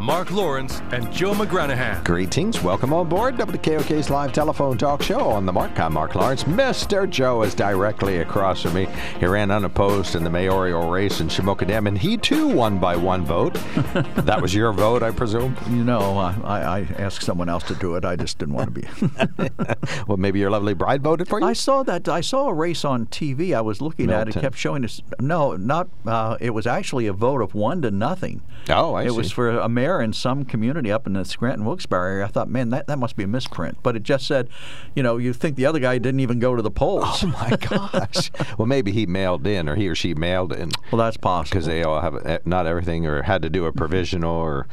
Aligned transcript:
Mark 0.00 0.32
Lawrence 0.32 0.80
and 0.90 1.12
Joe 1.12 1.32
McGranahan. 1.32 2.02
Greetings. 2.02 2.60
Welcome 2.60 2.92
on 2.92 3.08
board 3.08 3.36
WKOK's 3.36 4.10
live 4.10 4.32
telephone 4.32 4.76
talk 4.76 5.00
show 5.00 5.20
on 5.20 5.46
the 5.46 5.52
Mark. 5.52 5.78
I'm 5.78 5.92
Mark 5.92 6.16
Lawrence. 6.16 6.42
Mr. 6.44 7.08
Joe 7.08 7.42
is 7.42 7.54
directly 7.54 8.18
across 8.18 8.62
from 8.62 8.74
me. 8.74 8.88
He 9.20 9.26
ran 9.26 9.52
unopposed 9.52 10.16
in 10.16 10.24
the 10.24 10.30
mayoral 10.30 10.90
race 10.90 11.20
in 11.20 11.28
Shamokin 11.28 11.68
Dam, 11.68 11.86
and 11.86 11.96
he 11.96 12.16
too 12.16 12.48
won 12.48 12.78
by 12.80 12.96
one 12.96 13.24
vote. 13.24 13.54
that 14.16 14.40
was 14.42 14.54
your 14.54 14.72
vote, 14.72 15.04
I 15.04 15.12
presume? 15.12 15.56
You 15.70 15.84
know, 15.84 16.18
I, 16.18 16.80
I 16.80 16.80
asked 16.98 17.22
someone 17.24 17.48
else 17.48 17.62
to 17.64 17.74
do 17.76 17.94
it. 17.94 18.04
I 18.04 18.16
just 18.16 18.38
didn't 18.38 18.54
want 18.54 18.74
to 18.74 18.80
be. 18.80 19.68
well, 20.08 20.16
maybe 20.16 20.40
your 20.40 20.50
lovely 20.50 20.74
bride 20.74 21.02
voted 21.02 21.28
for 21.28 21.38
you? 21.38 21.46
I 21.46 21.52
saw 21.52 21.84
that. 21.84 22.08
I 22.08 22.22
saw 22.22 22.48
a 22.48 22.54
race 22.54 22.84
on 22.84 23.06
TV. 23.06 23.54
I 23.54 23.60
was 23.60 23.80
looking 23.80 24.06
Milton. 24.06 24.28
at 24.30 24.36
it. 24.36 24.40
kept 24.40 24.56
showing 24.56 24.84
us. 24.84 25.00
No, 25.20 25.54
not. 25.56 25.88
Uh, 26.04 26.36
it 26.40 26.50
was 26.50 26.66
actually 26.66 27.06
a 27.06 27.12
vote 27.12 27.40
of 27.40 27.54
one 27.54 27.82
to 27.82 27.90
nothing. 27.92 28.42
Oh, 28.68 28.94
I 28.94 29.02
it 29.02 29.10
see. 29.10 29.14
It 29.14 29.16
was 29.16 29.30
for 29.30 29.50
a 29.50 29.68
mayor 29.82 30.00
in 30.00 30.12
some 30.12 30.44
community 30.44 30.92
up 30.92 31.06
in 31.06 31.14
the 31.14 31.24
Scranton 31.24 31.64
Wilkes-Barre 31.64 32.12
area. 32.12 32.24
I 32.24 32.28
thought, 32.28 32.48
man, 32.48 32.70
that, 32.70 32.86
that 32.86 32.98
must 32.98 33.16
be 33.16 33.24
a 33.24 33.26
misprint. 33.26 33.78
But 33.82 33.96
it 33.96 34.02
just 34.04 34.26
said, 34.26 34.48
you 34.94 35.02
know, 35.02 35.16
you 35.16 35.32
think 35.32 35.56
the 35.56 35.66
other 35.66 35.80
guy 35.80 35.98
didn't 35.98 36.20
even 36.20 36.38
go 36.38 36.54
to 36.54 36.62
the 36.62 36.70
polls. 36.70 37.24
Oh 37.24 37.26
my 37.26 37.56
gosh! 37.60 38.30
well, 38.58 38.66
maybe 38.66 38.92
he 38.92 39.06
mailed 39.06 39.44
in, 39.46 39.68
or 39.68 39.74
he 39.74 39.88
or 39.88 39.94
she 39.94 40.14
mailed 40.14 40.52
in, 40.52 40.70
Well, 40.92 40.98
that's 41.00 41.16
possible. 41.16 41.50
because 41.54 41.66
they 41.66 41.82
all 41.82 42.00
have 42.00 42.24
eh, 42.24 42.38
not 42.44 42.66
everything, 42.66 43.06
or 43.06 43.22
had 43.22 43.42
to 43.42 43.50
do 43.50 43.64
a 43.66 43.72
provisional, 43.72 44.34
or 44.34 44.66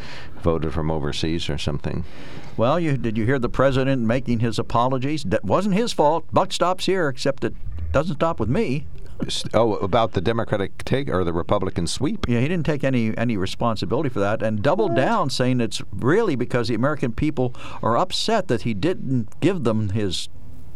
voted 0.44 0.74
from 0.74 0.92
overseas, 0.92 1.50
or 1.50 1.58
something. 1.58 2.06
Well, 2.56 2.80
you 2.80 2.98
did 2.98 3.18
you 3.18 3.26
hear 3.26 3.40
the 3.40 3.50
president 3.50 4.04
making 4.04 4.40
his 4.40 4.60
apologies? 4.60 5.24
That 5.24 5.44
wasn't 5.44 5.76
his 5.76 5.92
fault. 5.92 6.26
Buck 6.32 6.52
stops 6.52 6.86
here, 6.86 7.08
except 7.10 7.44
it 7.44 7.54
doesn't 7.92 8.16
stop 8.16 8.40
with 8.40 8.50
me. 8.50 8.86
Oh, 9.54 9.76
about 9.76 10.14
the 10.14 10.22
Democratic 10.22 10.84
take 10.86 11.10
or 11.10 11.24
the 11.24 11.34
Republican 11.34 11.88
sweep? 11.88 12.26
Yeah, 12.30 12.40
he 12.40 12.48
didn't 12.48 12.66
take 12.66 12.84
any 12.84 13.16
any 13.18 13.38
responsibility 13.38 14.10
for 14.10 14.20
that, 14.20 14.42
and 14.42 14.62
doubled 14.62 14.96
down, 14.96 15.30
saying 15.30 15.60
it's 15.62 15.82
really 15.92 16.36
because 16.36 16.68
the 16.70 16.76
American 16.76 17.12
people 17.12 17.54
are 17.84 17.98
upset 17.98 18.48
that 18.48 18.62
he 18.64 18.74
didn't 18.74 19.40
give 19.42 19.64
them 19.64 19.90
his 19.90 20.30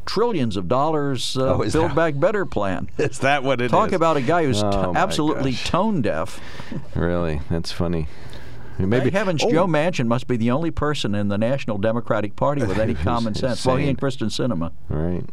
trillions 0.05 0.57
of 0.57 0.67
dollars 0.67 1.37
uh, 1.37 1.55
Oh, 1.55 1.61
is 1.61 1.71
Build 1.73 1.91
that- 1.91 1.95
Back 1.95 2.19
Better 2.19 2.45
plan. 2.45 2.89
Is 2.97 3.19
that 3.19 3.41
what 3.43 3.61
it 3.61 3.69
Talk 3.69 3.93
about 3.93 4.17
a 4.17 4.21
guy 4.21 4.43
who's 4.43 4.61
Oh, 4.61 4.91
my 4.91 4.99
absolutely 4.99 5.51
gosh. 5.51 5.63
tone 5.69 6.01
deaf. 6.01 6.41
Really, 6.93 7.39
that's 7.49 7.71
funny. 7.71 8.07
Maybe 8.79 9.03
Thank 9.03 9.13
heavens, 9.13 9.43
oh, 9.43 9.51
Joe 9.51 9.67
Manchin 9.67 10.07
must 10.07 10.27
be 10.27 10.37
the 10.37 10.51
only 10.51 10.71
person 10.71 11.15
in 11.15 11.27
the 11.27 11.37
National 11.37 11.77
Democratic 11.77 12.35
Party 12.35 12.63
with 12.63 12.79
any 12.79 12.93
common 13.09 13.35
sense. 13.35 13.65
Well, 13.65 13.75
he 13.77 13.87
and 13.87 13.97
Kyrsten 13.97 14.29
Sinema. 14.29 14.71
Right. 14.89 15.25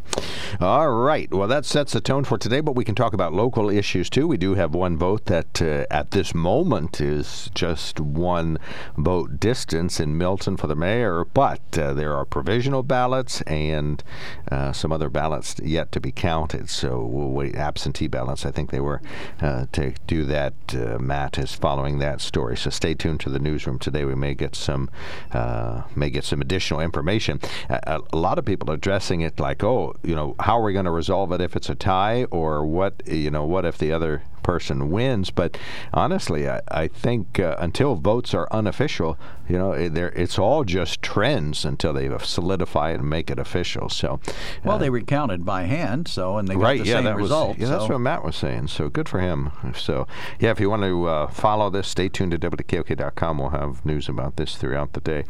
All 0.61 0.91
right. 0.91 1.33
Well, 1.33 1.49
that 1.49 1.65
sets 1.65 1.93
the 1.93 2.01
tone 2.01 2.25
for 2.25 2.37
today, 2.37 2.61
but 2.61 2.75
we 2.75 2.85
can 2.85 2.95
talk 2.95 3.13
about 3.13 3.33
local 3.33 3.71
issues 3.71 4.11
too. 4.11 4.27
We 4.29 4.37
do 4.37 4.55
have 4.55 4.75
one 4.75 4.99
vote 4.99 5.27
that 5.27 5.63
uh, 5.63 5.87
at 5.91 6.11
this 6.11 6.35
moment 6.35 7.01
is 7.01 7.51
just 7.55 7.99
one 8.01 8.59
vote 8.97 9.41
distance 9.41 10.01
in 10.01 10.19
Milton 10.19 10.57
for 10.57 10.67
the 10.67 10.77
mayor, 10.77 11.25
but 11.25 11.79
uh, 11.79 11.95
there 11.95 12.15
are 12.15 12.25
provisional 12.25 12.83
ballots 12.83 13.41
and 13.43 14.03
uh, 14.51 14.73
some 14.73 14.93
other 14.93 15.09
ballots 15.09 15.57
yet 15.63 15.93
to 15.93 16.01
be 16.01 16.13
counted. 16.13 16.69
So 16.69 17.05
we'll 17.05 17.31
wait. 17.31 17.55
Absentee 17.55 18.07
ballots, 18.07 18.45
I 18.45 18.51
think 18.51 18.71
they 18.71 18.81
were 18.81 19.01
uh, 19.41 19.67
to 19.73 19.95
do 20.07 20.25
that. 20.25 20.53
Uh, 20.73 20.99
Matt 20.99 21.39
is 21.39 21.55
following 21.55 21.99
that 22.01 22.21
story. 22.21 22.57
So 22.57 22.71
stay 22.71 22.95
tuned 22.95 23.21
to 23.21 23.30
the 23.31 23.39
newsroom 23.39 23.79
today. 23.79 24.05
We 24.05 24.15
may 24.15 24.35
get 24.35 24.55
some 24.55 24.91
uh, 25.33 25.83
may 25.95 26.11
get 26.11 26.25
some 26.25 26.41
additional 26.41 26.81
information. 26.81 27.41
A, 27.69 28.01
a 28.13 28.17
lot 28.17 28.39
of 28.39 28.45
people 28.45 28.71
are 28.71 28.75
addressing 28.75 29.21
it 29.23 29.41
like, 29.41 29.65
oh, 29.65 29.95
you 30.03 30.15
know, 30.15 30.35
how 30.41 30.59
are 30.59 30.65
we 30.65 30.73
going 30.73 30.85
to 30.85 30.91
resolve 30.91 31.33
it 31.33 31.41
if 31.41 31.57
it's 31.57 31.69
a 31.69 31.75
tie, 31.75 32.25
or 32.25 32.65
what, 32.65 33.03
you 33.07 33.31
know, 33.31 33.45
what 33.45 33.65
if 33.65 33.79
the 33.79 33.93
other 33.93 34.23
person 34.43 34.91
wins? 34.91 35.31
But 35.31 35.57
honestly, 35.93 36.49
I, 36.49 36.61
I 36.69 36.89
think 36.89 37.39
uh, 37.39 37.57
until 37.59 37.95
votes 37.95 38.35
are 38.35 38.49
unofficial, 38.51 39.19
you 39.49 39.59
know, 39.59 39.73
it, 39.73 39.97
it's 39.97 40.39
all 40.39 40.65
just 40.65 41.03
trends 41.03 41.65
until 41.65 41.93
they 41.93 42.09
solidify 42.19 42.93
it 42.93 43.01
and 43.01 43.11
make 43.11 43.31
it 43.31 43.39
official. 43.39 43.89
So, 43.89 44.21
Well, 44.65 44.77
uh, 44.77 44.79
they 44.79 44.91
recounted 44.91 45.45
by 45.45 45.65
hand, 45.65 46.07
so 46.07 46.39
and 46.39 46.47
they 46.47 46.55
got 46.55 46.63
right, 46.63 46.81
the 46.81 46.87
yeah, 46.87 46.95
same 46.97 47.05
that 47.05 47.17
result. 47.17 47.59
was 47.59 47.69
yeah, 47.69 47.77
that's 47.77 47.89
what 47.89 47.99
Matt 47.99 48.25
was 48.25 48.37
saying. 48.37 48.69
So 48.69 48.89
good 48.89 49.09
for 49.09 49.21
him. 49.21 49.51
So 49.77 50.07
yeah, 50.39 50.51
if 50.51 50.61
you 50.61 50.71
want 50.71 50.83
to 50.83 51.07
uh, 51.07 51.27
follow 51.29 51.69
this, 51.71 51.89
stay 51.89 52.09
tuned 52.09 52.33
to 52.33 52.39
WKOK.com. 52.39 53.39
We'll 53.39 53.51
have 53.51 53.85
news 53.85 54.09
about 54.09 54.37
this 54.37 54.57
throughout 54.57 54.93
the 54.93 55.01
day. 55.01 55.25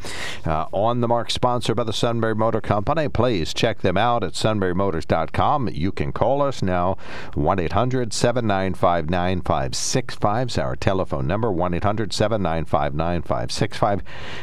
Uh, 0.45 0.67
on 0.73 1.01
the 1.01 1.09
mark, 1.09 1.31
sponsored 1.31 1.77
by 1.77 1.85
the 1.85 1.93
Sunbury 1.93 2.35
Motor 2.35 2.61
Company. 2.61 3.09
Please 3.09 3.55
check 3.55 3.81
them 3.81 3.97
out 3.97 4.23
at 4.23 4.33
sunburymotors.com. 4.35 5.69
You 5.69 5.93
can 5.93 6.13
call 6.13 6.43
us 6.43 6.63
now 6.63 6.97
1 7.35 7.59
800 7.59 8.13
795 8.13 9.00
9565 9.09 10.49
is 10.49 10.59
our 10.59 10.77
telephone 10.77 11.27
number 11.27 11.51
1 11.51 11.75
800 11.75 12.13
795 12.13 12.95
9565. 12.95 14.03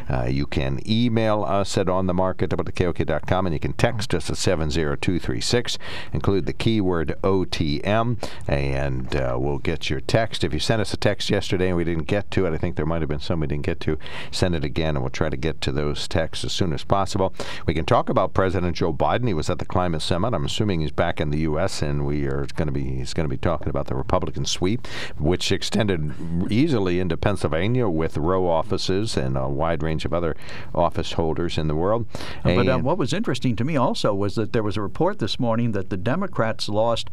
Uh, 0.09 0.25
You 0.25 0.47
can 0.47 0.79
email 0.89 1.43
us 1.43 1.77
at 1.77 1.87
onthemark 1.87 2.41
at 2.41 2.49
WKOK.com 2.49 3.45
and 3.45 3.53
you 3.53 3.59
can 3.59 3.73
text 3.73 4.13
us 4.15 4.29
at 4.29 4.37
70236. 4.37 5.77
Include 6.13 6.45
the 6.45 6.53
keyword 6.53 7.15
OTM 7.21 8.17
and 8.47 9.15
uh, 9.15 9.35
we'll 9.37 9.59
get 9.59 9.89
your 9.89 9.99
text. 9.99 10.43
If 10.43 10.53
you 10.53 10.59
sent 10.59 10.81
us 10.81 10.93
a 10.93 10.97
text 10.97 11.29
yesterday 11.29 11.67
and 11.67 11.77
we 11.77 11.83
didn't 11.83 12.07
get 12.07 12.31
to 12.31 12.45
it, 12.45 12.53
I 12.53 12.57
think 12.57 12.75
there 12.75 12.85
might 12.85 13.01
have 13.01 13.09
been 13.09 13.19
some 13.19 13.41
we 13.41 13.47
didn't 13.47 13.65
get 13.65 13.79
to, 13.81 13.97
send 14.31 14.55
it 14.55 14.63
again 14.63 14.95
and 14.95 15.01
we'll 15.01 15.09
try 15.09 15.29
to 15.29 15.37
get 15.37 15.61
to 15.61 15.71
those 15.71 16.07
texts 16.07 16.45
as 16.45 16.53
soon 16.53 16.73
as 16.73 16.83
possible. 16.83 17.33
We 17.65 17.73
can 17.73 17.85
talk 17.85 18.09
about 18.09 18.33
President 18.33 18.75
Joe 18.77 18.93
Biden. 18.93 19.27
He 19.27 19.33
was 19.33 19.49
at 19.49 19.59
the 19.59 19.65
climate 19.65 20.01
summit. 20.01 20.33
I'm 20.33 20.45
assuming 20.45 20.81
he's 20.81 20.91
back 20.91 21.19
in 21.19 21.29
the 21.29 21.39
U.S. 21.39 21.81
and 21.81 22.05
we 22.05 22.25
are 22.25 22.47
going 22.55 22.67
to 22.67 22.71
be 22.71 22.83
he's 22.95 23.13
going 23.13 23.27
to 23.27 23.33
be 23.33 23.37
talking 23.37 23.69
about 23.69 23.87
the 23.87 23.95
Republican 23.95 24.45
sweep, 24.47 24.87
which 25.17 25.51
extended 25.51 26.13
easily 26.51 26.99
into 26.99 27.17
Pennsylvania 27.17 27.87
with 27.87 28.17
row 28.17 28.47
offices 28.47 29.15
and 29.17 29.37
a 29.37 29.47
wide 29.47 29.83
range 29.83 30.05
of 30.05 30.13
other 30.13 30.35
office 30.73 31.13
holders 31.13 31.57
in 31.57 31.67
the 31.67 31.75
world. 31.75 32.05
But 32.43 32.67
uh, 32.67 32.79
what 32.79 32.97
was 32.97 33.13
interesting 33.13 33.55
to 33.57 33.63
me 33.63 33.75
also 33.75 34.13
was 34.13 34.35
that 34.35 34.53
there 34.53 34.63
was 34.63 34.77
a 34.77 34.81
report 34.81 35.19
this 35.19 35.39
morning 35.39 35.71
that 35.73 35.89
the 35.89 35.97
Democrats 35.97 36.69
lost 36.69 37.09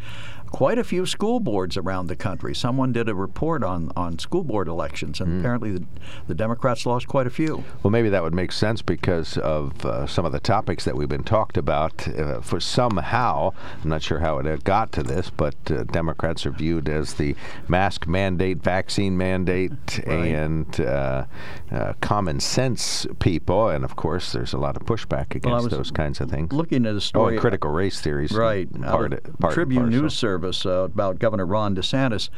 quite 0.54 0.78
a 0.78 0.84
few 0.84 1.04
school 1.04 1.41
boards 1.41 1.76
around 1.76 2.06
the 2.06 2.15
country. 2.15 2.54
Someone 2.54 2.92
did 2.92 3.09
a 3.09 3.15
report 3.15 3.65
on, 3.65 3.91
on 3.97 4.20
school 4.20 4.44
board 4.44 4.69
elections, 4.69 5.20
and 5.20 5.41
apparently 5.41 5.72
the, 5.72 5.84
the 6.28 6.34
Democrats 6.34 6.87
lost 6.87 7.09
quite 7.09 7.26
a 7.26 7.31
few. 7.31 7.65
Well, 7.82 7.91
maybe 7.91 8.09
that 8.10 8.22
would 8.22 8.34
make 8.34 8.53
sense 8.53 8.81
because 8.81 9.37
of 9.38 9.84
uh, 9.84 10.06
some 10.06 10.25
of 10.25 10.31
the 10.31 10.38
topics 10.38 10.84
that 10.84 10.94
we've 10.97 11.09
been 11.09 11.25
talked 11.25 11.56
about. 11.56 12.06
Uh, 12.06 12.41
for 12.41 12.60
somehow, 12.60 13.50
I'm 13.82 13.88
not 13.91 14.00
sure 14.03 14.20
how 14.20 14.38
it 14.38 14.47
uh, 14.47 14.56
got 14.62 14.92
to 14.92 15.03
this, 15.03 15.28
but 15.28 15.56
uh, 15.70 15.82
Democrats 15.84 16.47
are 16.47 16.53
viewed 16.53 16.88
as 16.88 17.15
the 17.15 17.34
mask 17.66 18.06
mandate, 18.06 18.59
vaccine 18.59 19.16
mandate, 19.16 19.72
Right. 20.06 20.26
and 20.34 20.81
uh, 20.81 21.25
uh, 21.72 21.94
common 22.00 22.38
sense 22.38 23.09
people. 23.19 23.71
And 23.71 23.84
of 23.84 23.97
course, 23.97 24.31
there's 24.32 24.53
a 24.53 24.59
lot 24.59 24.76
of 24.76 24.84
pushback 24.84 25.34
against 25.34 25.65
was 25.65 25.72
those 25.72 25.91
kinds 25.91 26.21
of 26.21 26.31
things. 26.31 26.53
Looking 26.53 26.86
at 26.86 26.92
a 26.92 26.97
Oh, 26.97 27.00
story. 27.00 27.32
and 27.34 27.41
critical 27.41 27.71
race 27.72 28.01
theories. 28.01 28.30
Right, 28.30 28.68
Part, 28.83 29.15
of 29.15 29.39
part 29.41 29.54
Tribune 29.54 29.83
parcel. 29.84 30.03
News 30.03 30.15
Service 30.15 30.43
uh, 30.44 30.84
about 30.84 31.18
Governor 31.18 31.46
Ron 31.46 31.74
DeSantis, 31.74 32.28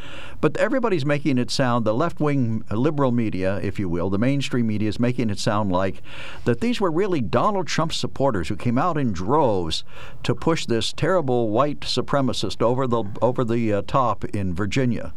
but 0.41 0.57
everybody's 0.57 1.05
making 1.05 1.39
it 1.39 1.51
sound 1.51 1.85
the 1.85 1.95
left-wing 1.95 2.65
uh, 2.71 2.77
liberal 2.77 3.13
media, 3.13 3.59
if 3.63 3.79
you 3.79 3.89
will, 3.89 4.11
the 4.11 4.19
mainstream 4.19 4.67
media 4.67 4.89
is 4.89 5.01
making 5.01 5.31
it 5.31 5.39
sound 5.39 5.73
like 5.73 6.03
that 6.45 6.61
these 6.61 6.81
were 6.81 6.91
really 6.91 7.21
Donald 7.21 7.67
Trump 7.67 7.93
supporters 7.93 8.49
who 8.49 8.57
came 8.57 8.79
out 8.79 8.97
in 8.97 9.13
droves 9.13 9.85
to 10.23 10.35
push 10.35 10.67
this 10.67 10.93
terrible 10.93 11.51
white 11.51 11.81
supremacist 11.81 12.63
over 12.63 12.87
the 12.87 13.05
over 13.21 13.45
the 13.45 13.73
uh, 13.73 13.83
top 13.87 14.25
in 14.27 14.55
Virginia. 14.55 15.13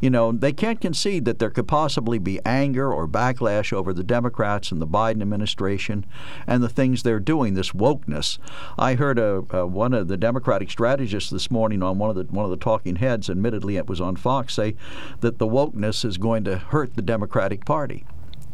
You 0.00 0.10
know, 0.10 0.32
they 0.32 0.52
can't 0.52 0.80
concede 0.80 1.24
that 1.24 1.38
there 1.38 1.50
could 1.50 1.68
possibly 1.68 2.18
be 2.18 2.40
anger 2.44 2.92
or 2.92 3.08
backlash 3.08 3.72
over 3.72 3.92
the 3.92 4.04
Democrats 4.04 4.70
and 4.70 4.80
the 4.80 4.86
Biden 4.86 5.22
administration 5.22 6.04
and 6.46 6.62
the 6.62 6.68
things 6.68 7.02
they're 7.02 7.20
doing, 7.20 7.54
this 7.54 7.72
wokeness. 7.72 8.38
I 8.78 8.94
heard 8.94 9.18
a, 9.18 9.44
a, 9.50 9.66
one 9.66 9.94
of 9.94 10.08
the 10.08 10.16
Democratic 10.16 10.70
strategists 10.70 11.30
this 11.30 11.50
morning 11.50 11.82
on 11.82 11.98
one 11.98 12.10
of 12.10 12.16
the 12.16 12.24
one 12.24 12.44
of 12.44 12.50
the 12.50 12.56
talking 12.56 12.96
heads, 12.96 13.30
admittedly 13.30 13.76
it 13.76 13.88
was 13.88 14.00
on 14.00 14.16
Fox, 14.16 14.54
say 14.54 14.76
that 15.20 15.38
the 15.38 15.46
wokeness 15.46 16.04
is 16.04 16.18
going 16.18 16.44
to 16.44 16.58
hurt 16.58 16.94
the 16.94 17.02
Democratic 17.02 17.64
Party. 17.64 18.04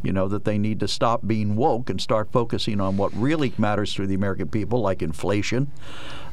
You 0.03 0.13
know, 0.13 0.29
that 0.29 0.45
they 0.45 0.59
need 0.59 0.81
to 0.81 0.89
stop 0.89 1.27
being 1.27 1.57
woke 1.57 1.91
and 1.91 2.01
start 2.01 2.31
focusing 2.33 2.81
on 2.81 2.97
what 2.97 3.15
really 3.15 3.53
matters 3.59 3.95
to 3.95 4.07
the 4.07 4.15
American 4.15 4.49
people, 4.49 4.81
like 4.81 5.03
inflation, 5.03 5.71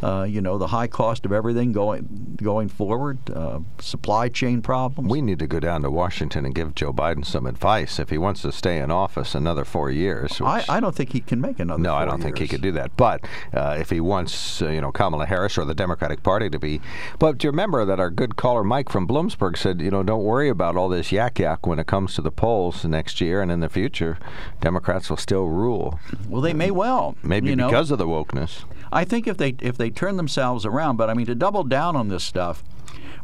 uh, 0.04 0.24
you 0.30 0.42
know, 0.42 0.58
the 0.58 0.68
high 0.68 0.88
cost 0.88 1.26
of 1.26 1.32
everything 1.32 1.72
going 1.72 2.38
going 2.42 2.70
forward, 2.70 3.18
uh, 3.34 3.60
supply 3.80 4.30
chain 4.30 4.62
problems. 4.62 5.10
We 5.10 5.22
need 5.22 5.40
to 5.40 5.48
go 5.48 5.60
down 5.60 5.82
to 5.82 5.90
Washington 5.90 6.46
and 6.46 6.54
give 6.54 6.76
Joe 6.76 6.94
Biden 6.94 7.26
some 7.26 7.48
advice 7.48 8.00
if 8.00 8.10
he 8.10 8.18
wants 8.18 8.42
to 8.44 8.52
stay 8.52 8.78
in 8.78 8.92
office 8.92 9.34
another 9.34 9.66
four 9.66 9.90
years. 9.90 10.40
I, 10.42 10.64
I, 10.70 10.80
don't 10.80 10.96
think 10.96 11.14
he 11.14 11.20
can 11.20 11.42
make 11.42 11.60
another. 11.60 11.82
No, 11.82 11.96
I 11.96 12.06
don't 12.06 12.20
years. 12.20 12.24
think 12.26 12.38
he 12.38 12.48
could 12.48 12.62
do 12.62 12.72
that. 12.74 12.96
But 12.96 13.26
uh, 13.54 13.78
if 13.80 13.90
he 13.90 14.00
wants, 14.00 14.62
uh, 14.62 14.70
you 14.70 14.82
know, 14.82 14.92
Kamala 14.92 15.26
Harris 15.26 15.58
or 15.58 15.66
the 15.66 15.74
Democratic 15.74 16.22
Party 16.22 16.50
to 16.50 16.60
be, 16.60 16.80
but 17.18 17.40
do 17.40 17.48
you 17.48 17.52
remember 17.52 17.84
that 17.86 18.00
our 18.00 18.12
good 18.12 18.36
caller 18.36 18.64
Mike 18.64 18.90
from 18.90 19.08
Bloomsburg 19.08 19.58
said, 19.58 19.82
you 19.82 19.90
know, 19.90 20.04
don't 20.04 20.24
worry 20.24 20.50
about 20.50 20.76
all 20.76 20.90
this 20.90 21.12
yak 21.12 21.40
yak 21.40 21.66
when 21.66 21.80
it 21.80 21.88
comes 21.88 22.14
to 22.16 22.22
the 22.22 22.32
polls 22.32 22.86
next 22.86 23.20
year 23.20 23.42
and 23.42 23.52
in 23.58 23.62
the 23.62 23.70
future, 23.70 24.18
Democrats 24.62 25.10
will 25.10 25.18
still 25.18 25.48
rule. 25.48 26.00
Well, 26.30 26.42
they 26.42 26.54
may 26.54 26.72
well. 26.72 27.16
Maybe 27.24 27.50
you 27.50 27.56
know? 27.56 27.68
because 27.68 27.92
of 27.92 27.98
the 27.98 28.06
wokeness. 28.06 28.64
I 28.92 29.04
think 29.04 29.28
if 29.28 29.38
they 29.38 29.56
if 29.60 29.78
they 29.78 29.90
turn 29.90 30.18
themselves 30.18 30.66
around, 30.66 30.98
but 30.98 31.10
I 31.10 31.14
mean 31.14 31.26
to 31.26 31.36
double 31.36 31.64
down 31.64 31.96
on 31.96 32.08
this 32.08 32.24
stuff, 32.24 32.64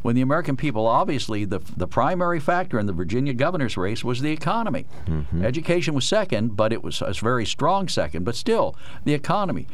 when 0.02 0.14
the 0.14 0.20
American 0.20 0.56
people 0.56 0.86
obviously 0.86 1.44
the 1.44 1.60
the 1.76 1.86
primary 1.86 2.40
factor 2.40 2.78
in 2.78 2.86
the 2.86 2.92
Virginia 2.92 3.32
governor's 3.32 3.76
race 3.76 4.04
was 4.04 4.20
the 4.20 4.32
economy. 4.32 4.86
Mm-hmm. 5.06 5.44
Education 5.44 5.94
was 5.94 6.04
second, 6.04 6.56
but 6.56 6.72
it 6.72 6.82
was 6.82 7.00
a 7.00 7.12
very 7.12 7.46
strong 7.46 7.88
second, 7.88 8.24
but 8.24 8.34
still 8.34 8.76
the 9.04 9.14
economy. 9.14 9.66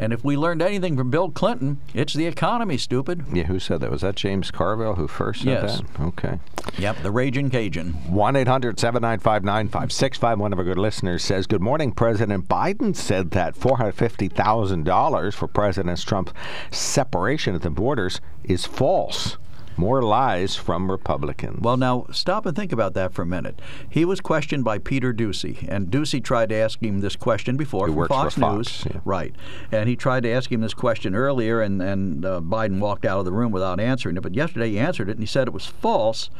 And 0.00 0.14
if 0.14 0.24
we 0.24 0.34
learned 0.34 0.62
anything 0.62 0.96
from 0.96 1.10
Bill 1.10 1.30
Clinton, 1.30 1.78
it's 1.92 2.14
the 2.14 2.24
economy, 2.24 2.78
stupid. 2.78 3.26
Yeah, 3.30 3.44
who 3.44 3.58
said 3.60 3.82
that? 3.82 3.90
Was 3.90 4.00
that 4.00 4.16
James 4.16 4.50
Carville 4.50 4.94
who 4.94 5.06
first 5.06 5.42
said 5.42 5.62
yes. 5.62 5.82
that? 5.82 6.00
Okay. 6.00 6.40
Yep, 6.78 7.02
the 7.02 7.10
Raging 7.10 7.50
Cajun. 7.50 7.92
1 8.08 8.36
800 8.36 8.80
795 8.80 9.44
9565. 9.44 10.38
One 10.38 10.54
of 10.54 10.58
our 10.58 10.64
good 10.64 10.78
listeners 10.78 11.22
says, 11.22 11.46
Good 11.46 11.60
morning. 11.60 11.92
President 11.92 12.48
Biden 12.48 12.96
said 12.96 13.32
that 13.32 13.54
$450,000 13.54 15.34
for 15.34 15.46
President 15.46 16.00
Trump's 16.00 16.32
separation 16.70 17.54
at 17.54 17.60
the 17.60 17.68
borders 17.68 18.22
is 18.42 18.64
false. 18.64 19.36
More 19.76 20.02
lies 20.02 20.56
from 20.56 20.90
Republicans. 20.90 21.60
Well, 21.60 21.76
now 21.76 22.06
stop 22.12 22.44
and 22.46 22.54
think 22.54 22.72
about 22.72 22.94
that 22.94 23.12
for 23.12 23.22
a 23.22 23.26
minute. 23.26 23.60
He 23.88 24.04
was 24.04 24.20
questioned 24.20 24.64
by 24.64 24.78
Peter 24.78 25.12
Doocy, 25.12 25.66
and 25.68 25.88
Doocy 25.88 26.22
tried 26.22 26.50
to 26.50 26.54
ask 26.56 26.82
him 26.82 27.00
this 27.00 27.16
question 27.16 27.56
before 27.56 27.88
he 27.88 27.94
from 27.94 28.08
Fox 28.08 28.36
News, 28.36 28.68
Fox, 28.68 28.84
yeah. 28.86 29.00
right? 29.04 29.34
And 29.72 29.88
he 29.88 29.96
tried 29.96 30.22
to 30.24 30.30
ask 30.30 30.50
him 30.52 30.60
this 30.60 30.74
question 30.74 31.14
earlier, 31.14 31.60
and 31.62 31.80
and 31.80 32.24
uh, 32.24 32.40
Biden 32.40 32.78
walked 32.80 33.04
out 33.04 33.18
of 33.18 33.24
the 33.24 33.32
room 33.32 33.52
without 33.52 33.80
answering 33.80 34.16
it. 34.16 34.22
But 34.22 34.34
yesterday 34.34 34.70
he 34.70 34.78
answered 34.78 35.08
it, 35.08 35.12
and 35.12 35.20
he 35.20 35.26
said 35.26 35.48
it 35.48 35.54
was 35.54 35.66
false 35.66 36.30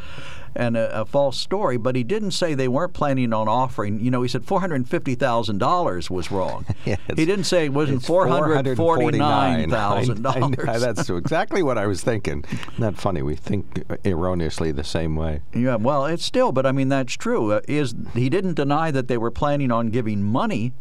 and 0.55 0.77
a, 0.77 1.01
a, 1.01 1.05
false 1.05 1.39
story, 1.39 1.77
but 1.77 1.97
he 1.97 2.05
didn't 2.05 2.33
say 2.33 2.55
they 2.55 2.69
weren't 2.69 2.93
planning 2.93 3.33
on 3.33 3.49
offering. 3.49 4.01
You 4.01 4.11
know, 4.11 4.23
he 4.23 4.29
said 4.29 4.45
four 4.45 4.61
hundred 4.61 4.89
fifty 4.89 5.15
thousand 5.15 5.59
dollars 5.59 6.11
was 6.11 6.31
wrong. 6.31 6.67
yeah, 6.85 6.97
he 7.17 7.25
didn't 7.25 7.45
say 7.45 7.67
it 7.67 7.73
wasn't 7.73 8.05
four 8.05 8.27
hundred 8.27 8.77
forty 8.77 9.19
nine 9.19 9.71
thousand 9.71 10.23
dollars. 10.23 10.57
That's 10.81 11.09
exactly 11.09 11.63
what 11.63 11.79
I 11.79 11.87
was 11.87 12.03
thinking. 12.03 12.45
Isn't 12.79 12.99
funny? 12.99 13.23
We 13.23 13.37
think 13.37 13.85
erroneously 14.05 14.73
the 14.73 14.85
same 14.85 15.17
way. 15.17 15.43
Yeah, 15.55 15.77
well, 15.77 16.07
it's 16.07 16.25
still, 16.25 16.53
but 16.53 16.67
I 16.67 16.73
mean 16.73 16.89
that's 16.89 17.15
true. 17.15 17.53
Uh, 17.53 17.61
is 17.69 17.95
he 18.15 18.29
didn't 18.29 18.55
deny 18.55 18.91
that 18.91 19.09
they 19.09 19.19
were 19.19 19.31
planning 19.31 19.71
on 19.71 19.89
giving 19.89 20.23
money 20.23 20.73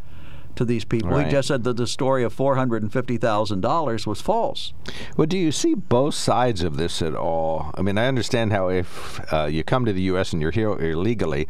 to 0.59 0.65
these 0.65 0.85
people. 0.85 1.11
Right. 1.11 1.25
He 1.25 1.31
just 1.31 1.47
said 1.47 1.63
that 1.63 1.77
the 1.77 1.88
story 1.88 2.21
of 2.21 2.35
$450,000 2.35 4.06
was 4.06 4.21
false. 4.21 4.73
Well, 5.15 5.25
do 5.25 5.38
you 5.38 5.53
see 5.53 5.73
both 5.73 6.15
sides 6.15 6.63
of 6.63 6.75
this 6.75 7.01
at 7.01 7.15
all? 7.15 7.71
I 7.75 7.81
mean, 7.81 7.97
I 7.97 8.07
understand 8.07 8.51
how 8.51 8.67
if 8.67 9.21
uh, 9.33 9.45
you 9.45 9.63
come 9.63 9.85
to 9.85 9.94
the 9.94 10.01
U.S. 10.03 10.33
and 10.33 10.41
you're 10.41 10.51
here 10.51 10.71
illegally, 10.71 11.47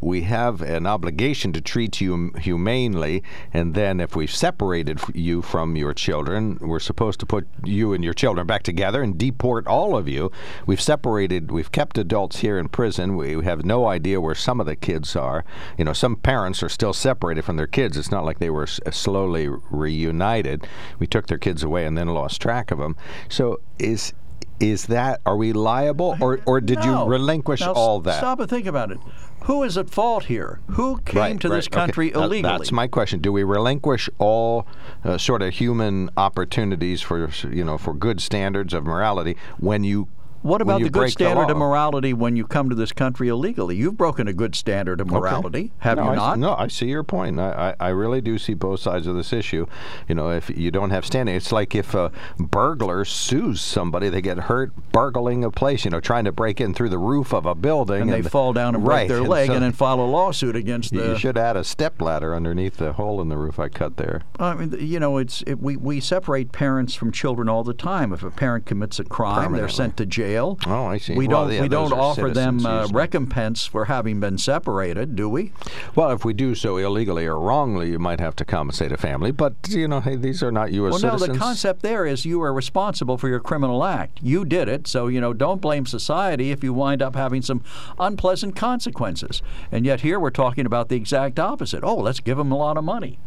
we 0.00 0.22
have 0.22 0.62
an 0.62 0.86
obligation 0.86 1.52
to 1.54 1.60
treat 1.60 2.00
you 2.00 2.30
humanely, 2.38 3.24
and 3.52 3.74
then 3.74 3.98
if 3.98 4.14
we've 4.14 4.30
separated 4.30 5.00
you 5.12 5.42
from 5.42 5.74
your 5.74 5.92
children, 5.92 6.56
we're 6.60 6.78
supposed 6.78 7.18
to 7.20 7.26
put 7.26 7.48
you 7.64 7.92
and 7.92 8.04
your 8.04 8.14
children 8.14 8.46
back 8.46 8.62
together 8.62 9.02
and 9.02 9.18
deport 9.18 9.66
all 9.66 9.96
of 9.96 10.08
you. 10.08 10.30
We've 10.66 10.80
separated, 10.80 11.50
we've 11.50 11.72
kept 11.72 11.98
adults 11.98 12.38
here 12.38 12.58
in 12.58 12.68
prison. 12.68 13.16
We 13.16 13.42
have 13.44 13.64
no 13.64 13.86
idea 13.86 14.20
where 14.20 14.36
some 14.36 14.60
of 14.60 14.66
the 14.66 14.76
kids 14.76 15.16
are. 15.16 15.44
You 15.76 15.84
know, 15.84 15.92
some 15.92 16.14
parents 16.14 16.62
are 16.62 16.68
still 16.68 16.92
separated 16.92 17.44
from 17.44 17.56
their 17.56 17.66
kids. 17.66 17.96
It's 17.96 18.12
not 18.12 18.24
like 18.24 18.38
they 18.38 18.51
were 18.52 18.66
slowly 18.66 19.48
reunited. 19.70 20.66
We 20.98 21.06
took 21.06 21.26
their 21.26 21.38
kids 21.38 21.62
away 21.62 21.86
and 21.86 21.96
then 21.96 22.08
lost 22.08 22.40
track 22.40 22.70
of 22.70 22.78
them. 22.78 22.96
So 23.28 23.60
is 23.78 24.12
is 24.60 24.86
that 24.86 25.20
are 25.26 25.36
we 25.36 25.52
liable 25.52 26.16
or 26.20 26.40
or 26.46 26.60
did 26.60 26.78
no. 26.78 27.04
you 27.04 27.10
relinquish 27.10 27.60
now, 27.60 27.72
all 27.72 28.00
that? 28.00 28.18
Stop 28.18 28.40
and 28.40 28.48
think 28.48 28.66
about 28.66 28.92
it. 28.92 28.98
Who 29.44 29.64
is 29.64 29.76
at 29.76 29.90
fault 29.90 30.24
here? 30.24 30.60
Who 30.68 30.98
came 31.00 31.20
right, 31.20 31.40
to 31.40 31.48
right, 31.48 31.56
this 31.56 31.66
country 31.66 32.12
okay. 32.12 32.24
illegally? 32.24 32.42
That's 32.42 32.70
my 32.70 32.86
question. 32.86 33.20
Do 33.20 33.32
we 33.32 33.42
relinquish 33.42 34.08
all 34.18 34.68
uh, 35.04 35.18
sort 35.18 35.42
of 35.42 35.52
human 35.52 36.10
opportunities 36.16 37.00
for 37.00 37.28
you 37.50 37.64
know 37.64 37.76
for 37.76 37.92
good 37.92 38.20
standards 38.20 38.72
of 38.72 38.84
morality 38.84 39.36
when 39.58 39.82
you 39.82 40.08
what 40.42 40.60
about 40.60 40.82
the 40.82 40.90
good 40.90 41.10
standard 41.10 41.48
the 41.48 41.52
of 41.52 41.58
morality 41.58 42.12
when 42.12 42.36
you 42.36 42.46
come 42.46 42.68
to 42.68 42.74
this 42.74 42.92
country 42.92 43.28
illegally? 43.28 43.76
You've 43.76 43.96
broken 43.96 44.28
a 44.28 44.32
good 44.32 44.54
standard 44.54 45.00
of 45.00 45.08
morality, 45.08 45.58
okay. 45.58 45.72
have 45.78 45.98
no, 45.98 46.04
you 46.04 46.10
I, 46.10 46.14
not? 46.14 46.38
No, 46.38 46.54
I 46.54 46.68
see 46.68 46.86
your 46.86 47.04
point. 47.04 47.38
I, 47.38 47.74
I, 47.80 47.86
I, 47.86 47.88
really 47.90 48.20
do 48.20 48.38
see 48.38 48.54
both 48.54 48.80
sides 48.80 49.06
of 49.06 49.14
this 49.14 49.32
issue. 49.32 49.66
You 50.08 50.14
know, 50.14 50.30
if 50.30 50.50
you 50.50 50.70
don't 50.70 50.90
have 50.90 51.06
standing, 51.06 51.34
it's 51.34 51.52
like 51.52 51.74
if 51.74 51.94
a 51.94 52.10
burglar 52.38 53.04
sues 53.04 53.60
somebody, 53.60 54.08
they 54.08 54.20
get 54.20 54.38
hurt 54.38 54.72
burgling 54.90 55.44
a 55.44 55.50
place, 55.50 55.84
you 55.84 55.90
know, 55.90 56.00
trying 56.00 56.24
to 56.24 56.32
break 56.32 56.60
in 56.60 56.74
through 56.74 56.88
the 56.88 56.98
roof 56.98 57.32
of 57.32 57.46
a 57.46 57.54
building. 57.54 58.02
And, 58.02 58.10
and 58.10 58.24
they 58.24 58.28
fall 58.28 58.52
down 58.52 58.74
and 58.74 58.84
break 58.84 58.96
right, 58.96 59.08
their 59.08 59.18
and 59.18 59.28
leg 59.28 59.46
so 59.48 59.54
and 59.54 59.62
then 59.62 59.72
file 59.72 60.00
a 60.00 60.02
lawsuit 60.02 60.56
against 60.56 60.92
the. 60.92 61.08
You 61.08 61.18
should 61.18 61.38
add 61.38 61.56
a 61.56 61.64
step 61.64 62.00
ladder 62.02 62.34
underneath 62.34 62.78
the 62.78 62.94
hole 62.94 63.20
in 63.20 63.28
the 63.28 63.36
roof 63.36 63.58
I 63.58 63.68
cut 63.68 63.96
there. 63.96 64.22
I 64.38 64.54
mean, 64.54 64.74
you 64.80 64.98
know, 64.98 65.18
it's 65.18 65.42
it, 65.46 65.60
we, 65.60 65.76
we 65.76 66.00
separate 66.00 66.52
parents 66.52 66.94
from 66.94 67.12
children 67.12 67.48
all 67.48 67.62
the 67.62 67.74
time. 67.74 68.12
If 68.12 68.22
a 68.22 68.30
parent 68.30 68.66
commits 68.66 68.98
a 68.98 69.04
crime, 69.04 69.52
they're 69.52 69.68
sent 69.68 69.96
to 69.98 70.06
jail. 70.06 70.31
Oh, 70.38 70.86
I 70.86 70.98
see. 70.98 71.14
We 71.14 71.28
well, 71.28 71.44
don't 71.44 71.54
yeah, 71.54 71.62
we 71.62 71.68
don't 71.68 71.92
offer 71.92 72.30
them 72.30 72.64
uh, 72.64 72.88
recompense 72.88 73.66
for 73.66 73.86
having 73.86 74.20
been 74.20 74.38
separated, 74.38 75.16
do 75.16 75.28
we? 75.28 75.52
Well, 75.94 76.10
if 76.10 76.24
we 76.24 76.32
do 76.32 76.54
so 76.54 76.76
illegally 76.76 77.26
or 77.26 77.38
wrongly, 77.38 77.90
you 77.90 77.98
might 77.98 78.20
have 78.20 78.36
to 78.36 78.44
compensate 78.44 78.92
a 78.92 78.96
family. 78.96 79.30
But 79.30 79.54
you 79.68 79.88
know, 79.88 80.00
hey, 80.00 80.16
these 80.16 80.42
are 80.42 80.52
not 80.52 80.72
U.S. 80.72 80.92
well, 80.92 80.98
citizens. 80.98 81.28
no, 81.28 81.32
the 81.34 81.38
concept 81.38 81.82
there 81.82 82.06
is 82.06 82.24
you 82.24 82.42
are 82.42 82.52
responsible 82.52 83.18
for 83.18 83.28
your 83.28 83.40
criminal 83.40 83.84
act. 83.84 84.18
You 84.22 84.44
did 84.44 84.68
it, 84.68 84.86
so 84.86 85.06
you 85.06 85.20
know, 85.20 85.32
don't 85.32 85.60
blame 85.60 85.86
society 85.86 86.50
if 86.50 86.62
you 86.62 86.72
wind 86.72 87.02
up 87.02 87.14
having 87.14 87.42
some 87.42 87.62
unpleasant 87.98 88.56
consequences. 88.56 89.42
And 89.70 89.84
yet 89.84 90.00
here 90.00 90.18
we're 90.18 90.30
talking 90.30 90.66
about 90.66 90.88
the 90.88 90.96
exact 90.96 91.38
opposite. 91.38 91.84
Oh, 91.84 91.96
let's 91.96 92.20
give 92.20 92.38
them 92.38 92.52
a 92.52 92.56
lot 92.56 92.76
of 92.76 92.84
money. 92.84 93.18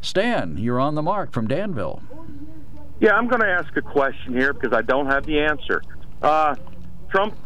Stan, 0.00 0.56
you're 0.56 0.80
on 0.80 0.94
the 0.94 1.02
mark 1.02 1.32
from 1.32 1.46
Danville. 1.46 2.02
Yeah, 3.00 3.12
I'm 3.12 3.28
going 3.28 3.40
to 3.40 3.48
ask 3.48 3.74
a 3.76 3.82
question 3.82 4.34
here 4.34 4.52
because 4.52 4.72
I 4.72 4.82
don't 4.82 5.06
have 5.06 5.24
the 5.24 5.40
answer. 5.40 5.82
Uh, 6.22 6.54
Trump, 7.10 7.36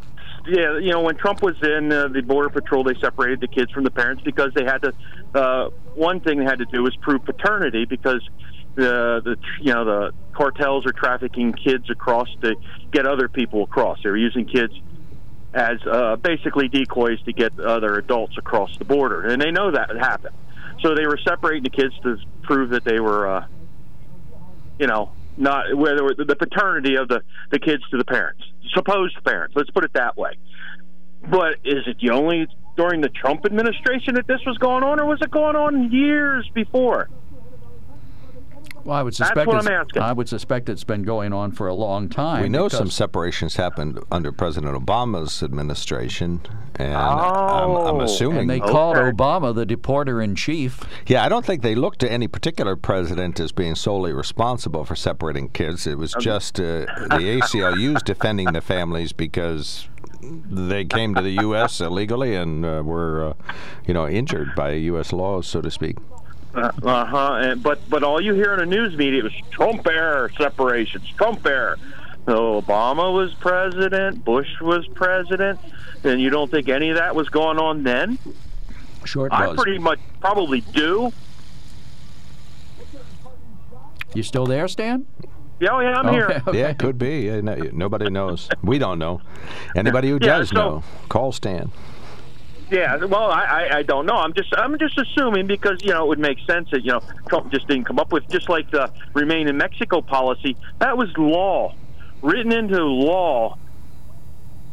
yeah, 0.47 0.78
you 0.78 0.90
know, 0.90 1.00
when 1.00 1.16
Trump 1.16 1.43
was 1.43 1.57
in 1.62 1.93
uh, 1.93 2.09
the 2.09 2.21
Border 2.23 2.50
Patrol, 2.50 2.85
they 2.85 2.95
separated 3.00 3.40
the 3.40 3.49
kids 3.49 3.71
from 3.73 3.85
the 3.85 3.90
parents 3.90 4.23
because 4.25 4.50
they 4.54 4.64
had 4.64 4.78
to. 4.83 4.93
Uh, 5.35 5.71
one 5.95 6.21
thing 6.21 6.38
they 6.38 6.45
had 6.45 6.59
to 6.59 6.66
do 6.66 6.83
was 6.83 6.95
prove 6.97 7.25
paternity 7.25 7.85
because 7.85 8.21
the 8.75 9.21
the 9.25 9.37
you 9.61 9.73
know 9.73 9.85
the 9.85 10.12
cartels 10.33 10.85
are 10.87 10.93
trafficking 10.93 11.52
kids 11.52 11.88
across 11.90 12.28
to 12.43 12.57
get 12.90 13.07
other 13.07 13.28
people 13.28 13.62
across. 13.62 13.99
They 14.02 14.11
were 14.11 14.16
using 14.16 14.47
kids 14.47 14.75
as 15.54 15.78
uh, 15.90 16.16
basically 16.16 16.69
decoys 16.69 17.23
to 17.23 17.33
get 17.33 17.59
other 17.61 17.97
adults 17.97 18.37
across 18.37 18.76
the 18.76 18.85
border, 18.85 19.23
and 19.23 19.40
they 19.40 19.52
know 19.52 19.71
that 19.71 19.90
happened. 19.97 20.35
So 20.83 20.95
they 20.95 21.07
were 21.07 21.19
separating 21.25 21.62
the 21.62 21.71
kids 21.71 21.95
to 22.02 22.19
prove 22.43 22.71
that 22.71 22.85
they 22.85 22.99
were, 22.99 23.28
uh, 23.28 23.47
you 24.78 24.88
know, 24.88 25.12
not 25.37 25.75
where 25.75 25.97
the 25.97 26.37
paternity 26.38 26.97
of 26.97 27.09
the 27.09 27.23
the 27.50 27.59
kids 27.59 27.83
to 27.91 27.99
the 27.99 28.05
parents, 28.05 28.43
supposed 28.75 29.17
parents. 29.25 29.55
Let's 29.57 29.71
put 29.71 29.85
it 29.85 29.93
that 29.95 30.17
way. 30.17 30.33
But 31.31 31.57
is 31.64 31.87
it 31.87 31.97
the 32.00 32.11
only 32.11 32.47
during 32.76 33.00
the 33.00 33.09
Trump 33.09 33.47
administration 33.47 34.14
that 34.14 34.26
this 34.26 34.41
was 34.47 34.59
going 34.59 34.83
on, 34.83 35.00
or 35.00 35.07
was 35.07 35.21
it 35.23 35.31
going 35.31 35.57
on 35.57 35.91
years 35.93 36.49
before? 36.55 37.09
Well, 38.85 38.97
I 38.97 39.03
would 39.03 39.14
suspect 39.14 39.37
That's 39.37 39.47
what 39.47 39.57
I'm 39.67 39.69
asking. 39.73 40.03
I 40.03 40.12
would 40.12 40.29
suspect 40.29 40.69
it's 40.69 40.85
been 40.85 41.03
going 41.05 41.33
on 41.33 41.53
for 41.53 41.69
a 41.69 41.75
long 41.75 42.09
time. 42.11 42.43
We 42.43 42.49
know 42.50 42.69
some 42.69 42.91
separations 42.91 43.57
happened 43.57 43.99
under 44.12 44.31
President 44.31 44.76
Obama's 44.76 45.43
administration, 45.43 46.41
and 46.76 46.95
I'm, 46.95 47.71
Oh. 47.71 47.87
I'm 47.87 48.00
assuming. 48.00 48.41
And 48.41 48.50
they 48.50 48.61
Okay. 48.61 48.71
called 48.71 48.97
Obama 48.97 49.55
the 49.55 49.64
deporter 49.64 50.23
in 50.23 50.35
chief. 50.35 50.83
yeah, 51.07 51.25
I 51.25 51.29
don't 51.31 51.45
think 51.47 51.62
they 51.62 51.75
looked 51.75 52.00
to 52.00 52.12
any 52.12 52.29
particular 52.29 52.76
president 52.76 53.41
as 53.41 53.53
being 53.53 53.75
solely 53.75 54.12
responsible 54.12 54.85
for 54.85 54.95
separating 54.97 55.49
kids. 55.49 55.87
It 55.87 55.97
was 55.97 56.14
just 56.21 56.61
uh, 56.61 56.85
the 57.11 57.41
ACLU's 57.41 58.03
defending 58.03 58.53
the 58.53 58.61
families 58.61 59.12
because 59.14 59.88
they 60.23 60.85
came 60.85 61.14
to 61.14 61.23
the 61.23 61.33
U.S. 61.43 61.81
illegally 61.81 62.35
and 62.35 62.64
uh, 62.64 62.83
were, 62.85 63.31
uh, 63.31 63.33
you 63.87 63.95
know, 63.95 64.07
injured 64.09 64.55
by 64.55 64.73
U.S. 64.73 65.12
laws, 65.12 65.47
so 65.47 65.61
to 65.62 65.71
speak. 65.71 65.97
Uh 66.54 67.04
huh. 67.04 67.54
But 67.56 67.88
but 67.90 68.02
all 68.04 68.20
you 68.20 68.34
hear 68.34 68.52
in 68.54 68.58
the 68.61 68.66
news 68.66 68.96
media 68.96 69.23
was 69.23 69.32
Trump 69.50 69.87
era 69.87 70.30
separations. 70.38 71.08
Trump 71.16 71.44
era. 71.46 71.76
So 72.26 72.62
Obama 72.62 73.12
was 73.12 73.34
president. 73.34 74.25
Bush 74.25 74.61
was 74.61 74.87
president. 74.88 75.58
And 76.04 76.20
you 76.20 76.30
don't 76.30 76.50
think 76.50 76.68
any 76.68 76.90
of 76.90 76.96
that 76.96 77.14
was 77.14 77.28
going 77.28 77.58
on 77.58 77.82
then? 77.82 78.18
Sure, 79.04 79.26
it 79.26 79.32
I 79.32 79.49
was. 79.49 79.56
pretty 79.56 79.78
much 79.78 79.99
probably 80.20 80.61
do. 80.61 81.12
You 84.14 84.23
still 84.23 84.46
there, 84.46 84.68
Stan? 84.68 85.06
Yeah, 85.61 85.70
oh, 85.73 85.80
yeah, 85.80 85.94
I'm 85.99 86.12
here. 86.12 86.26
Okay, 86.26 86.40
okay. 86.49 86.58
Yeah, 86.61 86.68
it 86.68 86.78
could 86.78 86.99
be. 86.99 87.30
Nobody 87.73 88.11
knows. 88.11 88.49
We 88.62 88.78
don't 88.78 88.99
know. 88.99 89.20
Anybody 89.76 90.08
who 90.11 90.18
Yeah, 90.20 90.38
does 90.38 90.50
so- 90.50 90.54
know, 90.56 90.82
call 91.08 91.32
Stan. 91.32 91.70
Yeah, 92.71 92.97
well, 93.04 93.30
I, 93.30 93.68
I 93.73 93.83
don't 93.83 94.06
know. 94.06 94.14
I'm 94.16 94.33
just 94.33 94.49
I'm 94.56 94.78
just 94.78 94.99
assuming 94.99 95.47
because 95.47 95.78
you 95.83 95.92
know 95.92 96.04
it 96.04 96.09
would 96.09 96.18
make 96.18 96.38
sense 96.49 96.68
that 96.73 96.83
you 96.83 96.92
know 96.92 97.02
Trump 97.28 97.52
just 97.52 97.68
didn't 97.68 97.85
come 97.85 97.99
up 97.99 98.11
with 98.11 98.25
just 98.30 98.49
like 98.49 98.71
the 98.71 98.90
remain 99.14 99.49
in 99.49 99.56
Mexico 99.59 100.00
policy. 100.00 100.56
That 100.80 100.97
was 100.97 101.09
law, 101.18 101.75
written 102.23 102.52
into 102.52 102.83
law 102.83 103.56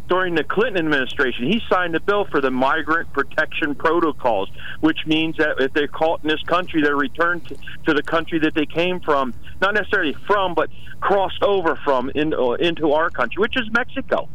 during 0.07 0.35
the 0.35 0.43
Clinton 0.43 0.85
administration. 0.85 1.45
He 1.45 1.61
signed 1.69 1.93
the 1.93 1.99
bill 1.99 2.25
for 2.29 2.41
the 2.41 2.51
migrant 2.51 3.11
protection 3.13 3.75
protocols, 3.75 4.49
which 4.79 4.99
means 5.05 5.37
that 5.37 5.55
if 5.59 5.73
they're 5.73 5.87
caught 5.87 6.21
in 6.23 6.29
this 6.29 6.43
country, 6.43 6.81
they're 6.81 6.97
returned 6.97 7.45
to, 7.47 7.57
to 7.87 7.93
the 7.93 8.03
country 8.03 8.39
that 8.39 8.53
they 8.53 8.65
came 8.65 8.99
from, 8.99 9.33
not 9.61 9.73
necessarily 9.73 10.15
from, 10.27 10.53
but 10.53 10.69
crossed 10.99 11.41
over 11.43 11.79
from 11.83 12.11
in, 12.13 12.33
uh, 12.33 12.51
into 12.53 12.91
our 12.91 13.09
country, 13.09 13.39
which 13.39 13.55
is 13.55 13.69
Mexico. 13.71 14.27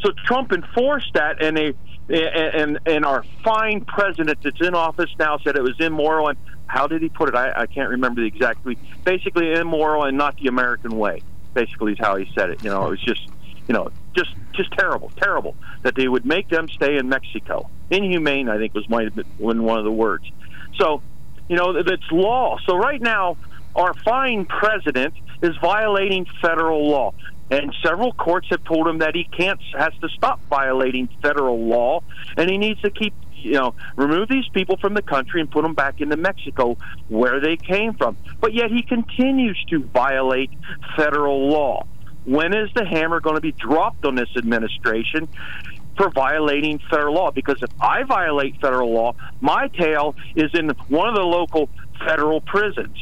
So 0.00 0.10
Trump 0.26 0.52
enforced 0.52 1.14
that, 1.14 1.42
and 1.42 1.56
they 1.56 1.74
and 2.08 2.78
and 2.86 3.04
our 3.04 3.24
fine 3.44 3.84
president 3.84 4.38
that's 4.42 4.60
in 4.60 4.74
office 4.74 5.10
now 5.18 5.38
said 5.38 5.56
it 5.56 5.62
was 5.62 5.76
immoral. 5.80 6.28
And 6.28 6.38
how 6.66 6.86
did 6.86 7.02
he 7.02 7.08
put 7.08 7.28
it? 7.28 7.34
I, 7.34 7.52
I 7.62 7.66
can't 7.66 7.90
remember 7.90 8.20
the 8.20 8.28
exact. 8.28 8.66
Basically, 9.04 9.52
immoral 9.52 10.04
and 10.04 10.16
not 10.16 10.36
the 10.36 10.48
American 10.48 10.96
way. 10.98 11.22
Basically, 11.54 11.92
is 11.92 11.98
how 11.98 12.16
he 12.16 12.30
said 12.34 12.50
it. 12.50 12.62
You 12.62 12.70
know, 12.70 12.86
it 12.86 12.90
was 12.90 13.02
just 13.02 13.28
you 13.68 13.74
know 13.74 13.90
just 14.14 14.34
just 14.52 14.72
terrible, 14.72 15.12
terrible 15.16 15.54
that 15.82 15.94
they 15.94 16.08
would 16.08 16.24
make 16.24 16.48
them 16.48 16.68
stay 16.68 16.96
in 16.96 17.08
Mexico. 17.08 17.68
Inhumane, 17.90 18.48
I 18.48 18.58
think, 18.58 18.74
was 18.74 18.88
might 18.88 19.04
have 19.04 19.14
been 19.14 19.62
one 19.62 19.78
of 19.78 19.84
the 19.84 19.92
words. 19.92 20.24
So, 20.78 21.02
you 21.48 21.56
know, 21.56 21.82
that's 21.82 22.10
law. 22.10 22.58
So 22.66 22.76
right 22.76 23.00
now, 23.00 23.36
our 23.74 23.94
fine 24.04 24.46
president 24.46 25.14
is 25.42 25.54
violating 25.60 26.26
federal 26.40 26.88
law. 26.88 27.12
And 27.50 27.74
several 27.82 28.12
courts 28.12 28.48
have 28.50 28.64
told 28.64 28.88
him 28.88 28.98
that 28.98 29.14
he 29.14 29.24
can't 29.24 29.60
has 29.78 29.92
to 30.00 30.08
stop 30.08 30.40
violating 30.50 31.08
federal 31.22 31.64
law, 31.64 32.02
and 32.36 32.50
he 32.50 32.58
needs 32.58 32.80
to 32.80 32.90
keep 32.90 33.14
you 33.34 33.52
know 33.52 33.74
remove 33.94 34.28
these 34.28 34.48
people 34.48 34.76
from 34.78 34.94
the 34.94 35.02
country 35.02 35.40
and 35.40 35.50
put 35.50 35.62
them 35.62 35.74
back 35.74 36.00
into 36.00 36.16
Mexico 36.16 36.76
where 37.08 37.40
they 37.40 37.56
came 37.56 37.94
from. 37.94 38.16
But 38.40 38.52
yet 38.52 38.70
he 38.70 38.82
continues 38.82 39.62
to 39.70 39.84
violate 39.84 40.50
federal 40.96 41.48
law. 41.48 41.86
When 42.24 42.52
is 42.52 42.70
the 42.74 42.84
hammer 42.84 43.20
going 43.20 43.36
to 43.36 43.40
be 43.40 43.52
dropped 43.52 44.04
on 44.04 44.14
this 44.16 44.30
administration? 44.36 45.28
for 45.96 46.10
violating 46.10 46.78
federal 46.90 47.14
law 47.14 47.30
because 47.30 47.56
if 47.62 47.70
I 47.80 48.02
violate 48.02 48.60
federal 48.60 48.92
law, 48.92 49.14
my 49.40 49.68
tail 49.68 50.14
is 50.34 50.54
in 50.54 50.68
one 50.88 51.08
of 51.08 51.14
the 51.14 51.22
local 51.22 51.70
federal 52.06 52.42
prisons. 52.42 52.98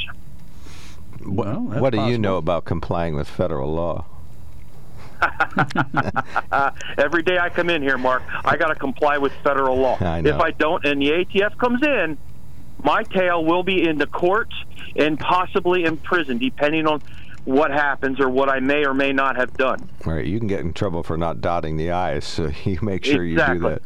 Well, 1.21 1.59
what 1.59 1.91
do 1.91 2.07
you 2.07 2.19
know 2.19 2.37
about 2.37 2.65
complying 2.65 3.17
with 3.17 3.29
federal 3.29 3.73
law? 3.73 4.07
Every 6.99 7.23
day 7.23 7.39
I 7.39 7.49
come 7.51 7.71
in 7.71 7.83
here, 7.83 7.99
Mark, 7.99 8.23
I 8.45 8.57
got 8.57 8.69
to 8.69 8.75
comply 8.75 9.19
with 9.19 9.33
federal 9.43 9.79
law. 9.79 9.97
I. 9.97 10.29
If 10.35 10.41
I 10.41 10.51
don't, 10.53 10.85
and 10.85 11.01
the 11.01 11.11
ATF 11.11 11.57
comes 11.59 11.81
in, 11.83 12.19
my 12.83 13.05
tail 13.05 13.45
will 13.45 13.63
be 13.63 13.87
in 13.89 13.99
the 13.99 14.07
courts 14.07 14.55
and 14.97 15.19
possibly 15.19 15.85
in 15.85 15.97
prison, 15.99 16.39
depending 16.39 16.87
on 16.87 17.03
what 17.45 17.71
happens 17.71 18.21
or 18.21 18.29
what 18.29 18.49
I 18.49 18.61
may 18.61 18.85
or 18.85 18.95
may 18.95 19.13
not 19.13 19.37
have 19.37 19.55
done. 19.55 19.89
All 20.07 20.15
right, 20.15 20.25
you 20.25 20.39
can 20.39 20.49
get 20.49 20.61
in 20.61 20.73
trouble 20.73 21.03
for 21.03 21.17
not 21.17 21.41
dotting 21.41 21.77
the 21.77 21.91
i's, 21.91 22.25
so 22.25 22.51
you 22.65 22.79
make 22.83 23.05
sure 23.05 23.25
you 23.25 23.37
do 23.37 23.59
that. 23.61 23.83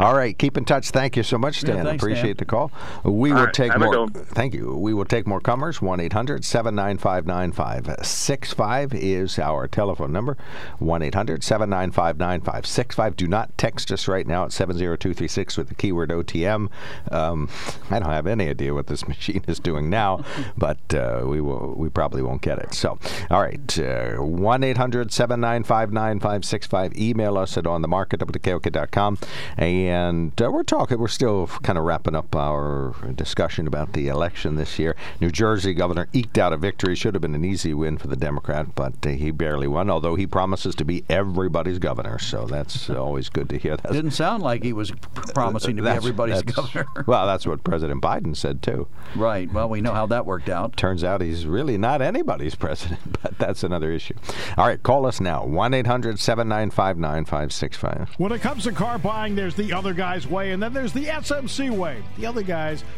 All 0.00 0.14
right, 0.14 0.36
keep 0.38 0.56
in 0.56 0.64
touch. 0.64 0.90
Thank 0.90 1.16
you 1.16 1.22
so 1.22 1.38
much, 1.38 1.60
Stan. 1.60 1.84
thanks, 1.84 2.02
Appreciate 2.02 2.36
Stan. 2.36 2.36
the 2.38 2.44
call. 2.44 2.72
We 3.04 3.30
All 3.30 3.38
will 3.38 3.44
right, 3.46 3.54
take 3.54 3.78
more. 3.78 3.90
good 3.90 4.14
one. 4.14 4.24
Thank 4.26 4.54
you. 4.54 4.74
We 4.76 4.94
will 4.94 5.04
take 5.04 5.26
more 5.26 5.40
comers. 5.40 5.80
1 5.82 6.00
800 6.00 6.44
795 6.44 7.26
9565 7.26 8.94
is 8.94 9.38
our 9.38 9.66
telephone 9.68 10.12
number. 10.12 10.36
1 10.78 11.02
800 11.02 11.42
795 11.42 12.18
9565. 12.18 13.16
Do 13.16 13.26
not 13.26 13.56
text 13.58 13.90
us 13.92 14.08
right 14.08 14.26
now 14.26 14.44
at 14.44 14.52
70236 14.52 15.56
with 15.56 15.68
the 15.68 15.74
keyword 15.74 16.10
OTM. 16.10 16.68
Um, 17.10 17.48
I 17.90 17.98
don't 17.98 18.10
have 18.10 18.26
any 18.26 18.48
idea 18.48 18.74
what 18.74 18.86
this 18.86 19.06
machine 19.08 19.42
is 19.46 19.58
doing 19.58 19.90
now, 19.90 20.24
but 20.56 20.94
uh, 20.94 21.22
we 21.24 21.40
will. 21.40 21.74
We 21.76 21.88
probably 21.88 22.22
won't 22.22 22.42
get 22.42 22.58
it. 22.58 22.74
So, 22.74 22.85
all 22.86 23.42
right, 23.42 23.78
uh, 23.78 24.14
1 24.16 24.64
800 24.64 25.12
795 25.12 25.92
9565. 25.92 26.96
Email 26.96 27.38
us 27.38 27.56
at 27.56 27.64
onthemarket 27.64 28.22
at 28.22 28.28
WKOK.com. 28.28 29.18
And 29.56 30.40
uh, 30.40 30.50
we're 30.50 30.62
talking, 30.62 30.98
we're 30.98 31.08
still 31.08 31.46
kind 31.46 31.78
of 31.78 31.84
wrapping 31.84 32.14
up 32.14 32.34
our 32.34 32.94
discussion 33.14 33.66
about 33.66 33.92
the 33.92 34.08
election 34.08 34.56
this 34.56 34.78
year. 34.78 34.96
New 35.20 35.30
Jersey 35.30 35.74
governor 35.74 36.08
eked 36.12 36.38
out 36.38 36.52
a 36.52 36.56
victory. 36.56 36.94
Should 36.94 37.14
have 37.14 37.22
been 37.22 37.34
an 37.34 37.44
easy 37.44 37.74
win 37.74 37.98
for 37.98 38.08
the 38.08 38.16
Democrat, 38.16 38.74
but 38.74 38.94
uh, 39.04 39.10
he 39.10 39.30
barely 39.30 39.66
won, 39.66 39.90
although 39.90 40.14
he 40.14 40.26
promises 40.26 40.74
to 40.76 40.84
be 40.84 41.04
everybody's 41.08 41.78
governor. 41.78 42.18
So 42.18 42.46
that's 42.46 42.88
always 42.90 43.28
good 43.28 43.48
to 43.50 43.58
hear. 43.58 43.76
That 43.76 43.92
Didn't 43.92 44.12
sound 44.12 44.42
like 44.42 44.62
he 44.62 44.72
was 44.72 44.92
promising 45.34 45.76
to 45.76 45.82
be 45.82 45.88
everybody's 45.88 46.42
governor. 46.42 46.86
well, 47.06 47.26
that's 47.26 47.46
what 47.46 47.64
President 47.64 48.02
Biden 48.02 48.36
said, 48.36 48.62
too. 48.62 48.88
right. 49.14 49.52
Well, 49.52 49.68
we 49.68 49.80
know 49.80 49.92
how 49.92 50.06
that 50.06 50.26
worked 50.26 50.48
out. 50.48 50.76
Turns 50.76 51.04
out 51.04 51.20
he's 51.20 51.46
really 51.46 51.78
not 51.78 52.02
anybody's 52.02 52.54
president, 52.54 52.75
but 53.22 53.38
that's 53.38 53.62
another 53.62 53.92
issue. 53.92 54.14
All 54.56 54.66
right, 54.66 54.82
call 54.82 55.06
us 55.06 55.20
now 55.20 55.44
1 55.44 55.74
800 55.74 56.18
795 56.18 56.98
9565. 56.98 58.14
When 58.18 58.32
it 58.32 58.40
comes 58.40 58.64
to 58.64 58.72
car 58.72 58.98
buying, 58.98 59.34
there's 59.34 59.54
the 59.54 59.72
other 59.72 59.94
guy's 59.94 60.26
way, 60.26 60.52
and 60.52 60.62
then 60.62 60.72
there's 60.72 60.92
the 60.92 61.06
SMC 61.06 61.70
way. 61.70 62.02
The 62.18 62.26
other 62.26 62.42
guys 62.42 62.84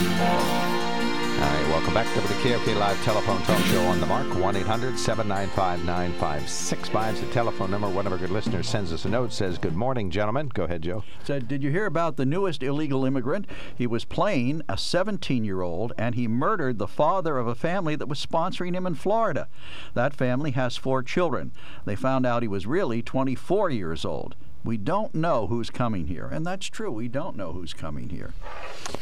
All 0.00 0.06
right, 0.06 1.66
welcome 1.68 1.92
back 1.92 2.06
to 2.14 2.20
the 2.22 2.34
KOK 2.42 2.74
Live 2.78 2.98
Telephone 3.04 3.42
Talk 3.42 3.62
Show 3.66 3.82
on 3.82 4.00
the 4.00 4.06
Mark. 4.06 4.34
1 4.34 4.56
800 4.56 4.98
795 4.98 5.84
9565 5.84 7.14
is 7.14 7.20
the 7.20 7.26
telephone 7.34 7.70
number. 7.70 7.86
One 7.86 8.06
of 8.06 8.12
our 8.12 8.18
good 8.18 8.30
listeners 8.30 8.66
sends 8.66 8.94
us 8.94 9.04
a 9.04 9.10
note, 9.10 9.30
says, 9.30 9.58
Good 9.58 9.76
morning, 9.76 10.10
gentlemen. 10.10 10.48
Go 10.54 10.64
ahead, 10.64 10.80
Joe. 10.80 11.04
Said, 11.22 11.48
did 11.48 11.62
you 11.62 11.70
hear 11.70 11.84
about 11.84 12.16
the 12.16 12.24
newest 12.24 12.62
illegal 12.62 13.04
immigrant? 13.04 13.46
He 13.76 13.86
was 13.86 14.06
playing 14.06 14.62
a 14.70 14.78
17 14.78 15.44
year 15.44 15.60
old 15.60 15.92
and 15.98 16.14
he 16.14 16.26
murdered 16.26 16.78
the 16.78 16.88
father 16.88 17.36
of 17.36 17.46
a 17.46 17.54
family 17.54 17.94
that 17.94 18.08
was 18.08 18.24
sponsoring 18.24 18.74
him 18.74 18.86
in 18.86 18.94
Florida. 18.94 19.48
That 19.92 20.16
family 20.16 20.52
has 20.52 20.78
four 20.78 21.02
children. 21.02 21.52
They 21.84 21.94
found 21.94 22.24
out 22.24 22.40
he 22.40 22.48
was 22.48 22.66
really 22.66 23.02
24 23.02 23.68
years 23.68 24.06
old. 24.06 24.34
We 24.62 24.76
don't 24.76 25.14
know 25.14 25.46
who's 25.46 25.70
coming 25.70 26.06
here. 26.06 26.26
And 26.26 26.44
that's 26.44 26.66
true. 26.66 26.90
We 26.92 27.08
don't 27.08 27.36
know 27.36 27.52
who's 27.52 27.72
coming 27.72 28.10
here. 28.10 28.32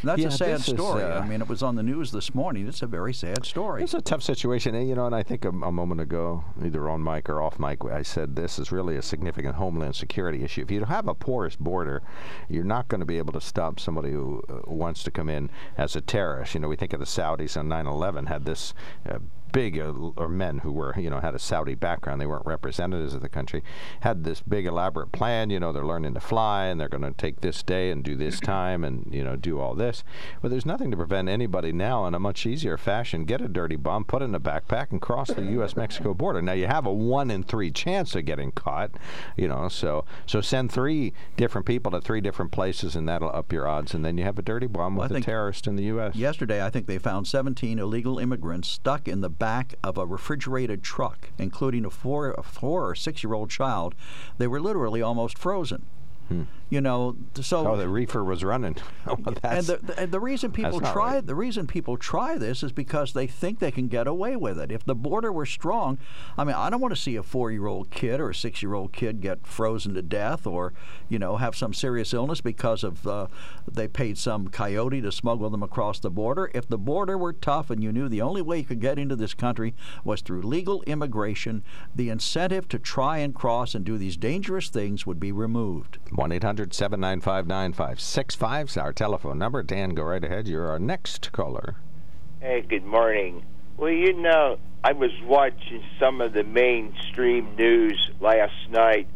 That's 0.04 0.20
Yeah, 0.20 0.28
a 0.28 0.30
sad 0.30 0.60
this 0.60 0.68
is, 0.68 0.74
story. 0.74 1.02
uh, 1.02 1.20
I 1.20 1.26
mean, 1.26 1.40
it 1.40 1.48
was 1.48 1.62
on 1.62 1.74
the 1.74 1.82
news 1.82 2.12
this 2.12 2.34
morning. 2.34 2.68
It's 2.68 2.82
a 2.82 2.86
very 2.86 3.12
sad 3.12 3.44
story. 3.44 3.82
It's 3.82 3.94
a 3.94 4.00
tough 4.00 4.22
situation, 4.22 4.74
and, 4.74 4.88
you 4.88 4.94
know, 4.94 5.06
and 5.06 5.14
I 5.14 5.22
think 5.22 5.44
a, 5.44 5.48
a 5.48 5.72
moment 5.72 6.00
ago, 6.00 6.44
either 6.64 6.88
on 6.88 7.02
mic 7.02 7.28
or 7.28 7.42
off 7.42 7.58
mic, 7.58 7.84
I 7.84 8.02
said 8.02 8.36
this 8.36 8.58
is 8.58 8.70
really 8.70 8.96
a 8.96 9.02
significant 9.02 9.56
homeland 9.56 9.96
security 9.96 10.44
issue. 10.44 10.62
If 10.62 10.70
you 10.70 10.84
have 10.84 11.08
a 11.08 11.14
porous 11.14 11.56
border, 11.56 12.02
you're 12.48 12.64
not 12.64 12.88
going 12.88 13.00
to 13.00 13.06
be 13.06 13.18
able 13.18 13.32
to 13.32 13.40
stop 13.40 13.80
somebody 13.80 14.12
who 14.12 14.42
uh, 14.48 14.60
wants 14.66 15.02
to 15.04 15.10
come 15.10 15.28
in 15.28 15.50
as 15.76 15.96
a 15.96 16.00
terrorist. 16.00 16.54
You 16.54 16.60
know, 16.60 16.68
we 16.68 16.76
think 16.76 16.92
of 16.92 17.00
the 17.00 17.06
Saudis 17.06 17.56
on 17.56 17.68
9/11 17.68 18.28
had 18.28 18.44
this 18.44 18.74
uh, 19.08 19.18
big, 19.52 19.78
uh, 19.78 19.92
or 20.16 20.28
men 20.28 20.58
who 20.58 20.72
were, 20.72 20.94
you 20.98 21.10
know, 21.10 21.20
had 21.20 21.34
a 21.34 21.38
Saudi 21.38 21.74
background. 21.74 22.20
They 22.20 22.26
weren't 22.26 22.46
representatives 22.46 23.14
of 23.14 23.22
the 23.22 23.28
country. 23.28 23.62
Had 24.00 24.24
this 24.24 24.40
big 24.40 24.66
elaborate 24.66 25.12
plan. 25.12 25.50
You 25.50 25.60
know, 25.60 25.72
they're 25.72 25.84
learning 25.84 26.14
to 26.14 26.20
fly, 26.20 26.66
and 26.66 26.80
they're 26.80 26.88
going 26.88 27.02
to 27.02 27.12
take 27.12 27.40
this 27.40 27.62
day 27.62 27.90
and 27.90 28.02
do 28.02 28.16
this 28.16 28.40
time, 28.40 28.84
and 28.84 29.08
you 29.12 29.24
know, 29.24 29.36
do 29.36 29.60
all 29.60 29.74
this. 29.74 30.04
But 30.42 30.50
there's 30.50 30.66
nothing 30.66 30.90
to 30.90 30.96
prevent 30.96 31.28
anybody 31.28 31.72
now, 31.72 32.06
in 32.06 32.14
a 32.14 32.20
much 32.20 32.46
easier 32.46 32.76
fashion, 32.76 33.24
get 33.24 33.40
a 33.40 33.48
dirty 33.48 33.76
bomb, 33.76 34.04
put 34.04 34.22
it 34.22 34.26
in 34.26 34.34
a 34.34 34.40
backpack, 34.40 34.90
and 34.90 35.00
cross 35.00 35.28
the 35.28 35.42
U.S.-Mexico 35.42 36.16
border. 36.16 36.42
Now 36.42 36.52
you 36.52 36.66
have 36.66 36.86
a 36.86 36.92
one 36.92 37.30
in 37.30 37.42
three 37.42 37.70
chance 37.70 38.14
of 38.14 38.24
getting 38.24 38.52
caught. 38.52 38.90
You 39.36 39.48
know, 39.48 39.68
so 39.68 40.04
so 40.26 40.40
send 40.40 40.72
three 40.72 41.12
different 41.36 41.66
people 41.66 41.92
to 41.92 42.00
three 42.00 42.20
different 42.20 42.52
places, 42.52 42.96
and 42.96 43.08
that'll 43.08 43.30
up 43.30 43.52
your 43.52 43.66
odds. 43.66 43.94
And 43.94 44.04
then 44.04 44.18
you 44.18 44.24
have 44.24 44.38
a 44.38 44.42
dirty 44.42 44.66
bomb 44.66 44.96
Well, 44.96 45.08
with 45.08 45.18
a 45.18 45.20
terrorist 45.20 45.66
in 45.66 45.76
the 45.76 45.84
U.S. 45.84 46.16
Yesterday, 46.16 46.64
I 46.64 46.70
think 46.70 46.86
they 46.86 46.98
found 46.98 47.26
17 47.26 47.78
illegal 47.78 48.18
immigrants 48.18 48.68
stuck 48.68 49.08
in 49.08 49.20
the 49.20 49.28
back 49.38 49.74
of 49.82 49.96
a 49.96 50.06
refrigerated 50.06 50.82
truck, 50.82 51.30
including 51.38 51.84
a 51.84 51.90
four, 51.90 52.32
a 52.32 52.42
four 52.42 52.88
or 52.88 52.94
six 52.94 53.22
year 53.22 53.34
old 53.34 53.50
child. 53.50 53.94
They 54.38 54.46
were 54.46 54.60
literally 54.60 55.02
almost 55.02 55.38
frozen. 55.38 55.86
You 56.70 56.82
know, 56.82 57.16
so 57.40 57.66
Oh, 57.66 57.76
the 57.76 57.88
reefer 57.88 58.22
was 58.22 58.44
running. 58.44 58.76
well, 59.06 59.18
and 59.42 59.64
the, 59.64 59.78
the, 59.78 59.98
and 59.98 60.12
the 60.12 60.20
reason 60.20 60.52
people 60.52 60.80
try 60.80 61.14
right. 61.14 61.26
the 61.26 61.34
reason 61.34 61.66
people 61.66 61.96
try 61.96 62.36
this 62.36 62.62
is 62.62 62.72
because 62.72 63.14
they 63.14 63.26
think 63.26 63.58
they 63.58 63.70
can 63.70 63.88
get 63.88 64.06
away 64.06 64.36
with 64.36 64.58
it. 64.58 64.70
If 64.70 64.84
the 64.84 64.94
border 64.94 65.32
were 65.32 65.46
strong, 65.46 65.98
I 66.36 66.44
mean, 66.44 66.54
I 66.54 66.68
don't 66.68 66.82
want 66.82 66.94
to 66.94 67.00
see 67.00 67.16
a 67.16 67.22
four-year-old 67.22 67.90
kid 67.90 68.20
or 68.20 68.28
a 68.28 68.34
six-year-old 68.34 68.92
kid 68.92 69.22
get 69.22 69.46
frozen 69.46 69.94
to 69.94 70.02
death, 70.02 70.46
or 70.46 70.74
you 71.08 71.18
know, 71.18 71.36
have 71.36 71.56
some 71.56 71.72
serious 71.72 72.12
illness 72.12 72.42
because 72.42 72.84
of 72.84 73.06
uh, 73.06 73.28
they 73.66 73.88
paid 73.88 74.18
some 74.18 74.48
coyote 74.48 75.00
to 75.00 75.10
smuggle 75.10 75.48
them 75.48 75.62
across 75.62 75.98
the 76.00 76.10
border. 76.10 76.50
If 76.52 76.68
the 76.68 76.78
border 76.78 77.16
were 77.16 77.32
tough 77.32 77.70
and 77.70 77.82
you 77.82 77.92
knew 77.92 78.10
the 78.10 78.20
only 78.22 78.42
way 78.42 78.58
you 78.58 78.64
could 78.64 78.80
get 78.80 78.98
into 78.98 79.16
this 79.16 79.32
country 79.32 79.74
was 80.04 80.20
through 80.20 80.42
legal 80.42 80.82
immigration, 80.82 81.64
the 81.94 82.10
incentive 82.10 82.68
to 82.68 82.78
try 82.78 83.18
and 83.18 83.34
cross 83.34 83.74
and 83.74 83.86
do 83.86 83.96
these 83.96 84.18
dangerous 84.18 84.68
things 84.68 85.06
would 85.06 85.18
be 85.18 85.32
removed. 85.32 85.96
1 86.18 86.32
800 86.32 86.74
795 86.74 87.46
9565 87.46 88.68
is 88.70 88.76
our 88.76 88.92
telephone 88.92 89.38
number. 89.38 89.62
Dan, 89.62 89.90
go 89.90 90.02
right 90.02 90.24
ahead. 90.24 90.48
You're 90.48 90.68
our 90.68 90.80
next 90.80 91.30
caller. 91.30 91.76
Hey, 92.40 92.62
good 92.62 92.84
morning. 92.84 93.44
Well, 93.76 93.92
you 93.92 94.14
know, 94.14 94.58
I 94.82 94.94
was 94.94 95.12
watching 95.22 95.84
some 96.00 96.20
of 96.20 96.32
the 96.32 96.42
mainstream 96.42 97.54
news 97.54 98.10
last 98.20 98.68
night, 98.68 99.06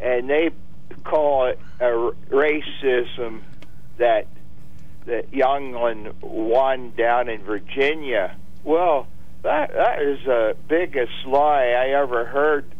and 0.00 0.30
they 0.30 0.50
call 1.02 1.46
it 1.46 1.58
a 1.80 2.12
racism 2.30 3.42
that 3.98 4.28
that 5.06 5.32
Youngkin 5.32 6.14
won 6.22 6.92
down 6.96 7.28
in 7.28 7.42
Virginia. 7.42 8.36
Well, 8.62 9.08
that 9.42 9.72
that 9.72 10.00
is 10.00 10.20
the 10.24 10.56
biggest 10.68 11.26
lie 11.26 11.70
I 11.70 11.88
ever 12.00 12.24
heard. 12.24 12.72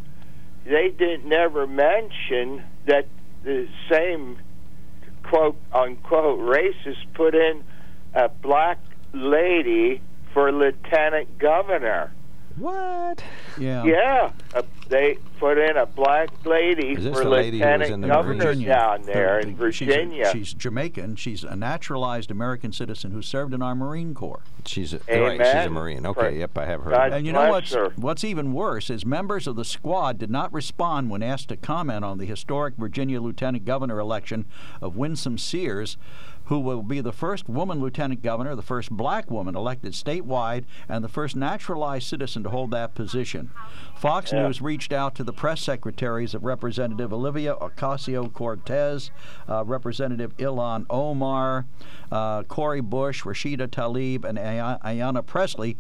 They 0.64 0.90
didn't 0.97 1.28
never 1.28 1.66
mention 1.66 2.62
that 2.87 3.07
the 3.44 3.66
same 3.90 4.37
quote 5.23 5.56
unquote 5.73 6.40
racist 6.40 7.04
put 7.14 7.35
in 7.35 7.62
a 8.14 8.28
black 8.42 8.78
lady 9.12 10.00
for 10.32 10.52
lieutenant 10.52 11.38
governor. 11.38 12.12
What? 12.61 13.23
Yeah. 13.59 13.85
Yeah, 13.85 14.33
uh, 14.55 14.62
they 14.88 15.17
put 15.38 15.57
in 15.59 15.76
a 15.79 15.87
black 15.87 16.29
lady 16.45 16.90
Is 16.93 17.05
this 17.05 17.17
for 17.17 17.25
the 17.25 17.31
lady 17.31 17.59
lieutenant 17.59 17.90
in 17.90 18.00
the 18.02 18.09
governor 18.09 18.45
Virginia? 18.45 18.69
down 18.69 19.02
there 19.02 19.40
The- 19.40 19.49
in 19.49 19.57
the- 19.57 19.73
she's 19.73 19.88
a- 19.88 19.90
Virginia. 19.93 20.31
She's, 20.33 20.52
Jamaican. 20.52 21.17
She's 21.17 21.43
a 21.43 21.57
naturalized 21.57 22.31
American 22.31 22.73
citizen 22.73 23.12
who 23.12 23.23
served 23.23 23.55
in 23.55 23.62
our 23.62 23.75
Marine 23.75 24.12
Corps. 24.14 24.43
She's 24.67 24.93
a, 24.93 24.99
right, 25.09 25.38
she's 25.38 25.67
a 25.67 25.71
Marine. 25.71 26.05
Okay, 26.07 26.21
Right. 26.21 26.37
yep, 26.37 26.57
I 26.59 26.67
have 26.67 26.83
heard. 26.83 26.90
God. 26.93 27.12
And 27.14 27.26
you 27.26 27.33
know 27.33 27.49
what's 27.49 27.73
her. 27.73 27.93
what's 27.97 28.25
even 28.25 28.52
worse 28.52 28.90
is 28.90 29.07
members 29.07 29.47
of 29.47 29.57
the 29.57 29.64
squad 29.64 30.19
did 30.19 30.31
not 30.31 30.52
respond 30.52 31.09
when 31.11 31.23
asked 31.23 31.49
to 31.49 31.57
comment 31.57 32.05
on 32.05 32.19
the 32.19 32.26
historic 32.26 32.75
Virginia 32.76 33.21
Lieutenant 33.23 33.64
Governor 33.64 33.99
election 33.99 34.45
of 34.83 34.97
Winsome 34.97 35.38
Sears, 35.38 35.97
who 36.50 36.59
will 36.59 36.83
be 36.83 37.00
the 37.00 37.12
first 37.12 37.49
woman 37.49 37.80
lieutenant 37.80 38.23
governor, 38.23 38.57
the 38.57 38.61
first 38.61 38.90
black 38.90 39.30
woman 39.30 39.54
elected 39.54 39.92
statewide, 39.92 40.64
and 40.88 41.04
the 41.04 41.09
first 41.09 41.37
naturalized 41.37 42.09
citizen 42.09 42.42
to 42.42 42.50
hold 42.50 42.73
that 42.73 42.92
position. 42.92 43.52
Fox 43.95 44.33
Yeah. 44.33 44.42
News 44.42 44.61
reached 44.61 44.92
out 44.92 45.14
to 45.14 45.23
the 45.23 45.33
press 45.33 45.61
secretaries 45.62 46.35
of 46.35 46.45
Representative 46.45 47.12
Olivia 47.12 47.54
Ocasio 47.54 48.33
Cortez, 48.33 49.12
uh, 49.49 49.64
Representative 49.64 50.37
Ilhan 50.38 50.87
Omar, 50.90 51.66
uh, 52.11 52.42
Cori 52.42 52.80
Bush, 52.80 53.23
Rashida 53.23 53.69
Tlaib, 53.69 54.25
and 54.25 54.36
Ayanna 54.36 55.25
Pressley 55.25 55.76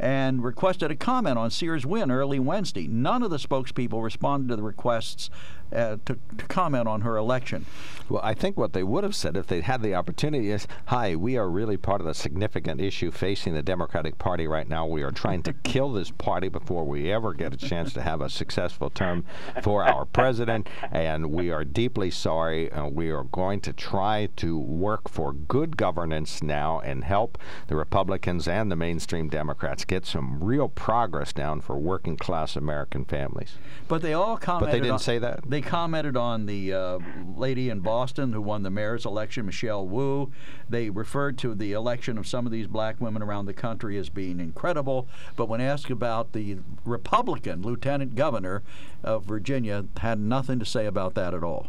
and 0.00 0.42
requested 0.42 0.90
a 0.90 0.96
comment 0.96 1.36
on 1.38 1.50
Sears' 1.50 1.84
win 1.84 2.10
early 2.10 2.38
Wednesday. 2.38 2.88
None 2.88 3.22
of 3.22 3.30
the 3.30 3.36
spokespeople 3.36 4.02
responded 4.02 4.48
to 4.48 4.56
the 4.56 4.62
requests 4.62 5.28
uh, 5.72 5.96
to, 6.04 6.18
to 6.38 6.44
comment 6.46 6.88
on 6.88 7.02
her 7.02 7.16
election. 7.16 7.66
Well, 8.10 8.20
I 8.24 8.34
think 8.34 8.56
what 8.56 8.72
they 8.72 8.82
would 8.82 9.04
have 9.04 9.14
said 9.14 9.36
if 9.36 9.46
they'd 9.46 9.62
had 9.62 9.82
the 9.82 9.94
opportunity 9.94 10.50
is, 10.50 10.66
"Hi, 10.86 11.14
we 11.14 11.36
are 11.36 11.48
really 11.48 11.76
part 11.76 12.00
of 12.00 12.08
the 12.08 12.14
significant 12.14 12.80
issue 12.80 13.12
facing 13.12 13.54
the 13.54 13.62
Democratic 13.62 14.18
Party 14.18 14.48
right 14.48 14.68
now. 14.68 14.84
We 14.84 15.02
are 15.02 15.12
trying 15.12 15.44
to 15.44 15.52
kill 15.52 15.92
this 15.92 16.10
party 16.10 16.48
before 16.48 16.84
we 16.84 17.12
ever 17.12 17.32
get 17.32 17.54
a 17.54 17.56
chance 17.56 17.92
to 17.92 18.02
have 18.02 18.20
a 18.20 18.28
successful 18.28 18.90
term 18.90 19.24
for 19.62 19.84
our 19.84 20.06
president, 20.06 20.68
and 20.90 21.30
we 21.30 21.52
are 21.52 21.64
deeply 21.64 22.10
sorry. 22.10 22.72
Uh, 22.72 22.88
we 22.88 23.10
are 23.10 23.24
going 23.24 23.60
to 23.60 23.72
try 23.72 24.28
to 24.36 24.58
work 24.58 25.08
for 25.08 25.32
good 25.32 25.76
governance 25.76 26.42
now 26.42 26.80
and 26.80 27.04
help 27.04 27.38
the 27.68 27.76
Republicans 27.76 28.48
and 28.48 28.72
the 28.72 28.76
mainstream 28.76 29.28
Democrats 29.28 29.84
get 29.84 30.04
some 30.04 30.42
real 30.42 30.68
progress 30.68 31.32
down 31.32 31.60
for 31.60 31.78
working 31.78 32.16
class 32.16 32.56
American 32.56 33.04
families." 33.04 33.54
But 33.86 34.02
they 34.02 34.14
all 34.14 34.36
commented. 34.36 34.66
But 34.66 34.72
they 34.72 34.80
didn't 34.80 34.94
on, 34.94 34.98
say 34.98 35.18
that? 35.18 35.48
They 35.48 35.59
commented 35.62 36.16
on 36.16 36.46
the 36.46 36.72
uh, 36.72 36.98
lady 37.36 37.70
in 37.70 37.80
Boston 37.80 38.32
who 38.32 38.40
won 38.40 38.62
the 38.62 38.70
mayor's 38.70 39.04
election, 39.04 39.46
Michelle 39.46 39.86
Wu. 39.86 40.30
They 40.68 40.90
referred 40.90 41.38
to 41.38 41.54
the 41.54 41.72
election 41.72 42.18
of 42.18 42.26
some 42.26 42.46
of 42.46 42.52
these 42.52 42.66
black 42.66 43.00
women 43.00 43.22
around 43.22 43.46
the 43.46 43.54
country 43.54 43.96
as 43.98 44.08
being 44.08 44.40
incredible. 44.40 45.08
But 45.36 45.48
when 45.48 45.60
asked 45.60 45.90
about 45.90 46.32
the 46.32 46.58
Republican 46.84 47.62
lieutenant 47.62 48.14
governor 48.14 48.62
of 49.02 49.24
Virginia, 49.24 49.84
had 49.98 50.18
nothing 50.18 50.58
to 50.58 50.64
say 50.66 50.86
about 50.86 51.14
that 51.14 51.34
at 51.34 51.42
all. 51.42 51.68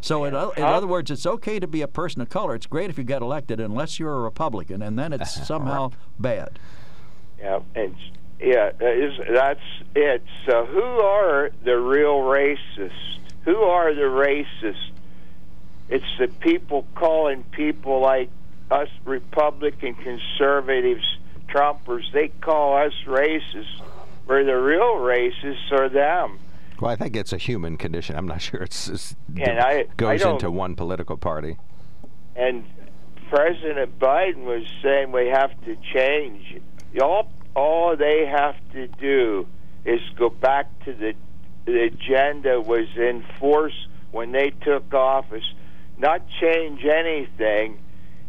So, 0.00 0.24
in, 0.24 0.34
o- 0.34 0.50
in 0.56 0.62
other 0.62 0.86
words, 0.86 1.10
it's 1.10 1.26
okay 1.26 1.58
to 1.58 1.66
be 1.66 1.82
a 1.82 1.88
person 1.88 2.20
of 2.20 2.28
color. 2.28 2.54
It's 2.54 2.66
great 2.66 2.90
if 2.90 2.98
you 2.98 3.04
get 3.04 3.22
elected, 3.22 3.60
unless 3.60 3.98
you're 3.98 4.14
a 4.14 4.20
Republican, 4.20 4.82
and 4.82 4.98
then 4.98 5.12
it's 5.12 5.46
somehow 5.46 5.92
bad. 6.18 6.58
Yeah, 7.38 7.60
and 7.74 7.94
yeah, 8.40 8.70
is, 8.80 9.18
that's 9.32 9.60
it. 9.94 10.22
So, 10.46 10.66
who 10.66 10.80
are 10.82 11.50
the 11.64 11.76
real 11.78 12.20
racists? 12.20 13.18
Who 13.44 13.56
are 13.56 13.94
the 13.94 14.02
racists? 14.02 14.90
It's 15.88 16.04
the 16.18 16.28
people 16.28 16.86
calling 16.94 17.42
people 17.44 18.00
like 18.00 18.30
us 18.70 18.88
Republican 19.04 19.94
conservatives, 19.94 21.04
Trumpers. 21.48 22.12
They 22.12 22.28
call 22.28 22.76
us 22.76 22.92
racist. 23.06 23.80
Where 24.26 24.44
the 24.44 24.54
real 24.56 24.94
racists 24.96 25.72
are 25.72 25.88
them. 25.88 26.38
Well, 26.80 26.90
I 26.92 26.94
think 26.96 27.16
it's 27.16 27.32
a 27.32 27.36
human 27.36 27.76
condition. 27.76 28.14
I'm 28.16 28.28
not 28.28 28.40
sure 28.42 28.62
it's, 28.62 28.86
it's 28.88 29.16
And 29.36 29.58
I- 29.58 29.70
I 29.80 29.86
goes 29.96 30.20
don't- 30.20 30.34
into 30.34 30.50
one 30.50 30.76
political 30.76 31.16
party. 31.16 31.56
And 32.36 32.64
President 33.28 33.98
Biden 33.98 34.44
was 34.44 34.62
saying 34.82 35.10
we 35.12 35.26
have 35.28 35.50
to 35.64 35.76
change. 35.92 36.60
All 37.02 37.30
all 37.56 37.96
they 37.96 38.24
have 38.26 38.54
to 38.72 38.86
do 38.86 39.46
is 39.84 40.00
go 40.16 40.30
back 40.30 40.66
to 40.84 40.92
the 40.92 41.14
agenda 41.66 42.60
was 42.60 42.86
in 42.96 43.24
force 43.38 43.86
when 44.10 44.32
they 44.32 44.50
took 44.62 44.92
office, 44.92 45.44
not 45.98 46.22
change 46.40 46.84
anything. 46.84 47.78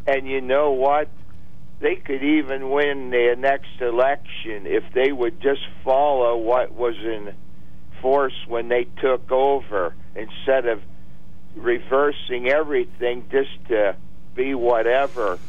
And 0.07 0.27
you 0.27 0.41
know 0.41 0.71
what? 0.71 1.09
They 1.79 1.95
could 1.95 2.23
even 2.23 2.69
win 2.69 3.09
the 3.09 3.35
next 3.37 3.81
election 3.81 4.67
if 4.67 4.83
they 4.93 5.11
would 5.11 5.41
just 5.41 5.61
follow 5.83 6.37
what 6.37 6.71
was 6.73 6.95
in 6.97 7.33
force 8.01 8.35
when 8.47 8.67
they 8.67 8.85
took 9.01 9.31
over 9.31 9.95
instead 10.15 10.67
of 10.67 10.81
reversing 11.55 12.49
everything 12.49 13.25
just 13.31 13.49
to 13.67 13.95
be 14.35 14.53
whatever 14.53 15.39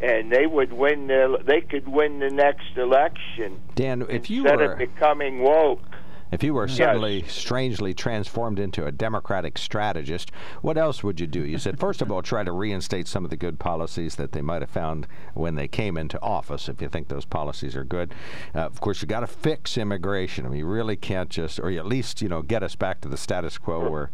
and 0.00 0.32
they 0.32 0.46
would 0.46 0.72
win 0.72 1.06
the 1.06 1.38
they 1.44 1.60
could 1.60 1.86
win 1.86 2.18
the 2.18 2.30
next 2.30 2.76
election 2.76 3.60
Dan, 3.74 4.04
if 4.08 4.30
you 4.30 4.42
instead 4.42 4.58
were 4.58 4.72
of 4.72 4.78
becoming 4.78 5.42
woke 5.42 5.94
if 6.32 6.42
you 6.42 6.54
were 6.54 6.66
suddenly 6.66 7.24
strangely 7.28 7.92
transformed 7.92 8.58
into 8.58 8.86
a 8.86 8.90
Democratic 8.90 9.58
strategist, 9.58 10.32
what 10.62 10.78
else 10.78 11.04
would 11.04 11.20
you 11.20 11.26
do? 11.26 11.44
You 11.44 11.58
said 11.58 11.78
first 11.78 12.00
of 12.00 12.10
all 12.10 12.22
try 12.22 12.42
to 12.42 12.52
reinstate 12.52 13.06
some 13.06 13.24
of 13.24 13.30
the 13.30 13.36
good 13.36 13.58
policies 13.58 14.16
that 14.16 14.32
they 14.32 14.40
might 14.40 14.62
have 14.62 14.70
found 14.70 15.06
when 15.34 15.54
they 15.54 15.68
came 15.68 15.98
into 15.98 16.20
office. 16.22 16.68
If 16.68 16.80
you 16.80 16.88
think 16.88 17.08
those 17.08 17.26
policies 17.26 17.76
are 17.76 17.84
good, 17.84 18.14
uh, 18.54 18.60
of 18.60 18.80
course 18.80 19.02
you 19.02 19.08
got 19.08 19.20
to 19.20 19.26
fix 19.26 19.76
immigration. 19.76 20.46
I 20.46 20.48
mean, 20.48 20.60
you 20.60 20.66
really 20.66 20.96
can't 20.96 21.28
just, 21.28 21.60
or 21.60 21.70
at 21.70 21.86
least 21.86 22.22
you 22.22 22.28
know 22.28 22.40
get 22.40 22.62
us 22.62 22.76
back 22.76 23.02
to 23.02 23.08
the 23.08 23.18
status 23.18 23.58
quo 23.58 23.88
where. 23.90 24.10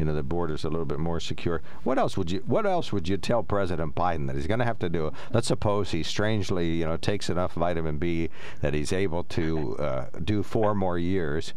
You 0.00 0.06
know 0.06 0.14
the 0.14 0.22
border's 0.22 0.64
a 0.64 0.70
little 0.70 0.86
bit 0.86 0.98
more 0.98 1.20
secure. 1.20 1.60
What 1.84 1.98
else 1.98 2.16
would 2.16 2.30
you 2.30 2.42
What 2.46 2.64
else 2.64 2.90
would 2.90 3.06
you 3.06 3.18
tell 3.18 3.42
President 3.42 3.94
Biden 3.94 4.28
that 4.28 4.34
he's 4.34 4.46
going 4.46 4.60
to 4.60 4.64
have 4.64 4.78
to 4.78 4.88
do? 4.88 5.12
Let's 5.30 5.46
suppose 5.46 5.90
he 5.90 6.02
strangely 6.02 6.76
you 6.76 6.86
know 6.86 6.96
takes 6.96 7.28
enough 7.28 7.52
vitamin 7.52 7.98
B 7.98 8.30
that 8.62 8.72
he's 8.72 8.94
able 8.94 9.24
to 9.24 9.76
uh, 9.76 10.06
do 10.24 10.42
four 10.42 10.74
more 10.74 10.98
years. 10.98 11.52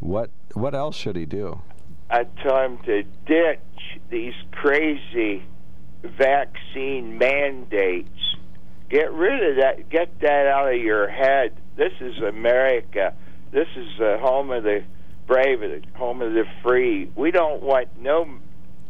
What 0.00 0.28
What 0.52 0.74
else 0.74 0.94
should 0.94 1.16
he 1.16 1.24
do? 1.24 1.62
I 2.10 2.24
tell 2.42 2.60
him 2.60 2.78
to 2.84 3.02
ditch 3.24 3.60
these 4.10 4.34
crazy 4.52 5.44
vaccine 6.02 7.16
mandates. 7.16 8.36
Get 8.90 9.10
rid 9.10 9.52
of 9.52 9.56
that. 9.62 9.88
Get 9.88 10.20
that 10.20 10.46
out 10.46 10.70
of 10.70 10.78
your 10.78 11.08
head. 11.08 11.54
This 11.76 11.92
is 12.00 12.18
America. 12.18 13.14
This 13.52 13.68
is 13.74 13.88
the 13.98 14.18
home 14.20 14.50
of 14.50 14.64
the 14.64 14.84
brave, 15.26 15.60
the 15.60 15.82
home 15.94 16.22
of 16.22 16.32
the 16.32 16.44
free. 16.62 17.10
We 17.14 17.30
don't 17.30 17.62
want 17.62 17.88
no 18.00 18.28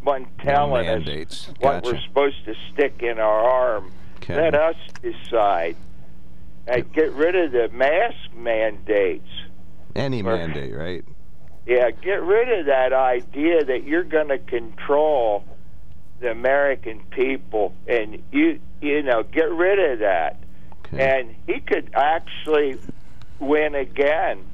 one 0.02 0.26
telling 0.42 0.86
no 0.86 0.92
mandates. 0.92 1.48
us 1.48 1.54
gotcha. 1.60 1.64
what 1.64 1.84
we're 1.84 2.00
supposed 2.02 2.44
to 2.44 2.54
stick 2.72 3.02
in 3.02 3.18
our 3.18 3.40
arm. 3.40 3.92
Okay. 4.16 4.36
Let 4.36 4.54
us 4.54 4.76
decide. 5.02 5.76
And 6.66 6.92
get 6.92 7.12
rid 7.12 7.36
of 7.36 7.52
the 7.52 7.68
mask 7.68 8.34
mandates. 8.34 9.28
Any 9.94 10.22
or- 10.22 10.36
mandate, 10.36 10.74
right? 10.74 11.04
Yeah, 11.66 11.90
get 11.90 12.22
rid 12.22 12.60
of 12.60 12.66
that 12.66 12.92
idea 12.92 13.64
that 13.64 13.82
you're 13.84 14.04
going 14.04 14.28
to 14.28 14.38
control 14.38 15.44
the 16.20 16.30
American 16.30 17.00
people, 17.10 17.74
and 17.88 18.22
you 18.30 18.60
you 18.80 19.02
know 19.02 19.24
get 19.24 19.50
rid 19.50 19.92
of 19.92 19.98
that. 19.98 20.38
Okay. 20.86 21.02
And 21.02 21.34
he 21.46 21.60
could 21.60 21.90
actually 21.94 22.78
win 23.40 23.74
again, 23.74 24.44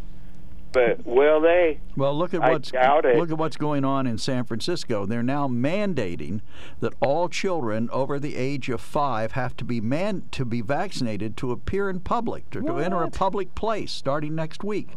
but 0.72 1.06
will 1.06 1.40
they? 1.40 1.80
Well, 1.96 2.16
look 2.16 2.34
at 2.34 2.40
what's 2.40 2.72
look 2.72 3.30
at 3.30 3.38
what's 3.38 3.56
going 3.56 3.84
on 3.84 4.06
in 4.06 4.18
San 4.18 4.44
Francisco. 4.44 5.06
They're 5.06 5.22
now 5.22 5.48
mandating 5.48 6.40
that 6.80 6.94
all 7.00 7.28
children 7.28 7.88
over 7.92 8.18
the 8.18 8.36
age 8.36 8.68
of 8.68 8.80
five 8.80 9.32
have 9.32 9.56
to 9.58 9.64
be 9.64 9.80
man 9.80 10.24
to 10.32 10.44
be 10.44 10.60
vaccinated 10.60 11.36
to 11.38 11.52
appear 11.52 11.88
in 11.90 12.00
public 12.00 12.50
to, 12.50 12.60
to 12.62 12.78
enter 12.78 13.02
a 13.02 13.10
public 13.10 13.54
place 13.54 13.92
starting 13.92 14.34
next 14.34 14.64
week. 14.64 14.90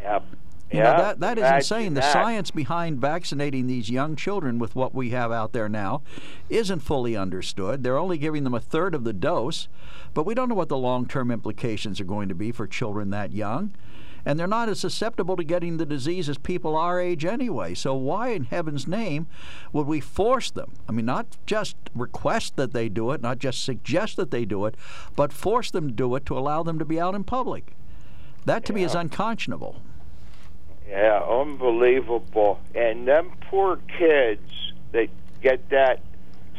Yep. 0.00 0.24
You 0.70 0.80
Yeah, 0.80 0.92
know 0.92 0.98
that 0.98 1.20
that 1.20 1.38
is 1.38 1.42
imagine 1.42 1.56
insane. 1.56 1.94
The 1.94 2.02
science 2.02 2.50
behind 2.50 3.00
vaccinating 3.00 3.66
these 3.66 3.88
young 3.88 4.16
children 4.16 4.58
with 4.58 4.76
what 4.76 4.94
we 4.94 5.10
have 5.10 5.32
out 5.32 5.52
there 5.52 5.68
now 5.68 6.02
isn't 6.50 6.80
fully 6.80 7.16
understood. 7.16 7.82
They're 7.82 7.96
only 7.96 8.18
giving 8.18 8.44
them 8.44 8.52
a 8.52 8.60
third 8.60 8.94
of 8.94 9.04
the 9.04 9.14
dose, 9.14 9.68
but 10.12 10.26
we 10.26 10.34
don't 10.34 10.48
know 10.50 10.54
what 10.54 10.68
the 10.68 10.76
long-term 10.76 11.30
implications 11.30 12.00
are 12.02 12.04
going 12.04 12.28
to 12.28 12.34
be 12.34 12.52
for 12.52 12.66
children 12.66 13.08
that 13.10 13.32
young. 13.32 13.72
And 14.28 14.38
they're 14.38 14.46
not 14.46 14.68
as 14.68 14.78
susceptible 14.78 15.36
to 15.36 15.42
getting 15.42 15.78
the 15.78 15.86
disease 15.86 16.28
as 16.28 16.36
people 16.36 16.76
our 16.76 17.00
age 17.00 17.24
anyway. 17.24 17.72
So 17.72 17.94
why 17.94 18.28
in 18.28 18.44
heaven's 18.44 18.86
name 18.86 19.26
would 19.72 19.86
we 19.86 20.00
force 20.00 20.50
them? 20.50 20.74
I 20.86 20.92
mean, 20.92 21.06
not 21.06 21.38
just 21.46 21.76
request 21.94 22.56
that 22.56 22.74
they 22.74 22.90
do 22.90 23.12
it, 23.12 23.22
not 23.22 23.38
just 23.38 23.64
suggest 23.64 24.18
that 24.18 24.30
they 24.30 24.44
do 24.44 24.66
it, 24.66 24.74
but 25.16 25.32
force 25.32 25.70
them 25.70 25.88
to 25.88 25.94
do 25.94 26.14
it 26.14 26.26
to 26.26 26.36
allow 26.36 26.62
them 26.62 26.78
to 26.78 26.84
be 26.84 27.00
out 27.00 27.14
in 27.14 27.24
public. 27.24 27.74
That 28.44 28.66
to 28.66 28.74
me 28.74 28.84
is 28.84 28.94
unconscionable. 28.94 29.80
Yeah, 30.86 31.22
unbelievable. 31.22 32.60
And 32.74 33.08
them 33.08 33.32
poor 33.48 33.78
kids 33.98 34.74
that 34.92 35.08
get 35.40 35.70
that 35.70 36.00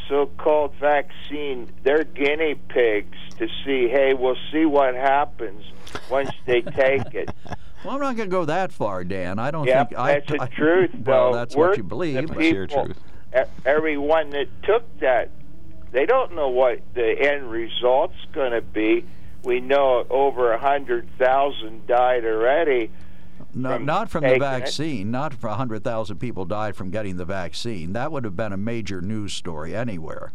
so-called 0.09 0.73
vaccine, 0.79 1.71
they're 1.83 2.03
guinea 2.03 2.55
pigs 2.55 3.17
to 3.37 3.47
see. 3.63 3.87
Hey, 3.87 4.13
we'll 4.13 4.35
see 4.51 4.65
what 4.65 4.95
happens 4.95 5.63
once 6.09 6.31
they 6.45 6.61
take 6.61 7.13
it. 7.13 7.29
Well, 7.85 7.93
I'm 7.93 8.01
not 8.01 8.17
going 8.17 8.27
to 8.29 8.35
go 8.35 8.43
that 8.43 8.73
far, 8.73 9.05
Dan. 9.05 9.39
I 9.39 9.51
don't 9.51 9.65
Yep, 9.65 9.87
think 9.91 9.99
I. 10.01 10.11
that's 10.15 10.27
the 10.29 10.41
I- 10.41 10.47
truth, 10.47 10.91
Well, 11.05 11.31
though. 11.31 11.37
that's 11.37 11.55
We're 11.55 11.69
what 11.69 11.77
you 11.77 11.83
believe. 11.83 12.15
the 12.15 12.21
but- 12.23 12.37
That's 12.39 12.51
your 12.51 12.67
people- 12.67 12.85
truth. 12.87 12.97
Everyone 13.65 14.31
that 14.31 14.47
took 14.63 14.99
that, 14.99 15.29
they 15.93 16.05
don't 16.05 16.35
know 16.35 16.49
what 16.49 16.81
the 16.93 17.15
end 17.17 17.49
result's 17.49 18.17
going 18.33 18.51
to 18.51 18.61
be. 18.61 19.05
We 19.45 19.61
know 19.61 20.05
over 20.09 20.51
a 20.51 20.59
hundred 20.59 21.07
thousand 21.17 21.87
died 21.87 22.25
already. 22.25 22.91
No, 23.53 23.73
from 23.73 23.85
not 23.85 24.09
from 24.09 24.21
the 24.23 24.29
taking 24.29 24.43
it. 24.43 24.45
vaccine. 24.45 25.11
Not 25.11 25.33
for 25.33 25.47
100,000 25.49 26.17
people 26.17 26.45
died 26.45 26.75
from 26.75 26.91
getting 26.91 27.17
the 27.17 27.25
vaccine. 27.25 27.93
That 27.93 28.11
would 28.11 28.23
have 28.23 28.35
been 28.35 28.53
a 28.53 28.57
major 28.57 29.01
news 29.01 29.33
story 29.33 29.75
anywhere. 29.75 30.31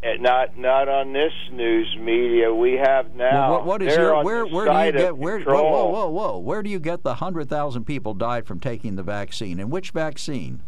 And 0.00 0.22
not 0.22 0.56
not 0.56 0.88
on 0.88 1.12
this 1.12 1.32
news 1.50 1.96
media 1.98 2.54
we 2.54 2.74
have 2.74 3.16
now. 3.16 3.32
Well, 3.32 3.50
what, 3.58 3.66
what 3.66 3.82
is 3.82 3.96
your 3.96 4.22
where 4.22 4.46
where 4.46 4.66
do 4.66 4.86
you 4.86 4.92
get 4.92 5.16
where 5.18 5.40
whoa, 5.40 5.62
whoa 5.64 5.88
whoa 5.88 6.08
whoa 6.08 6.38
where 6.38 6.62
do 6.62 6.70
you 6.70 6.78
get 6.78 7.02
the 7.02 7.10
100,000 7.14 7.84
people 7.84 8.14
died 8.14 8.46
from 8.46 8.60
taking 8.60 8.94
the 8.94 9.02
vaccine 9.02 9.58
and 9.58 9.72
which 9.72 9.90
vaccine? 9.90 10.62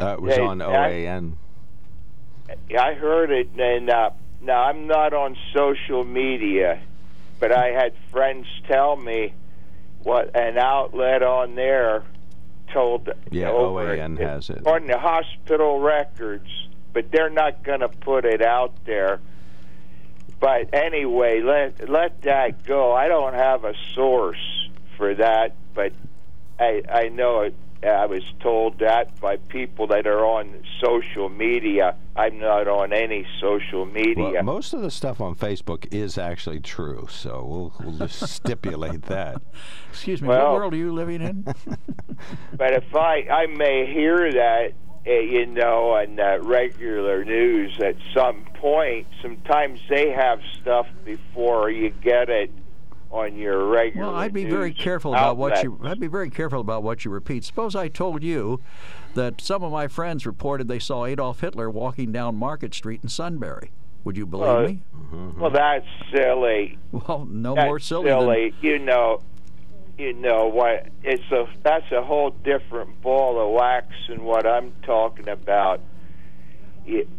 Uh, 0.00 0.14
it 0.14 0.22
was 0.22 0.34
Hey, 0.34 0.40
on 0.42 0.60
I- 0.60 0.90
OAN. 0.90 1.36
I 2.76 2.94
heard 2.94 3.30
it, 3.30 3.48
and 3.58 3.88
uh, 3.88 4.10
now 4.42 4.64
I'm 4.64 4.86
not 4.88 5.14
on 5.14 5.36
social 5.54 6.04
media, 6.04 6.82
but 7.38 7.52
I 7.52 7.68
had 7.68 7.94
friends 8.10 8.46
tell 8.66 8.96
me 8.96 9.34
what 10.02 10.34
an 10.36 10.58
outlet 10.58 11.22
on 11.22 11.54
there 11.54 12.04
told. 12.72 13.08
Yeah, 13.30 13.50
OAN 13.50 14.18
has 14.18 14.50
it. 14.50 14.66
on 14.66 14.86
the 14.86 14.98
hospital 14.98 15.80
records, 15.80 16.48
but 16.92 17.10
they're 17.10 17.30
not 17.30 17.62
going 17.62 17.80
to 17.80 17.88
put 17.88 18.24
it 18.24 18.42
out 18.42 18.72
there. 18.84 19.20
But 20.40 20.74
anyway, 20.74 21.40
let 21.40 21.88
let 21.88 22.22
that 22.22 22.64
go. 22.64 22.92
I 22.92 23.08
don't 23.08 23.34
have 23.34 23.64
a 23.64 23.74
source 23.94 24.68
for 24.96 25.14
that, 25.14 25.54
but 25.74 25.92
I 26.58 26.82
I 26.90 27.08
know 27.08 27.42
it. 27.42 27.54
I 27.84 28.06
was 28.06 28.22
told 28.40 28.78
that 28.78 29.20
by 29.20 29.36
people 29.36 29.88
that 29.88 30.06
are 30.06 30.24
on 30.24 30.62
social 30.80 31.28
media. 31.28 31.96
I'm 32.14 32.38
not 32.38 32.68
on 32.68 32.92
any 32.92 33.26
social 33.40 33.86
media. 33.86 34.30
Well, 34.34 34.42
most 34.44 34.72
of 34.72 34.82
the 34.82 34.90
stuff 34.90 35.20
on 35.20 35.34
Facebook 35.34 35.92
is 35.92 36.16
actually 36.16 36.60
true, 36.60 37.08
so 37.10 37.44
we'll, 37.44 37.74
we'll 37.80 37.98
just 38.06 38.28
stipulate 38.34 39.02
that. 39.02 39.42
Excuse 39.90 40.22
me, 40.22 40.28
Well- 40.28 40.52
what 40.52 40.60
world 40.60 40.74
are 40.74 40.76
you 40.76 40.92
living 40.92 41.22
in? 41.22 41.46
But 42.56 42.74
if 42.74 42.94
I 42.94 43.26
I 43.28 43.46
may 43.46 43.92
hear 43.92 44.32
that, 44.32 44.74
uh, 45.04 45.10
you 45.10 45.46
know, 45.46 45.90
on 45.94 46.20
uh, 46.20 46.38
regular 46.40 47.24
news 47.24 47.76
at 47.80 47.96
some 48.14 48.44
point, 48.54 49.08
sometimes 49.20 49.80
they 49.88 50.10
have 50.10 50.40
stuff 50.60 50.86
before 51.04 51.68
you 51.70 51.90
get 51.90 52.28
it 52.28 52.52
on 53.12 53.36
your 53.36 53.66
regular. 53.66 54.08
Well, 54.08 54.16
I'd 54.16 54.32
be 54.32 54.44
very 54.44 54.72
careful 54.72 55.12
about 55.12 55.36
what 55.36 55.62
you. 55.62 55.78
I'd 55.84 56.00
be 56.00 56.06
very 56.08 56.30
careful 56.30 56.60
about 56.60 56.82
what 56.82 57.04
you 57.04 57.10
repeat. 57.10 57.44
Suppose 57.44 57.76
I 57.76 57.88
told 57.88 58.22
you 58.22 58.60
that 59.14 59.40
some 59.40 59.62
of 59.62 59.70
my 59.70 59.86
friends 59.86 60.24
reported 60.26 60.66
they 60.66 60.78
saw 60.78 61.04
Adolf 61.04 61.40
Hitler 61.40 61.68
walking 61.70 62.10
down 62.10 62.36
Market 62.36 62.74
Street 62.74 63.00
in 63.02 63.08
Sunbury. 63.10 63.70
Would 64.04 64.16
you 64.16 64.26
believe 64.26 64.48
Well, 64.48 64.66
me? 64.66 64.82
Well, 65.38 65.50
that's 65.50 65.86
silly. 66.12 66.78
Well, 66.92 67.26
no 67.30 67.54
that's 67.54 67.66
more 67.66 67.78
silly, 67.78 68.50
than. 68.50 68.52
You 68.62 68.78
know, 68.78 69.20
you 69.98 70.14
know 70.14 70.46
what? 70.46 70.88
It's 71.04 71.22
a 71.30 71.46
that's 71.62 71.90
a 71.92 72.02
whole 72.02 72.30
different 72.30 73.00
ball 73.02 73.38
of 73.40 73.50
wax 73.52 73.88
than 74.08 74.24
what 74.24 74.46
I'm 74.46 74.72
talking 74.82 75.28
about. 75.28 75.80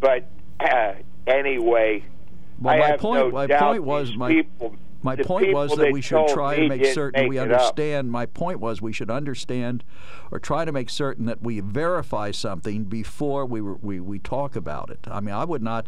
But 0.00 0.28
uh, 0.60 0.94
anyway, 1.26 2.04
Well, 2.60 2.74
I 2.74 2.78
my 2.78 2.86
have 2.88 3.00
point. 3.00 3.24
no 3.26 3.30
my 3.30 3.46
doubt 3.46 3.60
point 3.60 3.84
was 3.84 4.14
my 4.16 4.28
people. 4.28 4.76
My 5.04 5.16
point 5.16 5.52
was 5.52 5.76
that 5.76 5.92
we 5.92 6.00
should 6.00 6.26
try 6.28 6.56
me 6.56 6.62
to 6.62 6.68
make 6.68 6.82
didn't 6.82 6.94
certain 6.94 7.28
we 7.28 7.36
make 7.36 7.46
it 7.46 7.52
up. 7.52 7.60
understand. 7.60 8.10
My 8.10 8.26
point 8.26 8.58
was 8.58 8.80
we 8.82 8.92
should 8.92 9.10
understand, 9.10 9.84
or 10.32 10.38
try 10.38 10.64
to 10.64 10.72
make 10.72 10.88
certain 10.90 11.26
that 11.26 11.42
we 11.42 11.60
verify 11.60 12.30
something 12.30 12.84
before 12.84 13.44
we 13.46 13.60
we 13.60 14.00
we 14.00 14.18
talk 14.18 14.56
about 14.56 14.90
it. 14.90 15.00
I 15.08 15.20
mean, 15.20 15.34
I 15.34 15.44
would 15.44 15.62
not 15.62 15.86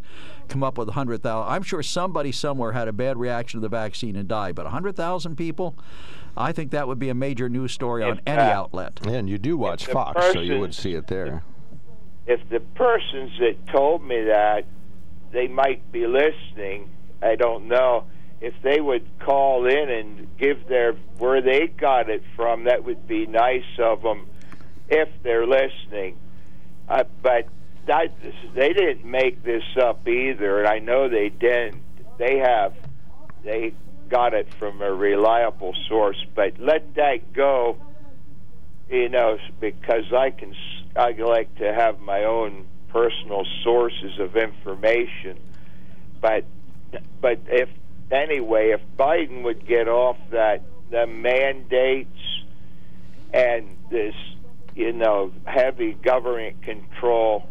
come 0.48 0.62
up 0.62 0.78
with 0.78 0.88
a 0.90 0.92
hundred 0.92 1.22
thousand. 1.22 1.52
I'm 1.52 1.62
sure 1.62 1.82
somebody 1.82 2.30
somewhere 2.30 2.72
had 2.72 2.86
a 2.88 2.92
bad 2.92 3.16
reaction 3.16 3.60
to 3.60 3.62
the 3.62 3.68
vaccine 3.70 4.14
and 4.16 4.28
died, 4.28 4.54
but 4.54 4.66
a 4.66 4.70
hundred 4.70 4.94
thousand 4.96 5.36
people. 5.36 5.76
I 6.36 6.52
think 6.52 6.70
that 6.72 6.86
would 6.86 6.98
be 6.98 7.08
a 7.08 7.14
major 7.14 7.48
news 7.48 7.72
story 7.72 8.04
on 8.04 8.20
any 8.26 8.36
fact- 8.36 8.54
outlet. 8.54 9.06
And 9.06 9.28
you 9.28 9.38
do 9.38 9.56
watch 9.56 9.86
the 9.86 9.92
Fox, 9.92 10.32
so 10.32 10.40
you 10.40 10.60
would 10.60 10.74
see 10.74 10.92
it 10.92 11.06
there. 11.06 11.42
if 12.26 12.46
the 12.50 12.60
persons 12.60 13.30
that 13.40 13.56
told 13.68 14.04
me 14.04 14.24
that 14.24 14.66
they 15.32 15.48
might 15.48 15.90
be 15.92 16.06
listening 16.06 16.90
i 17.22 17.34
don't 17.34 17.66
know 17.66 18.04
if 18.40 18.54
they 18.62 18.80
would 18.80 19.06
call 19.18 19.66
in 19.66 19.90
and 19.90 20.36
give 20.38 20.66
their 20.68 20.92
where 21.18 21.40
they 21.40 21.66
got 21.66 22.10
it 22.10 22.22
from 22.34 22.64
that 22.64 22.84
would 22.84 23.06
be 23.06 23.26
nice 23.26 23.78
of 23.78 24.02
them 24.02 24.26
if 24.88 25.08
they're 25.22 25.46
listening 25.46 26.16
uh, 26.88 27.04
but 27.22 27.48
that, 27.86 28.12
they 28.54 28.72
didn't 28.72 29.04
make 29.04 29.42
this 29.42 29.64
up 29.80 30.06
either 30.06 30.58
and 30.58 30.68
i 30.68 30.78
know 30.78 31.08
they 31.08 31.28
didn't 31.28 31.82
they 32.18 32.38
have 32.38 32.74
they 33.44 33.72
got 34.08 34.34
it 34.34 34.52
from 34.54 34.80
a 34.82 34.92
reliable 34.92 35.74
source 35.88 36.22
but 36.34 36.58
let 36.58 36.94
that 36.94 37.32
go 37.32 37.76
you 38.90 39.08
know, 39.08 39.38
because 39.60 40.12
I 40.12 40.30
can, 40.30 40.54
I 40.94 41.12
like 41.12 41.54
to 41.56 41.72
have 41.72 42.00
my 42.00 42.24
own 42.24 42.66
personal 42.88 43.44
sources 43.62 44.18
of 44.18 44.36
information. 44.36 45.38
But, 46.20 46.44
but 47.20 47.40
if 47.46 47.68
anyway, 48.10 48.70
if 48.70 48.80
Biden 48.96 49.42
would 49.44 49.66
get 49.66 49.88
off 49.88 50.16
that 50.30 50.62
the 50.90 51.06
mandates 51.06 52.08
and 53.32 53.76
this 53.90 54.14
you 54.74 54.92
know, 54.92 55.32
heavy 55.46 55.94
government 55.94 56.62
control, 56.62 57.48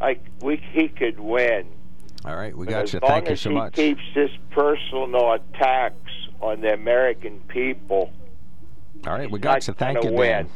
like 0.00 0.20
we 0.40 0.60
he 0.72 0.88
could 0.88 1.20
win. 1.20 1.66
All 2.24 2.36
right, 2.36 2.56
we 2.56 2.66
got 2.66 2.82
as 2.84 2.92
you. 2.92 3.00
Thank 3.00 3.28
you 3.28 3.34
as 3.34 3.40
so 3.40 3.50
he 3.50 3.54
much. 3.56 3.74
keeps 3.74 4.02
this 4.14 4.30
personal 4.50 5.32
attacks 5.32 6.10
on 6.40 6.60
the 6.60 6.72
American 6.72 7.38
people, 7.48 8.12
All 9.06 9.12
right, 9.12 9.30
we 9.30 9.38
got 9.38 9.66
you. 9.68 9.74
Thank 9.74 9.98
gonna 10.00 10.10
you, 10.10 10.16
win. 10.16 10.28
Dan. 10.28 10.48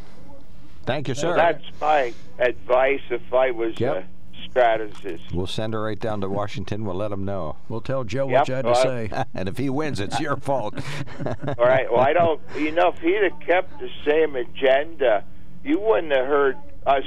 Thank 0.85 1.09
you, 1.09 1.15
So 1.15 1.21
sir. 1.29 1.37
that's 1.37 1.65
my 1.81 2.13
advice 2.39 3.01
if 3.11 3.33
I 3.33 3.51
was 3.53 3.79
Yep. 3.79 3.97
a 3.97 4.05
strategist. 4.51 5.33
We'll 5.33 5.47
send 5.47 5.75
her 5.75 5.83
right 5.83 5.99
down 5.99 6.21
to 6.23 6.29
Washington. 6.29 6.85
We'll 6.85 6.97
let 6.97 7.13
him 7.13 7.25
know. 7.25 7.57
We'll 7.69 7.81
tell 7.81 8.05
Joe 8.05 8.29
Yep, 8.29 8.39
what 8.41 8.49
you 8.49 8.55
had 8.55 8.65
to 8.65 8.75
say. 8.77 9.11
and 9.35 9.49
if 9.49 9.59
he 9.59 9.71
wins, 9.71 10.01
it's 10.01 10.19
your 10.21 10.37
fault. 10.37 10.75
All 11.59 11.65
right. 11.67 11.91
Well, 11.91 12.01
I 12.01 12.13
don't. 12.13 12.41
You 12.57 12.73
know, 12.73 12.89
if 12.89 12.99
he'd 12.99 13.23
have 13.23 13.41
kept 13.41 13.79
the 13.81 13.91
same 14.05 14.37
agenda, 14.37 15.25
you 15.65 15.79
wouldn't 15.81 16.13
have 16.13 16.27
heard 16.27 16.57
us 16.87 17.05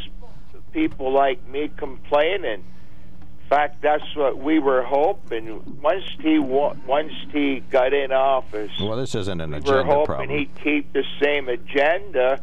people 0.74 1.12
like 1.12 1.46
me 1.48 1.70
complaining. 1.78 2.64
In 3.44 3.58
fact, 3.58 3.82
that's 3.82 4.16
what 4.16 4.38
we 4.38 4.60
were 4.60 4.82
hoping. 4.82 5.80
Once 5.82 6.06
he 6.22 6.40
once 6.40 7.12
he 7.34 7.60
got 7.70 7.94
in 7.94 8.14
office, 8.14 8.72
Well, 8.80 8.96
this 8.96 9.14
isn't 9.14 9.42
an 9.42 9.52
we 9.52 9.56
were 9.60 9.80
agenda 9.82 9.84
hoping 9.94 10.06
problem. 10.06 10.30
he'd 10.30 10.56
keep 10.56 10.94
the 10.94 11.04
same 11.22 11.50
agenda, 11.50 12.42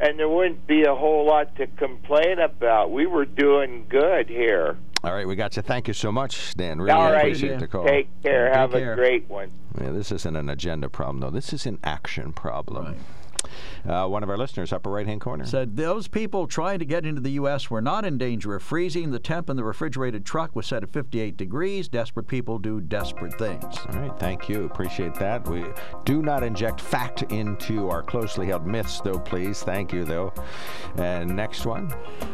and 0.00 0.18
there 0.18 0.28
wouldn't 0.28 0.66
be 0.66 0.82
a 0.84 0.94
whole 0.94 1.26
lot 1.26 1.54
to 1.56 1.66
complain 1.66 2.38
about. 2.38 2.90
We 2.90 3.06
were 3.06 3.24
doing 3.24 3.86
good 3.88 4.28
here. 4.28 4.76
All 5.02 5.12
right, 5.12 5.26
we 5.26 5.36
got 5.36 5.54
you. 5.56 5.62
Thank 5.62 5.86
you 5.86 5.94
so 5.94 6.10
much, 6.10 6.54
Dan. 6.54 6.80
Really 6.80 6.92
All 6.92 7.12
right. 7.12 7.18
appreciate 7.26 7.60
the 7.60 7.68
call. 7.68 7.84
Take 7.84 8.08
care. 8.22 8.50
Have 8.52 8.72
care. 8.72 8.94
a 8.94 8.96
great 8.96 9.28
one. 9.28 9.50
Yeah, 9.78 9.90
this 9.90 10.10
isn't 10.10 10.34
an 10.34 10.48
agenda 10.48 10.88
problem, 10.88 11.20
though. 11.20 11.30
This 11.30 11.52
is 11.52 11.66
an 11.66 11.78
action 11.84 12.32
problem. 12.32 12.96
Uh, 13.88 14.06
one 14.06 14.22
of 14.22 14.30
our 14.30 14.36
listeners, 14.36 14.72
upper 14.72 14.90
right 14.90 15.06
hand 15.06 15.20
corner. 15.20 15.44
Said 15.44 15.76
those 15.76 16.08
people 16.08 16.46
trying 16.46 16.78
to 16.78 16.84
get 16.84 17.04
into 17.04 17.20
the 17.20 17.32
U.S. 17.32 17.70
were 17.70 17.82
not 17.82 18.04
in 18.04 18.18
danger 18.18 18.54
of 18.54 18.62
freezing. 18.62 19.10
The 19.10 19.18
temp 19.18 19.50
in 19.50 19.56
the 19.56 19.64
refrigerated 19.64 20.24
truck 20.24 20.54
was 20.56 20.66
set 20.66 20.82
at 20.82 20.92
58 20.92 21.36
degrees. 21.36 21.88
Desperate 21.88 22.26
people 22.26 22.58
do 22.58 22.80
desperate 22.80 23.38
things. 23.38 23.64
All 23.64 24.00
right, 24.00 24.18
thank 24.18 24.48
you. 24.48 24.64
Appreciate 24.64 25.14
that. 25.16 25.46
We 25.48 25.64
do 26.04 26.22
not 26.22 26.42
inject 26.42 26.80
fact 26.80 27.22
into 27.22 27.88
our 27.90 28.02
closely 28.02 28.46
held 28.46 28.66
myths, 28.66 29.00
though, 29.00 29.18
please. 29.18 29.62
Thank 29.62 29.92
you, 29.92 30.04
though. 30.04 30.32
And 30.96 31.34
next 31.34 31.66
one. 31.66 31.92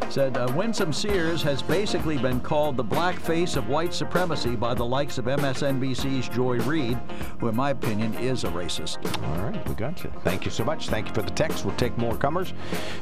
Said 0.09 0.37
uh, 0.37 0.51
Winsome 0.55 0.93
Sears 0.93 1.41
has 1.43 1.61
basically 1.61 2.17
been 2.17 2.39
called 2.39 2.77
the 2.77 2.83
black 2.83 3.19
face 3.19 3.55
of 3.55 3.67
white 3.67 3.93
supremacy 3.93 4.55
by 4.55 4.73
the 4.73 4.85
likes 4.85 5.17
of 5.17 5.25
MSNBC's 5.25 6.29
Joy 6.29 6.57
Reid, 6.59 6.97
who, 7.39 7.47
in 7.47 7.55
my 7.55 7.71
opinion, 7.71 8.13
is 8.15 8.43
a 8.43 8.47
racist. 8.49 9.05
All 9.23 9.43
right, 9.43 9.67
we 9.67 9.75
got 9.75 10.03
you. 10.03 10.11
Thank 10.23 10.45
you 10.45 10.51
so 10.51 10.63
much. 10.63 10.89
Thank 10.89 11.00
you 11.07 11.13
for 11.13 11.21
the 11.21 11.31
text. 11.31 11.65
We'll 11.65 11.75
take 11.75 11.97
more 11.97 12.15
comers. 12.15 12.53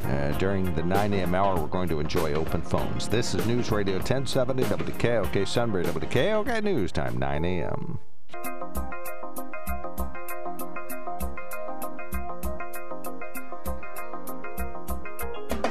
Uh, 0.06 0.32
during 0.38 0.74
the 0.76 0.84
9 0.84 1.14
a.m. 1.14 1.36
hour, 1.36 1.60
we're 1.60 1.68
going 1.68 1.90
to 1.90 2.00
enjoy 2.00 2.34
open 2.34 2.62
phones. 2.62 3.08
This 3.08 3.34
is 3.34 3.46
News 3.46 3.72
Radio 3.72 3.96
1070 3.96 4.64
WKOK 4.64 5.48
Sunbury 5.48 5.86
WKOK 5.86 6.64
News 6.64 6.92
Time 6.92 7.18
9 7.18 7.46
a.m. 7.46 8.00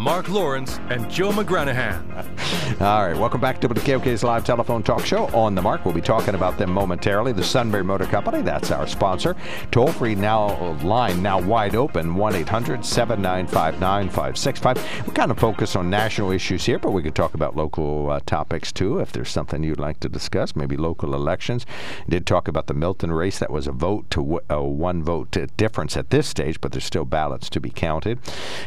Mark 0.00 0.30
Lawrence 0.30 0.78
and 0.88 1.10
Joe 1.10 1.30
McGranahan. 1.30 2.00
All 2.80 3.06
right, 3.06 3.14
welcome 3.14 3.38
back 3.38 3.60
to 3.60 3.68
WKOK's 3.68 4.24
live 4.24 4.44
telephone 4.44 4.82
talk 4.82 5.04
show 5.04 5.26
on 5.26 5.54
the 5.54 5.60
mark. 5.60 5.84
We'll 5.84 5.92
be 5.92 6.00
talking 6.00 6.34
about 6.34 6.56
them 6.56 6.70
momentarily. 6.70 7.32
The 7.32 7.44
Sunbury 7.44 7.84
Motor 7.84 8.06
Company, 8.06 8.40
that's 8.40 8.70
our 8.70 8.86
sponsor. 8.86 9.36
Toll 9.70 9.88
free 9.88 10.14
now 10.14 10.72
line 10.82 11.22
now 11.22 11.38
wide 11.38 11.74
open 11.74 12.14
1 12.14 12.34
800 12.34 12.82
795 12.82 13.78
9565. 13.78 15.06
We 15.06 15.12
kind 15.12 15.30
of 15.30 15.38
focus 15.38 15.76
on 15.76 15.90
national 15.90 16.30
issues 16.30 16.64
here, 16.64 16.78
but 16.78 16.92
we 16.92 17.02
could 17.02 17.14
talk 17.14 17.34
about 17.34 17.54
local 17.54 18.10
uh, 18.10 18.20
topics 18.24 18.72
too 18.72 19.00
if 19.00 19.12
there's 19.12 19.28
something 19.28 19.62
you'd 19.62 19.78
like 19.78 20.00
to 20.00 20.08
discuss, 20.08 20.56
maybe 20.56 20.78
local 20.78 21.14
elections. 21.14 21.66
Did 22.08 22.26
talk 22.26 22.48
about 22.48 22.68
the 22.68 22.74
Milton 22.74 23.12
race. 23.12 23.38
That 23.38 23.50
was 23.50 23.66
a 23.66 23.72
vote 23.72 24.10
to 24.12 24.20
w- 24.20 24.40
a 24.48 24.62
one 24.62 25.04
vote 25.04 25.36
difference 25.58 25.94
at 25.98 26.08
this 26.08 26.26
stage, 26.26 26.58
but 26.58 26.72
there's 26.72 26.86
still 26.86 27.04
ballots 27.04 27.50
to 27.50 27.60
be 27.60 27.68
counted. 27.68 28.18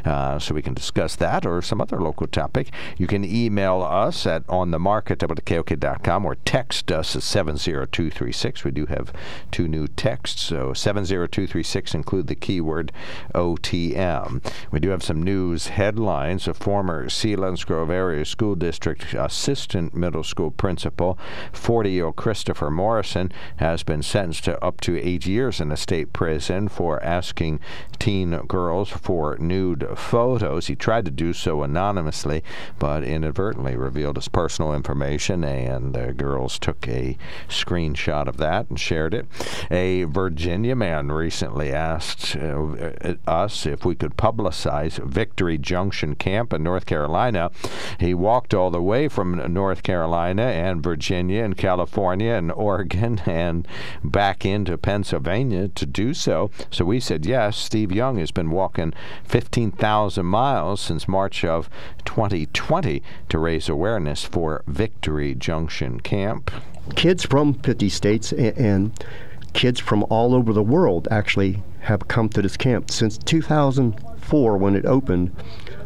Uh, 0.06 0.38
so 0.38 0.54
we 0.54 0.62
can 0.62 0.76
discuss 0.76 1.16
that 1.16 1.23
or 1.24 1.62
some 1.62 1.80
other 1.80 2.00
local 2.00 2.28
topic. 2.28 2.70
You 2.98 3.08
can 3.08 3.24
email 3.24 3.82
us 3.82 4.28
at 4.28 4.46
onthemark 4.48 5.10
at 5.10 5.20
WKOK.com 5.20 6.26
or 6.26 6.36
text 6.36 6.92
us 6.92 7.16
at 7.16 7.24
70236. 7.24 8.64
We 8.64 8.72
do 8.72 8.86
have 8.88 9.14
two 9.52 9.68
new 9.68 9.88
texts, 9.88 10.42
so 10.44 10.74
70236 10.74 11.96
include 11.96 12.28
the 12.28 12.36
keyword 12.36 12.92
OTM. 13.34 14.46
We 14.72 14.80
do 14.80 14.90
have 14.90 15.04
some 15.04 15.24
news 15.24 15.68
headlines. 15.68 16.48
A 16.48 16.54
former 16.54 17.08
Selinsgrove 17.08 17.90
Area 17.90 18.26
School 18.26 18.56
District 18.56 19.14
assistant 19.14 19.94
middle 19.94 20.24
school 20.24 20.52
principal, 20.52 21.18
40 21.54 21.92
year 21.92 22.06
old 22.06 22.16
Christopher 22.18 22.70
Morrison, 22.70 23.32
has 23.58 23.84
been 23.84 24.04
sentenced 24.04 24.44
to 24.46 24.64
up 24.64 24.82
to 24.82 25.00
eight 25.00 25.26
years 25.26 25.62
in 25.62 25.72
a 25.72 25.78
state 25.78 26.12
prison 26.12 26.68
for 26.68 27.02
asking 27.02 27.60
teen 28.00 28.32
girls 28.48 28.90
for 28.90 29.38
nude 29.38 29.88
photos. 29.96 30.68
He 30.68 30.76
tried 30.76 31.03
to 31.06 31.12
do 31.12 31.34
so 31.34 31.64
anonymously, 31.64 32.44
but 32.80 33.04
inadvertently 33.04 33.76
revealed 33.76 34.16
his 34.16 34.28
personal 34.28 34.74
information, 34.74 35.44
and 35.44 35.94
the 35.94 36.14
girls 36.14 36.60
took 36.60 36.88
a 36.88 37.18
screenshot 37.48 38.28
of 38.28 38.38
that 38.38 38.70
and 38.70 38.80
shared 38.80 39.14
it. 39.14 39.26
A 39.72 40.04
Virginia 40.04 40.76
man 40.76 41.12
recently 41.12 41.72
asked 41.72 42.36
uh, 42.36 43.16
us 43.28 43.66
if 43.66 43.86
we 43.86 43.96
could 43.96 44.18
publicize 44.18 45.04
Victory 45.04 45.58
Junction 45.58 46.16
Camp 46.16 46.54
in 46.54 46.64
North 46.64 46.86
Carolina. 46.86 47.52
He 48.00 48.14
walked 48.14 48.54
all 48.54 48.72
the 48.72 48.82
way 48.82 49.08
from 49.08 49.54
North 49.54 49.84
Carolina 49.84 50.44
and 50.44 50.84
Virginia 50.84 51.44
and 51.44 51.58
California 51.58 52.32
and 52.34 52.52
Oregon 52.64 53.22
and 53.26 53.68
back 54.04 54.46
into 54.46 54.78
Pennsylvania 54.78 55.68
to 55.70 55.86
do 55.86 56.14
so. 56.14 56.50
So 56.72 56.86
we 56.86 57.00
said 57.00 57.26
yes. 57.26 57.58
Steve 57.58 57.92
Young 57.92 58.18
has 58.18 58.32
been 58.32 58.52
walking 58.52 58.94
15,000 59.26 60.26
miles 60.26 60.90
since 60.94 61.08
March 61.08 61.44
of 61.44 61.72
2020 62.06 63.02
to 63.28 63.40
raise 63.40 63.68
awareness 63.68 64.24
for 64.24 64.64
Victory 64.68 65.34
Junction 65.34 66.00
Camp. 66.00 66.52
kids 66.96 67.26
from 67.26 67.56
50 67.56 67.90
states 67.90 68.32
and, 68.32 68.56
and 68.58 69.06
kids 69.54 69.80
from 69.80 70.06
all 70.12 70.36
over 70.36 70.54
the 70.54 70.62
world 70.62 71.08
actually 71.10 71.64
have 71.80 72.08
come 72.08 72.30
to 72.30 72.44
this 72.44 72.56
camp 72.56 72.92
since 72.92 73.18
2004 73.18 74.58
when 74.58 74.76
it 74.76 74.86
opened 74.86 75.36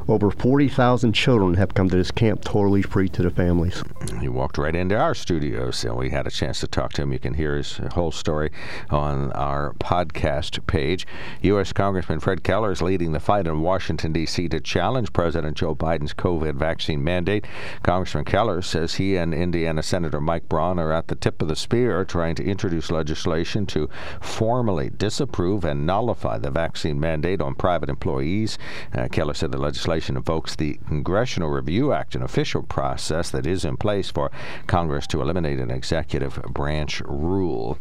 over 0.08 0.32
40,000 0.32 1.12
children 1.12 1.56
have 1.56 1.74
come 1.74 1.89
to 1.89 1.98
this 1.98 2.12
camp 2.12 2.43
totally 2.43 2.82
free 2.82 3.10
to 3.10 3.24
the 3.24 3.30
families 3.30 3.84
He 4.22 4.30
walked 4.30 4.58
right 4.58 4.76
into 4.76 4.96
our 4.96 5.13
studios, 5.13 5.84
and 5.84 5.98
we 5.98 6.10
had 6.10 6.26
a 6.26 6.32
chance 6.32 6.62
to 6.62 6.67
talk 6.67 6.93
to 6.93 7.02
him. 7.02 7.12
You 7.12 7.20
can 7.20 7.34
hear 7.34 7.58
his 7.58 7.78
whole 7.93 8.12
story 8.12 8.52
on 8.89 9.32
our 9.34 9.74
podcast 9.74 10.65
page. 10.65 11.06
U.S. 11.41 11.74
Congressman 11.74 12.22
Fred 12.22 12.43
Keller 12.43 12.72
is 12.72 12.82
leading 12.82 13.12
the 13.12 13.20
fight 13.20 13.48
in 13.48 13.62
Washington, 13.62 14.13
D.C. 14.13 14.48
to 14.50 14.62
challenge 14.62 15.12
President 15.12 15.58
Joe 15.58 15.76
Biden's 15.76 16.13
COVID 16.13 16.56
vaccine 16.56 17.04
mandate. 17.04 17.46
Congressman 17.84 18.26
Keller 18.26 18.62
says 18.62 18.96
he 18.96 19.17
and 19.17 19.34
Indiana 19.34 19.84
Senator 19.84 20.22
Mike 20.22 20.48
Braun 20.48 20.80
are 20.80 20.93
at 20.93 21.10
the 21.10 21.15
tip 21.15 21.41
of 21.41 21.50
the 21.50 21.56
spear 21.56 22.06
trying 22.06 22.36
to 22.36 22.43
introduce 22.46 22.91
legislation 22.91 23.65
to 23.67 23.89
formally 24.22 24.89
disapprove 24.89 25.65
and 25.65 25.86
nullify 25.86 26.38
the 26.38 26.52
vaccine 26.52 27.00
mandate 27.00 27.41
on 27.41 27.56
private 27.56 27.89
employees. 27.89 28.58
Uh, 28.93 29.08
Keller 29.10 29.34
said 29.34 29.52
the 29.52 29.58
legislation 29.58 29.97
invokes 29.98 30.56
the 30.56 30.76
Congressional 30.88 31.50
Review 31.50 31.92
Act, 31.92 32.16
an 32.16 32.22
official 32.22 32.62
process 32.62 33.30
that 33.32 33.48
is 33.48 33.66
in 33.66 33.78
place 33.78 34.12
for 34.12 34.32
Congress 34.68 35.08
to 35.08 35.22
eliminate 35.22 35.60
an 35.60 35.72
executive 35.72 36.42
branch 36.50 37.02
rule. 37.02 37.78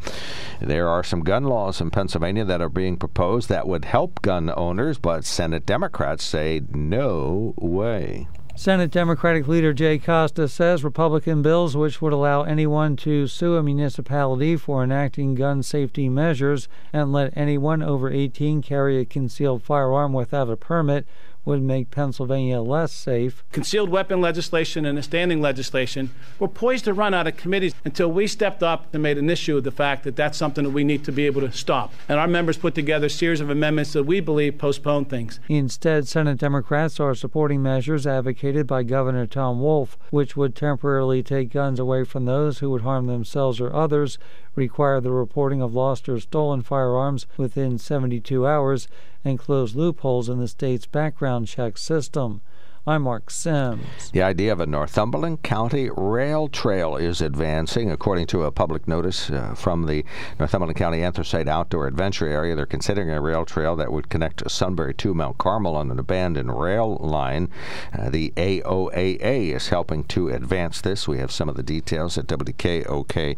There 0.61 0.89
are 0.89 1.05
some 1.05 1.21
gun 1.21 1.45
laws 1.45 1.81
in 1.81 1.91
Pennsylvania 1.91 2.45
that 2.47 2.61
are 2.63 2.69
being 2.69 2.97
proposed 2.97 3.49
that 3.51 3.69
would 3.69 3.85
help 3.85 4.23
gun 4.23 4.51
owners, 4.57 4.99
but 4.99 5.25
Senate 5.25 5.67
Democrats 5.67 6.25
say 6.25 6.63
no 6.71 7.55
way. 7.57 8.29
Senate 8.59 8.91
Democratic 8.91 9.47
leader 9.47 9.75
Jay 9.75 9.99
Costa 9.99 10.49
says 10.49 10.83
Republican 10.83 11.43
bills 11.43 11.77
which 11.77 12.01
would 12.01 12.15
allow 12.15 12.43
anyone 12.43 12.97
to 12.97 13.27
sue 13.27 13.57
a 13.57 13.63
municipality 13.63 14.57
for 14.57 14.83
enacting 14.83 15.35
gun 15.35 15.63
safety 15.63 16.09
measures 16.09 16.67
and 16.91 17.13
let 17.13 17.37
anyone 17.37 17.83
over 17.83 18.11
18 18.11 18.63
carry 18.63 18.99
a 18.99 19.05
concealed 19.05 19.63
firearm 19.63 20.15
without 20.15 20.49
a 20.49 20.57
permit 20.57 21.07
would 21.47 21.63
make 21.63 21.91
Pennsylvania 21.91 22.61
less 22.61 22.93
safe. 22.93 23.43
Concealed 23.53 23.89
weapon 23.89 24.21
legislation 24.21 24.85
and 24.85 24.99
the 24.99 25.03
standing 25.03 25.41
legislation 25.41 26.11
were 26.39 26.49
poised 26.49 26.85
to 26.85 26.93
run 26.93 27.15
out 27.15 27.27
of 27.27 27.37
committees 27.37 27.73
until 27.85 28.11
we 28.11 28.27
stepped 28.27 28.63
up 28.63 28.93
and 28.93 29.03
made 29.03 29.17
an 29.17 29.31
issue 29.31 29.57
of 29.57 29.65
the 29.65 29.71
fact 29.71 30.03
that 30.05 30.17
that's 30.17 30.37
something 30.37 30.65
that 30.65 30.71
we 30.71 30.85
need 30.85 31.05
to 31.05 31.13
be 31.13 31.25
able 31.25 31.41
to 31.41 31.53
stop. 31.53 31.95
And 32.09 32.19
our 32.19 32.27
members 32.27 32.59
put 32.59 32.75
together 32.75 33.07
a 33.07 33.11
series 33.11 33.41
of 33.41 33.49
amendments 33.49 33.93
that 33.93 34.05
we 34.05 34.21
believe 34.21 34.59
postpone 34.59 35.07
things. 35.07 35.39
Instead, 35.49 36.09
Senate 36.09 36.39
Democrats 36.39 36.99
are 36.99 37.15
supporting 37.15 37.63
measures 37.63 38.07
advocated 38.07 38.67
by 38.67 38.83
Governor 38.83 39.27
Tom 39.27 39.61
Wolf, 39.61 39.97
which 40.11 40.37
would 40.37 40.57
temporarily 40.57 41.23
take 41.23 41.53
guns 41.53 41.79
away 41.79 42.03
from 42.03 42.25
those 42.25 42.59
who 42.59 42.71
would 42.71 42.83
harm 42.83 43.07
themselves 43.07 43.61
or 43.61 43.73
others, 43.73 44.19
require 44.57 45.01
the 45.01 45.13
reporting 45.13 45.63
of 45.63 45.75
lost 45.75 46.09
or 46.09 46.19
stolen 46.19 46.63
firearms 46.63 47.27
within 47.37 47.79
72 47.79 48.47
hours, 48.47 48.89
and 49.27 49.39
close 49.39 49.75
loopholes 49.75 50.29
in 50.29 50.39
the 50.39 50.49
state's 50.49 50.87
background 50.87 51.49
check 51.49 51.77
system. 51.77 52.41
I'm 52.89 53.03
Mark 53.03 53.33
Sims. 53.33 54.13
The 54.13 54.23
idea 54.23 54.53
of 54.53 54.61
a 54.61 54.67
Northumberland 54.67 55.43
County 55.43 55.91
rail 55.97 56.47
trail 56.47 56.95
is 56.95 57.21
advancing. 57.21 57.91
According 57.91 58.29
to 58.29 58.45
a 58.45 58.53
public 58.53 58.87
notice 58.87 59.29
uh, 59.29 59.55
from 59.57 59.87
the 59.87 60.05
Northumberland 60.39 60.77
County 60.77 61.03
Anthracite 61.03 61.49
Outdoor 61.49 61.89
Adventure 61.89 62.29
Area, 62.29 62.55
they're 62.55 62.65
considering 62.65 63.11
a 63.11 63.21
rail 63.21 63.45
trail 63.45 63.75
that 63.75 63.91
would 63.91 64.09
connect 64.09 64.49
Sunbury 64.49 64.95
to 64.95 65.15
Mount 65.15 65.37
Carmel 65.37 65.75
on 65.75 65.91
an 65.91 65.99
abandoned 65.99 66.57
rail 66.57 66.95
line. 66.99 67.49
Uh, 67.93 68.09
the 68.09 68.33
AOAA 68.37 69.53
is 69.53 69.71
helping 69.71 70.05
to 70.05 70.29
advance 70.29 70.81
this. 70.81 71.09
We 71.09 71.19
have 71.19 71.33
some 71.33 71.49
of 71.49 71.57
the 71.57 71.65
details 71.65 72.17
at 72.17 72.29
WKOK.com. 72.29 73.37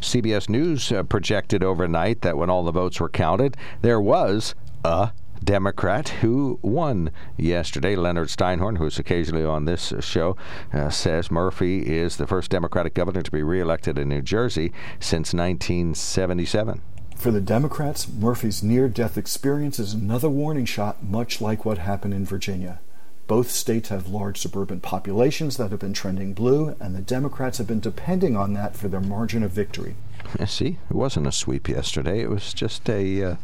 CBS 0.00 0.48
News 0.48 0.90
uh, 0.90 1.04
projected 1.04 1.62
overnight 1.62 2.22
that 2.22 2.36
when 2.36 2.50
all 2.50 2.64
the 2.64 2.72
votes 2.72 2.98
were 2.98 3.08
counted, 3.08 3.56
there 3.80 4.00
was 4.00 4.56
a 4.82 5.12
Democrat 5.42 6.08
who 6.20 6.58
won 6.62 7.10
yesterday. 7.36 7.96
Leonard 7.96 8.28
Steinhorn, 8.28 8.78
who's 8.78 8.98
occasionally 8.98 9.44
on 9.44 9.64
this 9.64 9.92
show, 10.00 10.36
uh, 10.72 10.90
says 10.90 11.30
Murphy 11.30 11.80
is 11.86 12.16
the 12.16 12.26
first 12.26 12.50
Democratic 12.50 12.94
governor 12.94 13.22
to 13.22 13.30
be 13.30 13.42
reelected 13.42 13.98
in 13.98 14.08
New 14.08 14.22
Jersey 14.22 14.72
since 14.98 15.32
1977. 15.32 16.82
For 17.16 17.30
the 17.30 17.40
Democrats, 17.40 18.08
Murphy's 18.08 18.62
near 18.62 18.88
death 18.88 19.18
experience 19.18 19.78
is 19.78 19.92
another 19.92 20.30
warning 20.30 20.64
shot, 20.64 21.04
much 21.04 21.40
like 21.40 21.64
what 21.64 21.78
happened 21.78 22.14
in 22.14 22.24
Virginia. 22.24 22.80
Both 23.26 23.50
states 23.50 23.90
have 23.90 24.08
large 24.08 24.38
suburban 24.38 24.80
populations 24.80 25.56
that 25.56 25.70
have 25.70 25.80
been 25.80 25.92
trending 25.92 26.32
blue, 26.32 26.74
and 26.80 26.96
the 26.96 27.00
Democrats 27.00 27.58
have 27.58 27.66
been 27.66 27.78
depending 27.78 28.36
on 28.36 28.54
that 28.54 28.74
for 28.74 28.88
their 28.88 29.00
margin 29.00 29.42
of 29.42 29.52
victory. 29.52 29.94
See, 30.46 30.78
it 30.88 30.94
wasn't 30.94 31.26
a 31.26 31.32
sweep 31.32 31.68
yesterday. 31.68 32.20
It 32.20 32.30
was 32.30 32.52
just 32.52 32.88
a 32.88 33.22
uh, 33.24 33.36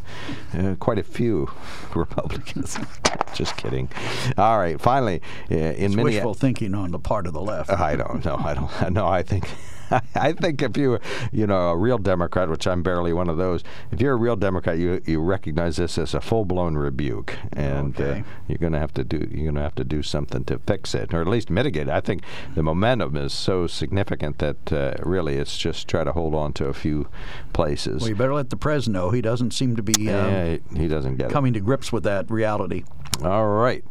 uh, 0.55 0.75
quite 0.77 0.99
a 0.99 1.03
few 1.03 1.51
Republicans. 1.94 2.79
just 3.35 3.57
kidding. 3.57 3.88
All 4.37 4.59
right, 4.59 4.81
finally, 4.81 5.20
uh, 5.51 5.55
in 5.55 5.92
it's 5.92 5.96
wishful 5.96 6.35
thinking 6.35 6.75
on 6.75 6.90
the 6.92 6.99
part 6.99 7.27
of 7.27 7.33
the 7.33 7.40
left. 7.40 7.70
I 7.70 7.96
don't 7.96 8.25
know. 8.25 8.37
I 8.37 8.55
don't. 8.55 8.92
No, 8.92 9.07
I 9.07 9.22
think 9.22 9.49
I 10.14 10.33
think 10.33 10.62
if 10.62 10.77
you, 10.77 10.99
you 11.33 11.46
know, 11.46 11.70
a 11.70 11.77
real 11.77 11.99
Democrat, 11.99 12.49
which 12.49 12.66
I'm 12.66 12.83
barely 12.83 13.12
one 13.12 13.29
of 13.29 13.37
those, 13.37 13.62
if 13.90 14.01
you're 14.01 14.14
a 14.14 14.16
real 14.16 14.37
Democrat, 14.37 14.79
you 14.79 15.01
you 15.07 15.20
recognize 15.20 15.77
this 15.77 15.99
as 15.99 16.14
a 16.14 16.20
full-blown 16.20 16.77
rebuke, 16.77 17.37
and 17.53 17.99
uh, 18.01 18.05
okay. 18.05 18.20
uh, 18.20 18.25
you're 18.49 18.59
going 18.59 18.72
to 18.72 18.79
have 18.79 18.94
to 18.94 19.05
do 19.05 19.18
you're 19.18 19.44
going 19.44 19.55
to 19.55 19.62
have 19.62 19.75
to 19.77 19.85
do 19.85 20.03
something 20.03 20.44
to 20.44 20.59
fix 20.61 20.94
it, 20.94 21.14
or 21.14 21.20
at 21.20 21.29
least 21.29 21.51
mitigate. 21.51 21.88
it. 21.88 21.92
I 21.92 22.01
think 22.01 22.22
the 22.55 22.62
momentum 22.62 23.16
is 23.16 23.33
so 23.33 23.66
significant 23.66 24.38
that 24.38 24.72
uh, 24.72 24.94
really 25.03 25.37
it's 25.37 25.57
just 25.57 25.88
try 25.88 26.05
to 26.05 26.12
hold 26.12 26.35
on 26.35 26.53
to 26.55 26.66
a 26.66 26.75
few 26.75 27.09
places. 27.53 28.03
Well, 28.03 28.11
you 28.11 28.16
better 28.16 28.35
let 28.35 28.51
the 28.51 28.57
president 28.57 28.94
know. 28.94 29.11
He 29.11 29.20
doesn't 29.20 29.53
seem 29.53 29.77
to 29.77 29.83
be. 29.83 30.09
Um, 30.11 30.33
yeah, 30.33 30.57
he 30.75 30.88
doesn't 30.88 31.16
get 31.16 31.31
coming 31.31 31.55
it. 31.55 31.59
to 31.59 31.64
grips 31.64 31.92
with 31.92 32.05
that 32.05 32.31
reality. 32.31 32.85
All 33.22 33.46
right. 33.46 33.85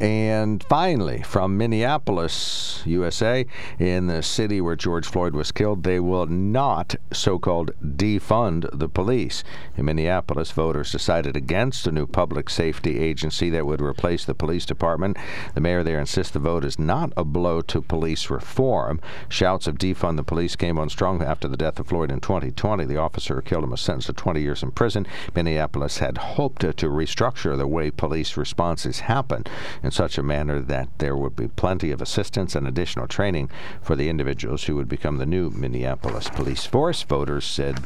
And 0.00 0.64
finally, 0.64 1.20
from 1.20 1.58
Minneapolis, 1.58 2.82
USA, 2.86 3.44
in 3.78 4.06
the 4.06 4.22
city 4.22 4.58
where 4.58 4.74
George 4.74 5.06
Floyd 5.06 5.34
was 5.34 5.52
killed, 5.52 5.82
they 5.82 6.00
will 6.00 6.24
not 6.24 6.94
so 7.12 7.38
called 7.38 7.72
defund 7.82 8.66
the 8.72 8.88
police. 8.88 9.44
In 9.76 9.84
Minneapolis, 9.84 10.52
voters 10.52 10.90
decided 10.90 11.36
against 11.36 11.86
a 11.86 11.92
new 11.92 12.06
public 12.06 12.48
safety 12.48 12.98
agency 12.98 13.50
that 13.50 13.66
would 13.66 13.82
replace 13.82 14.24
the 14.24 14.34
police 14.34 14.64
department. 14.64 15.18
The 15.54 15.60
mayor 15.60 15.82
there 15.82 16.00
insists 16.00 16.32
the 16.32 16.38
vote 16.38 16.64
is 16.64 16.78
not 16.78 17.12
a 17.14 17.24
blow 17.24 17.60
to 17.60 17.82
police 17.82 18.30
reform. 18.30 19.02
Shouts 19.28 19.66
of 19.66 19.76
defund 19.76 20.16
the 20.16 20.24
police 20.24 20.56
came 20.56 20.78
on 20.78 20.88
strong 20.88 21.22
after 21.22 21.46
the 21.46 21.58
death 21.58 21.78
of 21.78 21.88
Floyd 21.88 22.10
in 22.10 22.20
2020. 22.20 22.86
The 22.86 22.96
officer 22.96 23.34
who 23.34 23.42
killed 23.42 23.64
him 23.64 23.70
was 23.70 23.82
sentenced 23.82 24.06
to 24.06 24.14
20 24.14 24.40
years 24.40 24.62
in 24.62 24.70
prison. 24.70 25.06
Minneapolis 25.34 25.98
had 25.98 26.16
hoped 26.16 26.62
to, 26.62 26.88
restructure 26.88 27.54
the 27.56 27.66
way 27.66 27.90
police 27.90 28.38
responses 28.38 29.00
happen 29.00 29.44
in 29.82 29.89
such 29.90 30.18
a 30.18 30.22
manner 30.22 30.60
that 30.60 30.88
there 30.98 31.16
would 31.16 31.36
be 31.36 31.48
plenty 31.48 31.90
of 31.90 32.00
assistance 32.00 32.54
and 32.54 32.66
additional 32.66 33.06
training 33.06 33.50
for 33.82 33.96
the 33.96 34.08
individuals 34.08 34.64
who 34.64 34.76
would 34.76 34.88
become 34.88 35.18
the 35.18 35.26
new 35.26 35.50
Minneapolis 35.50 36.28
police 36.28 36.66
force. 36.66 37.02
Voters 37.02 37.44
said, 37.44 37.78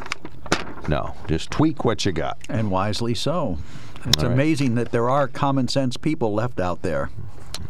no, 0.88 1.14
just 1.28 1.50
tweak 1.50 1.84
what 1.84 2.04
you 2.04 2.12
got. 2.12 2.38
And 2.48 2.70
wisely 2.70 3.14
so. 3.14 3.58
It's 4.06 4.22
All 4.22 4.30
amazing 4.30 4.74
that 4.74 4.92
there 4.92 5.08
are 5.08 5.26
common 5.26 5.68
sense 5.68 5.96
people 5.96 6.34
left 6.34 6.60
out 6.60 6.82
there. 6.82 7.10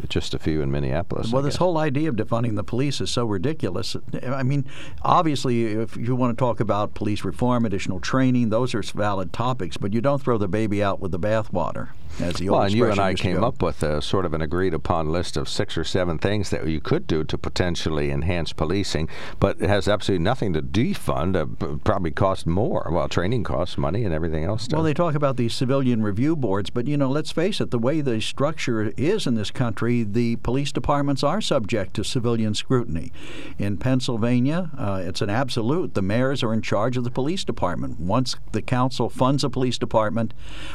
Just 0.08 0.34
a 0.34 0.38
few 0.38 0.62
in 0.62 0.70
Minneapolis. 0.70 1.32
Well, 1.32 1.42
this 1.42 1.56
whole 1.56 1.78
idea 1.78 2.08
of 2.08 2.16
defunding 2.16 2.56
the 2.56 2.64
police 2.64 3.00
is 3.00 3.10
so 3.10 3.24
ridiculous. 3.24 3.96
I 4.22 4.42
mean, 4.42 4.66
obviously, 5.02 5.72
if 5.72 5.96
you 5.96 6.14
want 6.14 6.36
to 6.36 6.40
talk 6.40 6.60
about 6.60 6.94
police 6.94 7.24
reform, 7.24 7.64
additional 7.64 8.00
training, 8.00 8.50
those 8.50 8.74
are 8.74 8.82
valid 8.82 9.32
topics, 9.32 9.76
but 9.76 9.92
you 9.92 10.00
don't 10.00 10.22
throw 10.22 10.38
the 10.38 10.48
baby 10.48 10.82
out 10.82 11.00
with 11.00 11.12
the 11.12 11.18
bathwater 11.18 11.88
as 12.20 12.34
the 12.34 12.48
well, 12.48 12.62
and 12.62 12.72
you 12.72 12.90
and 12.90 13.00
I 13.00 13.14
came 13.14 13.42
up 13.42 13.62
with 13.62 13.82
a 13.82 14.00
sort 14.00 14.24
of 14.24 14.34
an 14.34 14.42
agreed 14.42 14.74
upon 14.74 15.10
list 15.10 15.36
of 15.36 15.48
six 15.48 15.76
or 15.76 15.84
seven 15.84 16.18
things 16.18 16.50
that 16.50 16.66
you 16.66 16.80
could 16.80 17.06
do 17.06 17.24
to 17.24 17.38
potentially 17.38 18.10
enhance 18.10 18.52
policing, 18.52 19.08
but 19.40 19.60
it 19.60 19.68
has 19.68 19.88
absolutely 19.88 20.22
nothing 20.22 20.52
to 20.52 20.62
defund. 20.62 21.36
Uh, 21.36 21.76
probably 21.84 22.10
cost 22.10 22.46
more. 22.46 22.88
Well, 22.90 23.08
training 23.08 23.44
costs 23.44 23.76
money 23.76 24.04
and 24.04 24.14
everything 24.14 24.44
else. 24.44 24.68
Does. 24.68 24.74
Well, 24.74 24.84
they 24.84 24.94
talk 24.94 25.14
about 25.14 25.36
these 25.36 25.54
civilian 25.54 26.02
review 26.02 26.36
boards, 26.36 26.70
but 26.70 26.86
you 26.86 26.96
know, 26.96 27.10
let's 27.10 27.32
face 27.32 27.60
it, 27.60 27.70
the 27.70 27.78
way 27.78 28.00
the 28.00 28.20
structure 28.20 28.92
is 28.96 29.26
in 29.26 29.34
this 29.34 29.50
country, 29.50 29.83
the 29.88 30.36
police 30.36 30.72
departments 30.72 31.22
are 31.22 31.40
subject 31.40 31.94
to 31.94 32.04
civilian 32.04 32.54
scrutiny. 32.54 33.12
In 33.58 33.76
Pennsylvania, 33.76 34.70
uh, 34.76 35.02
it's 35.04 35.20
an 35.20 35.30
absolute. 35.30 35.94
The 35.94 36.02
mayors 36.02 36.42
are 36.42 36.52
in 36.52 36.62
charge 36.62 36.96
of 36.96 37.04
the 37.04 37.10
police 37.10 37.44
department. 37.44 38.00
Once 38.00 38.36
the 38.52 38.62
council 38.62 39.08
funds 39.08 39.44
a 39.44 39.50
police 39.50 39.78
department, 39.78 40.32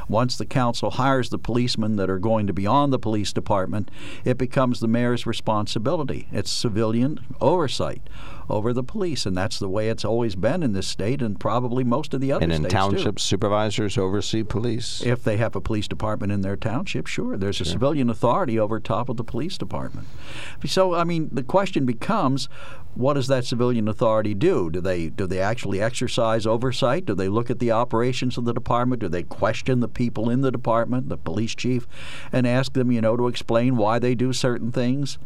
once 0.08 0.38
the 0.38 0.46
council 0.46 0.92
hires 0.92 1.30
the 1.30 1.38
policemen 1.38 1.96
that 1.96 2.10
are 2.10 2.20
going 2.20 2.48
to 2.48 2.54
be 2.54 2.68
on 2.68 2.92
the 2.92 3.00
police 3.00 3.34
department, 3.34 3.90
it 4.24 4.38
becomes 4.38 4.80
the 4.80 4.88
mayor's 4.88 5.26
responsibility. 5.26 6.28
It's 6.32 6.52
civilian 6.52 7.20
oversight 7.42 8.02
over 8.50 8.74
the 8.74 8.84
police, 8.84 9.26
and 9.26 9.38
that's 9.38 9.60
the 9.60 9.70
way 9.70 9.90
it's 9.90 10.04
always 10.04 10.36
been 10.36 10.64
in 10.64 10.74
this 10.74 10.88
state 10.88 11.22
and 11.22 11.40
probably 11.40 11.84
most 11.84 12.14
of 12.14 12.22
the 12.22 12.32
other 12.32 12.44
and 12.44 12.52
in 12.52 12.64
townships, 12.66 13.24
too. 13.24 13.28
supervisors 13.28 13.98
oversee 13.98 14.44
police? 14.44 15.02
If 15.06 15.24
they 15.24 15.38
have 15.38 15.56
a 15.56 15.62
police 15.62 15.88
department 15.88 16.32
in 16.32 16.42
their 16.42 16.58
township, 16.58 17.08
sure. 17.08 17.38
There's 17.38 17.58
sure. 17.58 17.68
a 17.68 17.70
civilian 17.70 18.10
authority 18.10 18.60
over 18.60 18.80
top 18.80 19.10
of 19.10 19.18
the 19.18 19.24
police 19.24 19.58
department. 19.58 20.08
So, 20.66 20.96
I 20.96 21.04
mean, 21.04 21.30
the 21.32 21.44
question 21.44 21.86
becomes 21.86 22.50
what 22.96 23.14
does 23.14 23.28
that 23.28 23.46
civilian 23.46 23.88
authority 23.88 24.34
do? 24.34 24.70
Do 24.70 24.82
they 24.82 25.10
do 25.10 25.28
they 25.28 25.40
actually 25.40 25.82
exercise 25.82 26.46
oversight? 26.46 27.06
Do 27.06 27.14
they 27.14 27.30
look 27.30 27.50
at 27.50 27.60
the 27.60 27.72
operations 27.72 28.38
of 28.38 28.46
the 28.46 28.54
department? 28.54 29.02
Do 29.02 29.08
they 29.08 29.24
question 29.24 29.80
the 29.80 29.88
people 29.88 30.30
in 30.30 30.42
the 30.42 30.52
department, 30.52 31.08
the 31.08 31.18
police 31.18 31.56
chief, 31.56 31.88
and 32.32 32.48
ask 32.48 32.74
them, 32.74 32.92
you 32.92 33.00
know, 33.00 33.16
to 33.16 33.28
explain 33.28 33.78
why 33.78 34.00
they 34.00 34.16
do 34.16 34.34
certain 34.34 34.72
things? 34.72 35.20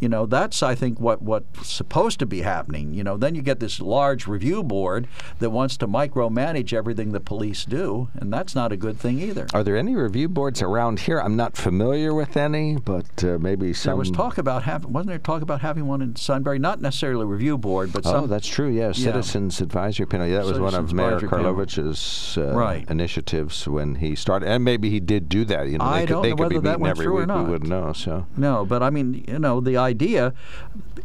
You 0.00 0.08
know, 0.08 0.26
that's 0.26 0.62
I 0.62 0.74
think 0.74 1.00
what 1.00 1.22
what's 1.22 1.68
supposed 1.68 2.18
to 2.18 2.26
be 2.26 2.42
happening. 2.42 2.94
You 2.94 3.04
know, 3.04 3.16
then 3.16 3.34
you 3.34 3.42
get 3.42 3.60
this 3.60 3.80
large 3.80 4.26
review 4.26 4.62
board 4.62 5.08
that 5.38 5.50
wants 5.50 5.76
to 5.78 5.88
micromanage 5.88 6.72
everything 6.72 7.12
the 7.12 7.20
police 7.20 7.64
do, 7.64 8.08
and 8.14 8.32
that's 8.32 8.54
not 8.54 8.72
a 8.72 8.76
good 8.76 8.98
thing 8.98 9.20
either. 9.20 9.46
Are 9.54 9.62
there 9.62 9.76
any 9.76 9.94
review 9.94 10.28
boards 10.28 10.62
around 10.62 11.00
here? 11.00 11.18
I'm 11.20 11.36
not 11.36 11.56
familiar 11.56 12.14
with 12.14 12.36
any, 12.36 12.76
but 12.76 13.24
uh, 13.24 13.38
maybe 13.38 13.72
some. 13.72 13.90
There 13.90 13.96
was 13.96 14.10
talk 14.10 14.38
about 14.38 14.64
having 14.64 14.92
wasn't 14.92 15.08
there 15.08 15.18
talk 15.18 15.42
about 15.42 15.60
having 15.60 15.86
one 15.86 16.02
in 16.02 16.16
Sunbury? 16.16 16.58
Not 16.58 16.80
necessarily 16.80 17.22
a 17.22 17.26
review 17.26 17.58
board, 17.58 17.92
but 17.92 18.04
some, 18.04 18.24
oh, 18.24 18.26
that's 18.26 18.48
true. 18.48 18.68
Yeah, 18.68 18.92
Citizens 18.92 19.60
Advisory 19.60 20.06
Panel. 20.06 20.26
Yeah, 20.26 20.38
that 20.38 20.46
was 20.46 20.60
one 20.60 20.74
of 20.74 20.92
Mayor 20.92 21.20
Karlovich's 21.20 22.36
uh, 22.38 22.52
right. 22.54 22.88
initiatives 22.90 23.66
when 23.68 23.96
he 23.96 24.14
started, 24.14 24.48
and 24.48 24.64
maybe 24.64 24.90
he 24.90 25.00
did 25.00 25.28
do 25.28 25.44
that. 25.46 25.68
You 25.68 25.78
know, 25.78 25.84
I 25.84 26.00
they 26.00 26.06
don't 26.06 26.22
could, 26.22 26.24
they 26.24 26.30
know 26.30 26.36
could 26.36 26.42
whether 26.42 26.60
be 26.60 26.64
that 26.68 26.80
went 26.80 26.98
every 26.98 27.10
week. 27.10 27.26
not. 27.26 27.44
We 27.44 27.50
wouldn't 27.50 27.70
know. 27.70 27.92
So 27.92 28.26
no, 28.36 28.64
but 28.64 28.82
I 28.82 28.90
mean, 28.90 29.24
you 29.26 29.38
know, 29.38 29.60
the 29.60 29.76
idea 29.84 30.32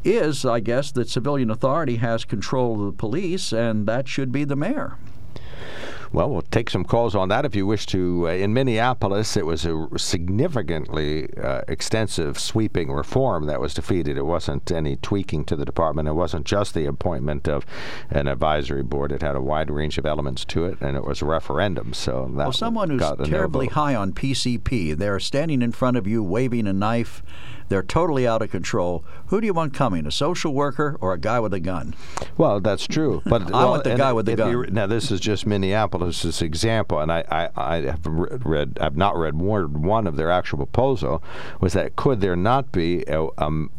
is, 0.04 0.46
I 0.46 0.60
guess, 0.60 0.92
that 0.94 1.10
civilian 1.10 1.52
authority 1.52 1.98
has 1.98 2.26
control 2.26 2.80
of 2.80 2.86
the 2.86 2.98
police, 2.98 3.52
and 3.52 3.86
that 3.88 4.08
should 4.08 4.32
be 4.32 4.44
the 4.44 4.56
mayor. 4.56 4.98
Well, 6.12 6.30
we'll 6.32 6.42
take 6.42 6.72
some 6.72 6.84
calls 6.84 7.16
on 7.16 7.30
that 7.30 7.46
if 7.46 7.56
you 7.56 7.68
wish 7.68 7.86
to. 7.88 8.28
Uh, 8.28 8.32
in 8.32 8.52
Minneapolis, 8.52 9.38
it 9.38 9.46
was 9.46 9.64
a 9.66 9.88
significantly 9.96 11.30
uh, 11.38 11.62
extensive, 11.68 12.40
sweeping 12.40 12.92
reform 12.92 13.46
that 13.46 13.62
was 13.62 13.76
defeated. 13.76 14.18
It 14.18 14.26
wasn't 14.26 14.72
any 14.72 14.96
tweaking 14.96 15.46
to 15.46 15.56
the 15.56 15.66
department. 15.66 16.08
It 16.08 16.14
wasn't 16.14 16.46
just 16.46 16.74
the 16.74 16.86
appointment 16.86 17.48
of 17.48 17.64
an 18.10 18.28
advisory 18.28 18.82
board. 18.82 19.12
It 19.12 19.22
had 19.22 19.36
a 19.36 19.42
wide 19.42 19.70
range 19.70 20.00
of 20.00 20.06
elements 20.06 20.46
to 20.46 20.66
it, 20.66 20.82
and 20.82 20.98
it 20.98 21.06
was 21.06 21.22
a 21.22 21.26
referendum. 21.26 21.94
So 21.94 22.26
that 22.38 22.44
well, 22.44 22.54
someone 22.54 22.90
who's 22.90 23.02
a 23.02 23.16
no 23.18 23.26
terribly 23.26 23.68
high 23.68 23.94
on 23.94 24.12
PCP, 24.14 24.98
they're 24.98 25.20
standing 25.20 25.62
in 25.62 25.72
front 25.72 25.96
of 25.96 26.08
you 26.08 26.24
waving 26.24 26.66
a 26.66 26.74
knife. 26.74 27.22
They're 27.70 27.84
totally 27.84 28.28
out 28.28 28.42
of 28.42 28.52
control. 28.52 29.04
Who 29.28 29.40
do 29.40 29.48
you 29.48 29.54
want 29.54 29.74
coming, 29.74 30.06
a 30.06 30.12
social 30.12 30.54
worker 30.54 30.98
or 31.00 31.14
a 31.14 31.18
guy 31.20 31.40
with 31.40 31.54
a 31.54 31.60
gun? 31.60 31.96
Well, 32.38 32.60
that's 32.60 32.88
true. 32.88 33.22
But 33.26 33.44
I 33.54 33.64
well, 33.64 33.70
want 33.72 33.84
the 33.84 33.96
guy 33.96 34.12
with 34.12 34.26
the 34.26 34.36
gun. 34.36 34.52
you- 34.52 34.66
now, 34.72 34.88
this 34.88 35.12
is 35.12 35.20
just 35.20 35.46
Minneapolis' 35.46 36.42
example, 36.42 37.00
and 37.00 37.12
I, 37.12 37.24
I, 37.30 37.50
I 37.56 37.82
have 37.82 38.02
read, 38.06 38.78
I've 38.82 38.98
not 38.98 39.16
read 39.16 39.36
word 39.40 39.78
one 39.84 40.08
of 40.08 40.16
their 40.16 40.32
actual 40.32 40.58
proposal. 40.58 41.24
Was 41.62 41.74
that 41.74 41.96
could 41.96 42.22
there 42.22 42.36
not 42.36 42.72
be 42.72 43.04
a, 43.08 43.28
um, 43.38 43.70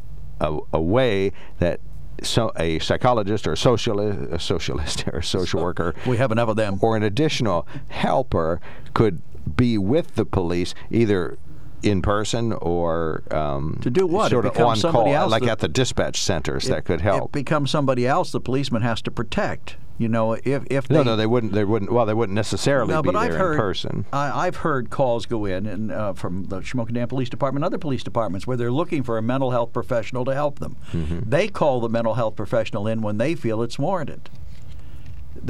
a, 0.40 0.58
a 0.72 0.80
way 0.80 1.32
that 1.58 1.80
so 2.22 2.52
a 2.56 2.78
psychologist 2.80 3.46
or 3.46 3.52
a 3.52 3.56
socialist, 3.56 4.30
a 4.30 4.38
socialist 4.38 5.04
or 5.12 5.18
a 5.18 5.24
social 5.24 5.62
worker, 5.62 5.94
We 6.06 6.18
have 6.18 6.30
enough 6.30 6.48
of 6.50 6.56
them. 6.56 6.78
or 6.82 6.96
an 6.96 7.02
additional 7.02 7.66
helper 7.88 8.60
could 8.94 9.22
be 9.56 9.78
with 9.78 10.14
the 10.16 10.24
police 10.26 10.74
either 10.90 11.38
in 11.82 12.02
person 12.02 12.52
or 12.52 13.22
um, 13.30 13.78
To 13.82 13.90
do 13.90 14.06
what? 14.06 14.26
It 14.26 14.30
Sort 14.30 14.46
of 14.46 14.56
on 14.58 14.76
somebody 14.76 15.12
call, 15.12 15.22
else 15.22 15.30
like 15.30 15.42
that- 15.42 15.50
at 15.52 15.58
the 15.60 15.68
dispatch 15.68 16.20
centers 16.22 16.64
that 16.64 16.84
could 16.84 17.00
help. 17.00 17.30
It 17.30 17.32
becomes 17.32 17.70
somebody 17.70 18.06
else 18.06 18.32
the 18.32 18.40
policeman 18.40 18.82
has 18.82 19.00
to 19.02 19.10
protect. 19.10 19.76
You 19.98 20.08
know, 20.08 20.32
if 20.32 20.62
if 20.70 20.88
No, 20.88 20.98
they, 20.98 21.04
no, 21.04 21.16
they 21.16 21.26
wouldn't. 21.26 21.52
They 21.52 21.62
wouldn't. 21.64 21.92
Well, 21.92 22.06
they 22.06 22.14
wouldn't 22.14 22.34
necessarily 22.34 22.90
No, 22.94 23.02
be 23.02 23.08
but 23.08 23.16
I've 23.16 23.32
there 23.32 23.38
heard, 23.38 23.52
in 23.52 23.58
person. 23.58 24.04
I, 24.14 24.46
I've 24.46 24.56
heard 24.56 24.88
calls 24.88 25.26
go 25.26 25.44
in 25.44 25.66
and 25.66 25.92
uh, 25.92 26.14
from 26.14 26.44
the 26.44 26.60
Shamokin 26.60 26.94
Dam 26.94 27.06
Police 27.08 27.28
Department, 27.28 27.64
other 27.66 27.76
police 27.76 28.02
departments, 28.02 28.46
where 28.46 28.56
they're 28.56 28.72
looking 28.72 29.02
for 29.02 29.18
a 29.18 29.22
mental 29.22 29.50
health 29.50 29.74
professional 29.74 30.24
to 30.24 30.32
help 30.32 30.58
them. 30.58 30.78
Mm-hmm. 30.92 31.28
They 31.28 31.48
call 31.48 31.80
the 31.80 31.90
mental 31.90 32.14
health 32.14 32.34
professional 32.34 32.86
in 32.86 33.02
when 33.02 33.18
they 33.18 33.34
feel 33.34 33.60
it's 33.62 33.78
warranted. 33.78 34.30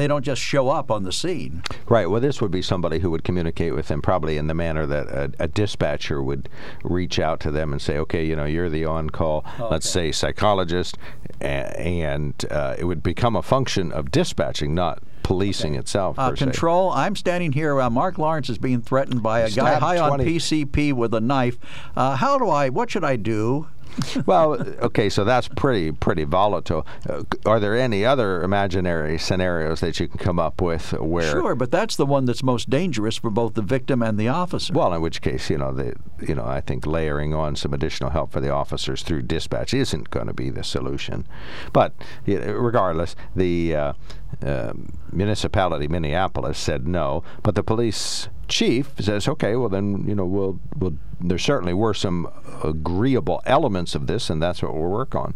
They 0.01 0.07
don't 0.07 0.25
just 0.25 0.41
show 0.41 0.71
up 0.71 0.91
on 0.91 1.03
the 1.03 1.13
scene. 1.13 1.63
Right. 1.87 2.09
Well, 2.09 2.23
this 2.23 2.41
would 2.41 2.51
be 2.51 2.63
somebody 2.63 3.01
who 3.01 3.11
would 3.11 3.23
communicate 3.23 3.75
with 3.75 3.89
them 3.89 4.01
probably 4.01 4.39
in 4.39 4.47
the 4.47 4.55
manner 4.55 4.87
that 4.87 5.09
a, 5.09 5.31
a 5.39 5.47
dispatcher 5.47 6.23
would 6.23 6.49
reach 6.83 7.19
out 7.19 7.39
to 7.41 7.51
them 7.51 7.71
and 7.71 7.83
say, 7.83 7.99
"Okay, 7.99 8.25
you 8.25 8.35
know, 8.35 8.47
you're 8.47 8.71
the 8.71 8.87
on-call, 8.87 9.45
let's 9.71 9.87
say 9.87 10.11
psychologist," 10.11 10.97
and 11.43 12.35
uh, 12.51 12.77
it 12.79 12.85
would 12.85 13.03
become 13.03 13.37
a 13.37 13.43
function 13.43 13.93
of 13.93 14.11
dispatching, 14.11 14.75
not 14.75 15.03
policing 15.23 15.75
itself. 15.75 16.19
Uh, 16.19 16.31
per 16.31 16.37
se. 16.37 16.45
control. 16.47 16.91
I'm 16.93 17.15
standing 17.15 17.53
here. 17.53 17.79
Uh, 17.79 17.91
Mark 17.91 18.17
Lawrence 18.17 18.49
is 18.49 18.57
being 18.57 18.81
threatened 18.81 19.23
by 19.23 19.41
a 19.41 19.51
guy 19.51 19.75
high 19.75 19.99
on 19.99 20.19
PCP 20.21 20.95
with 20.95 21.13
a 21.13 21.21
knife. 21.21 21.59
Uh, 21.95 22.17
how 22.17 22.39
do 22.39 22.49
I? 22.49 22.71
What 22.71 22.91
should 22.91 23.05
I 23.05 23.17
do? 23.17 23.69
well, 24.27 24.55
okay, 24.83 25.09
so 25.09 25.25
that's 25.25 25.49
pretty 25.49 25.93
pretty 25.93 26.25
volatile. 26.25 26.87
Uh, 27.09 27.23
are 27.47 27.61
there 27.61 27.77
any 27.77 28.05
other 28.05 28.43
imaginary 28.43 29.19
scenarios 29.19 29.81
that 29.81 29.99
you 30.01 30.09
can 30.09 30.19
come 30.19 30.39
up 30.39 30.61
with 30.61 30.93
where? 30.93 31.31
Sure, 31.31 31.55
but 31.55 31.71
that's 31.71 31.97
the 31.97 32.07
one 32.07 32.25
that's 32.25 32.43
most 32.43 32.71
dangerous 32.71 33.17
for 33.17 33.31
both 33.31 33.55
the 33.55 33.63
victim 33.63 34.03
and 34.03 34.19
the 34.19 34.29
officer. 34.29 34.73
Well, 34.73 34.93
in 34.93 35.01
which 35.01 35.21
case, 35.21 35.51
you 35.51 35.59
know, 35.59 35.73
the 35.73 35.95
you 36.21 36.35
know, 36.35 36.45
I 36.45 36.61
think 36.61 36.87
layering 36.87 37.35
on 37.35 37.57
some 37.57 37.73
additional 37.73 38.11
help 38.11 38.33
for 38.33 38.41
the 38.41 38.51
officers 38.51 39.03
through 39.03 39.23
dispatch 39.23 39.75
isn't 39.75 40.11
going 40.11 40.27
to 40.27 40.35
be 40.35 40.51
the 40.51 40.65
solution. 40.65 41.27
But 41.73 41.95
you 42.27 42.39
know, 42.39 42.53
regardless, 42.53 43.17
the 43.35 43.75
uh, 43.75 43.93
uh, 44.45 44.73
municipality, 45.13 45.89
Minneapolis, 45.89 46.59
said 46.59 46.87
no. 46.87 47.23
But 47.43 47.55
the 47.55 47.63
police 47.63 48.29
chief 48.51 48.93
says, 48.99 49.29
okay, 49.29 49.57
well 49.57 49.69
then, 49.69 50.05
you 50.07 50.15
know, 50.15 50.27
we'll 50.27 50.61
we'll. 50.79 50.95
There 51.23 51.39
certainly 51.39 51.75
were 51.75 51.93
some 51.93 52.29
agreeable 52.65 53.43
elements 53.45 53.95
of 53.95 54.07
this, 54.07 54.31
and 54.31 54.43
that's 54.43 54.63
what 54.63 54.75
we'll 54.75 54.89
work 54.89 55.15
on. 55.15 55.35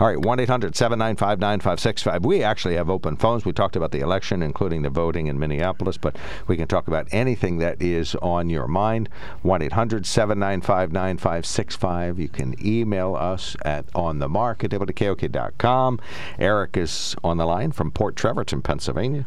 All 0.00 0.06
right, 0.06 0.18
one 0.18 0.38
795 0.38 1.38
9565 1.38 2.24
We 2.24 2.42
actually 2.42 2.76
have 2.76 2.88
open 2.88 3.16
phones. 3.16 3.44
We 3.44 3.52
talked 3.52 3.76
about 3.76 3.92
the 3.92 4.00
election, 4.00 4.42
including 4.42 4.80
the 4.80 4.88
voting 4.88 5.26
in 5.26 5.38
Minneapolis, 5.38 5.98
but 5.98 6.16
we 6.46 6.56
can 6.56 6.66
talk 6.66 6.88
about 6.88 7.06
anything 7.12 7.58
that 7.58 7.82
is 7.82 8.14
on 8.16 8.48
your 8.48 8.66
mind. 8.66 9.10
1 9.42 9.60
800 9.60 10.06
795 10.06 10.92
9565. 10.92 12.18
You 12.18 12.28
can 12.28 12.54
email 12.66 13.14
us 13.14 13.56
at 13.62 13.86
onthemark 13.92 14.64
at 14.64 14.70
WKOK.com. 14.70 16.00
Eric 16.38 16.78
is 16.78 17.14
on 17.22 17.36
the 17.36 17.44
line 17.44 17.72
from 17.72 17.90
Port 17.90 18.16
Trevorton, 18.16 18.62
Pennsylvania. 18.62 19.26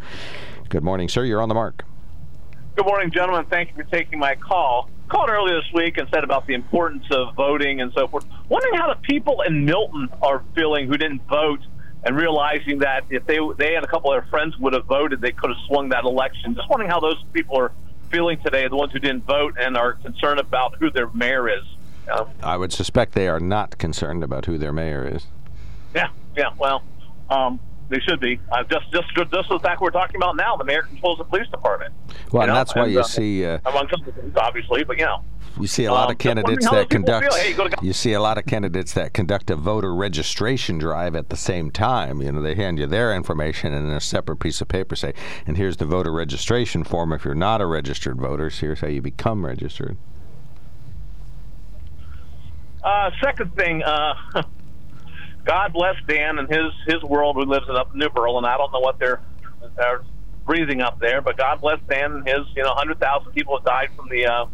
Good 0.69 0.83
morning, 0.83 1.07
sir. 1.07 1.23
You're 1.23 1.41
on 1.41 1.49
the 1.49 1.55
mark. 1.55 1.83
Good 2.79 2.85
morning, 2.85 3.11
gentlemen. 3.11 3.45
Thank 3.49 3.71
you 3.71 3.75
for 3.75 3.83
taking 3.83 4.19
my 4.19 4.35
call. 4.35 4.89
Called 5.09 5.29
earlier 5.29 5.59
this 5.59 5.69
week 5.73 5.97
and 5.97 6.07
said 6.13 6.23
about 6.23 6.47
the 6.47 6.53
importance 6.53 7.03
of 7.11 7.35
voting 7.35 7.81
and 7.81 7.91
so 7.91 8.07
forth. 8.07 8.23
Wondering 8.47 8.75
how 8.75 8.93
the 8.93 8.99
people 9.01 9.41
in 9.41 9.65
Milton 9.65 10.07
are 10.21 10.41
feeling 10.55 10.87
who 10.87 10.95
didn't 10.95 11.21
vote 11.27 11.59
and 12.05 12.15
realizing 12.15 12.79
that 12.79 13.03
if 13.09 13.25
they 13.25 13.37
they 13.57 13.75
and 13.75 13.83
a 13.83 13.87
couple 13.89 14.13
of 14.13 14.21
their 14.21 14.29
friends 14.29 14.57
would 14.59 14.71
have 14.71 14.85
voted, 14.85 15.19
they 15.19 15.33
could 15.33 15.49
have 15.49 15.59
swung 15.67 15.89
that 15.89 16.05
election. 16.05 16.55
Just 16.55 16.69
wondering 16.69 16.89
how 16.89 17.01
those 17.01 17.21
people 17.33 17.57
are 17.57 17.73
feeling 18.11 18.39
today, 18.45 18.65
the 18.69 18.77
ones 18.77 18.93
who 18.93 18.99
didn't 18.99 19.25
vote 19.25 19.57
and 19.59 19.75
are 19.75 19.95
concerned 19.95 20.39
about 20.39 20.77
who 20.79 20.89
their 20.89 21.09
mayor 21.09 21.49
is. 21.49 21.65
Um, 22.09 22.29
I 22.41 22.55
would 22.55 22.71
suspect 22.71 23.11
they 23.11 23.27
are 23.27 23.41
not 23.41 23.77
concerned 23.77 24.23
about 24.23 24.45
who 24.45 24.57
their 24.57 24.71
mayor 24.71 25.05
is. 25.05 25.27
yeah, 25.93 26.11
yeah. 26.37 26.53
Well, 26.57 26.83
um, 27.29 27.59
they 27.89 27.99
should 27.99 28.19
be. 28.19 28.39
Uh, 28.51 28.63
just 28.63 28.91
just 28.91 29.07
just 29.15 29.49
the 29.49 29.59
fact 29.59 29.81
we're 29.81 29.89
talking 29.89 30.15
about 30.15 30.35
now, 30.35 30.55
the 30.55 30.63
mayor 30.63 30.83
controls 30.83 31.17
the 31.17 31.23
police 31.23 31.47
department. 31.49 31.93
Well, 32.31 32.41
you 32.41 32.41
and 32.43 32.47
know, 32.49 32.53
that's 32.55 32.75
why 32.75 32.85
you 32.85 32.99
uh, 32.99 33.03
see 33.03 33.45
uh, 33.45 33.59
among 33.65 33.87
other 33.91 34.11
things, 34.11 34.33
obviously, 34.35 34.83
but 34.83 34.97
you 34.97 35.05
know. 35.05 35.23
you 35.59 35.67
see 35.67 35.85
a 35.85 35.91
lot 35.91 36.05
Um, 36.05 36.11
of 36.11 36.17
candidates 36.19 36.65
how 36.65 36.71
that 36.73 36.89
conduct. 36.89 37.33
Hey, 37.33 37.53
go 37.53 37.67
you 37.81 37.93
see 37.93 38.13
a 38.13 38.21
lot 38.21 38.37
of 38.37 38.45
candidates 38.45 38.93
that 38.93 39.13
conduct 39.13 39.49
a 39.49 39.55
voter 39.55 39.93
registration 39.95 40.77
drive 40.77 41.15
at 41.15 41.29
the 41.29 41.35
same 41.37 41.71
time. 41.71 42.21
You 42.21 42.31
know, 42.31 42.41
they 42.41 42.55
hand 42.55 42.77
you 42.79 42.85
their 42.85 43.13
information 43.15 43.73
and 43.73 43.87
in 43.87 43.93
a 43.93 43.99
separate 44.01 44.37
piece 44.37 44.61
of 44.61 44.67
paper 44.67 44.95
say, 44.95 45.13
and 45.47 45.57
here's 45.57 45.77
the 45.77 45.85
voter 45.85 46.11
registration 46.11 46.83
form. 46.83 47.11
If 47.11 47.25
you're 47.25 47.33
not 47.35 47.59
a 47.61 47.65
registered 47.65 48.19
voter, 48.21 48.49
so 48.49 48.67
here's 48.67 48.81
how 48.81 48.87
you 48.87 49.01
become 49.01 49.45
registered. 49.45 49.97
Uh, 52.83 53.11
second 53.21 53.53
thing, 53.55 53.83
uh, 53.83 54.13
God 55.45 55.73
bless 55.73 55.95
Dan 56.07 56.39
and 56.39 56.49
his 56.49 56.71
his 56.85 57.01
world 57.03 57.35
who 57.35 57.43
lives 57.43 57.65
up 57.69 57.93
in 57.93 57.99
New 57.99 58.09
Berlin. 58.09 58.45
I 58.45 58.57
don't 58.57 58.71
know 58.71 58.79
what 58.79 58.99
they're 58.99 59.21
they're 59.77 60.01
breathing 60.45 60.81
up 60.81 60.99
there, 60.99 61.21
but 61.21 61.37
God 61.37 61.61
bless 61.61 61.79
Dan 61.89 62.11
and 62.11 62.27
his 62.27 62.39
you 62.55 62.63
know 62.63 62.73
hundred 62.73 62.99
thousand 62.99 63.31
people 63.33 63.57
have 63.57 63.65
died 63.65 63.89
from 63.95 64.09
the 64.09 64.25
uh, 64.25 64.45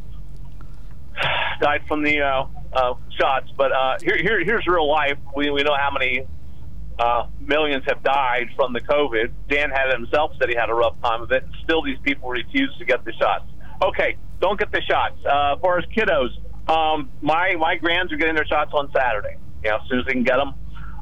died 1.61 1.81
from 1.87 2.03
the 2.03 2.21
uh, 2.21 2.45
uh, 2.73 2.93
shots. 3.19 3.51
But 3.57 3.71
uh, 3.71 3.97
here, 4.01 4.17
here 4.17 4.43
here's 4.43 4.67
real 4.67 4.89
life. 4.89 5.17
We 5.35 5.49
we 5.49 5.63
know 5.63 5.75
how 5.77 5.91
many 5.91 6.25
uh, 6.99 7.27
millions 7.39 7.83
have 7.87 8.03
died 8.03 8.49
from 8.55 8.73
the 8.73 8.81
COVID. 8.81 9.31
Dan 9.49 9.69
had 9.69 9.91
himself 9.91 10.31
said 10.39 10.49
he 10.49 10.55
had 10.55 10.69
a 10.69 10.73
rough 10.73 10.99
time 11.01 11.21
of 11.21 11.31
it. 11.31 11.45
Still, 11.63 11.83
these 11.83 11.99
people 12.03 12.29
refuse 12.29 12.73
to 12.79 12.85
get 12.85 13.03
the 13.05 13.13
shots. 13.13 13.45
Okay, 13.83 14.17
don't 14.39 14.59
get 14.59 14.71
the 14.71 14.81
shots. 14.81 15.15
Uh, 15.25 15.55
as 15.55 15.59
far 15.61 15.77
as 15.77 15.85
kiddos, 15.85 16.29
um, 16.69 17.09
my 17.21 17.55
my 17.59 17.75
grands 17.75 18.11
are 18.11 18.17
getting 18.17 18.35
their 18.35 18.45
shots 18.45 18.71
on 18.73 18.89
Saturday. 18.95 19.35
You 19.63 19.71
know, 19.71 19.77
as 19.77 19.81
soon 19.89 19.99
as 19.99 20.05
they 20.05 20.13
can 20.13 20.23
get 20.23 20.37
them. 20.37 20.53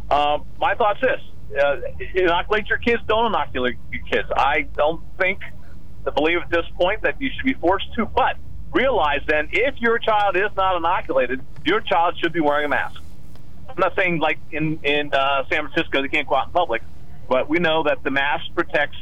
Um, 0.10 0.46
my 0.60 0.76
thoughts 0.76 1.00
this: 1.02 1.22
uh, 1.62 1.78
inoculate 2.14 2.68
your 2.68 2.78
kids. 2.78 3.02
Don't 3.08 3.28
inoculate 3.28 3.78
your 3.92 4.04
kids. 4.04 4.28
I 4.36 4.68
don't 4.76 5.02
think 5.18 5.40
to 6.06 6.12
believe 6.12 6.40
at 6.44 6.50
this 6.50 6.66
point 6.80 7.02
that 7.04 7.22
you 7.22 7.30
should 7.36 7.46
be 7.46 7.54
forced 7.54 7.94
to, 7.96 8.06
but 8.06 8.38
realize 8.74 9.22
then 9.28 9.50
if 9.52 9.76
your 9.80 10.00
child 10.00 10.36
is 10.36 10.50
not 10.58 10.76
inoculated, 10.76 11.42
your 11.66 11.80
child 11.80 12.18
should 12.22 12.34
be 12.34 12.40
wearing 12.40 12.66
a 12.66 12.70
mask. 12.70 13.00
I'm 13.70 13.76
not 13.78 13.96
saying 13.96 14.20
like 14.20 14.40
in 14.52 14.80
in 14.84 15.14
uh, 15.14 15.44
San 15.50 15.68
Francisco 15.68 16.02
they 16.02 16.08
can't 16.08 16.28
go 16.28 16.36
out 16.36 16.48
in 16.48 16.54
public, 16.54 16.82
but 17.30 17.50
we 17.50 17.60
know 17.60 17.84
that 17.84 18.04
the 18.04 18.12
mask 18.12 18.46
protects 18.54 18.98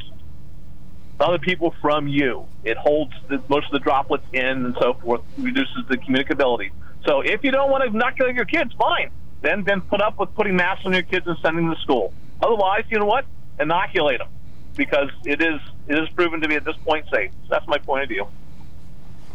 other 1.20 1.38
people 1.38 1.74
from 1.80 2.08
you. 2.08 2.46
It 2.64 2.76
holds 2.76 3.12
the, 3.28 3.42
most 3.48 3.66
of 3.66 3.72
the 3.72 3.78
droplets 3.78 4.24
in 4.32 4.44
and 4.44 4.76
so 4.80 4.94
forth, 4.94 5.22
reduces 5.36 5.86
the 5.88 5.96
communicability. 5.96 6.70
So 7.06 7.20
if 7.20 7.42
you 7.44 7.50
don't 7.50 7.70
want 7.70 7.84
to 7.84 7.90
inoculate 7.90 8.34
your 8.34 8.44
kids, 8.44 8.72
fine. 8.78 9.10
Then 9.42 9.64
then 9.64 9.80
put 9.82 10.00
up 10.00 10.18
with 10.18 10.34
putting 10.34 10.56
masks 10.56 10.86
on 10.86 10.92
your 10.92 11.02
kids 11.02 11.26
and 11.26 11.36
sending 11.42 11.66
them 11.66 11.74
to 11.74 11.80
school. 11.82 12.14
Otherwise, 12.40 12.84
you 12.88 12.98
know 12.98 13.06
what? 13.06 13.26
Inoculate 13.60 14.18
them 14.18 14.28
because 14.76 15.10
it 15.24 15.42
is 15.42 15.60
it 15.88 15.98
is 15.98 16.08
proven 16.10 16.40
to 16.40 16.48
be 16.48 16.54
at 16.54 16.64
this 16.64 16.76
point 16.84 17.06
safe. 17.12 17.30
So 17.42 17.48
that's 17.50 17.66
my 17.66 17.78
point 17.78 18.04
of 18.04 18.08
view. 18.08 18.26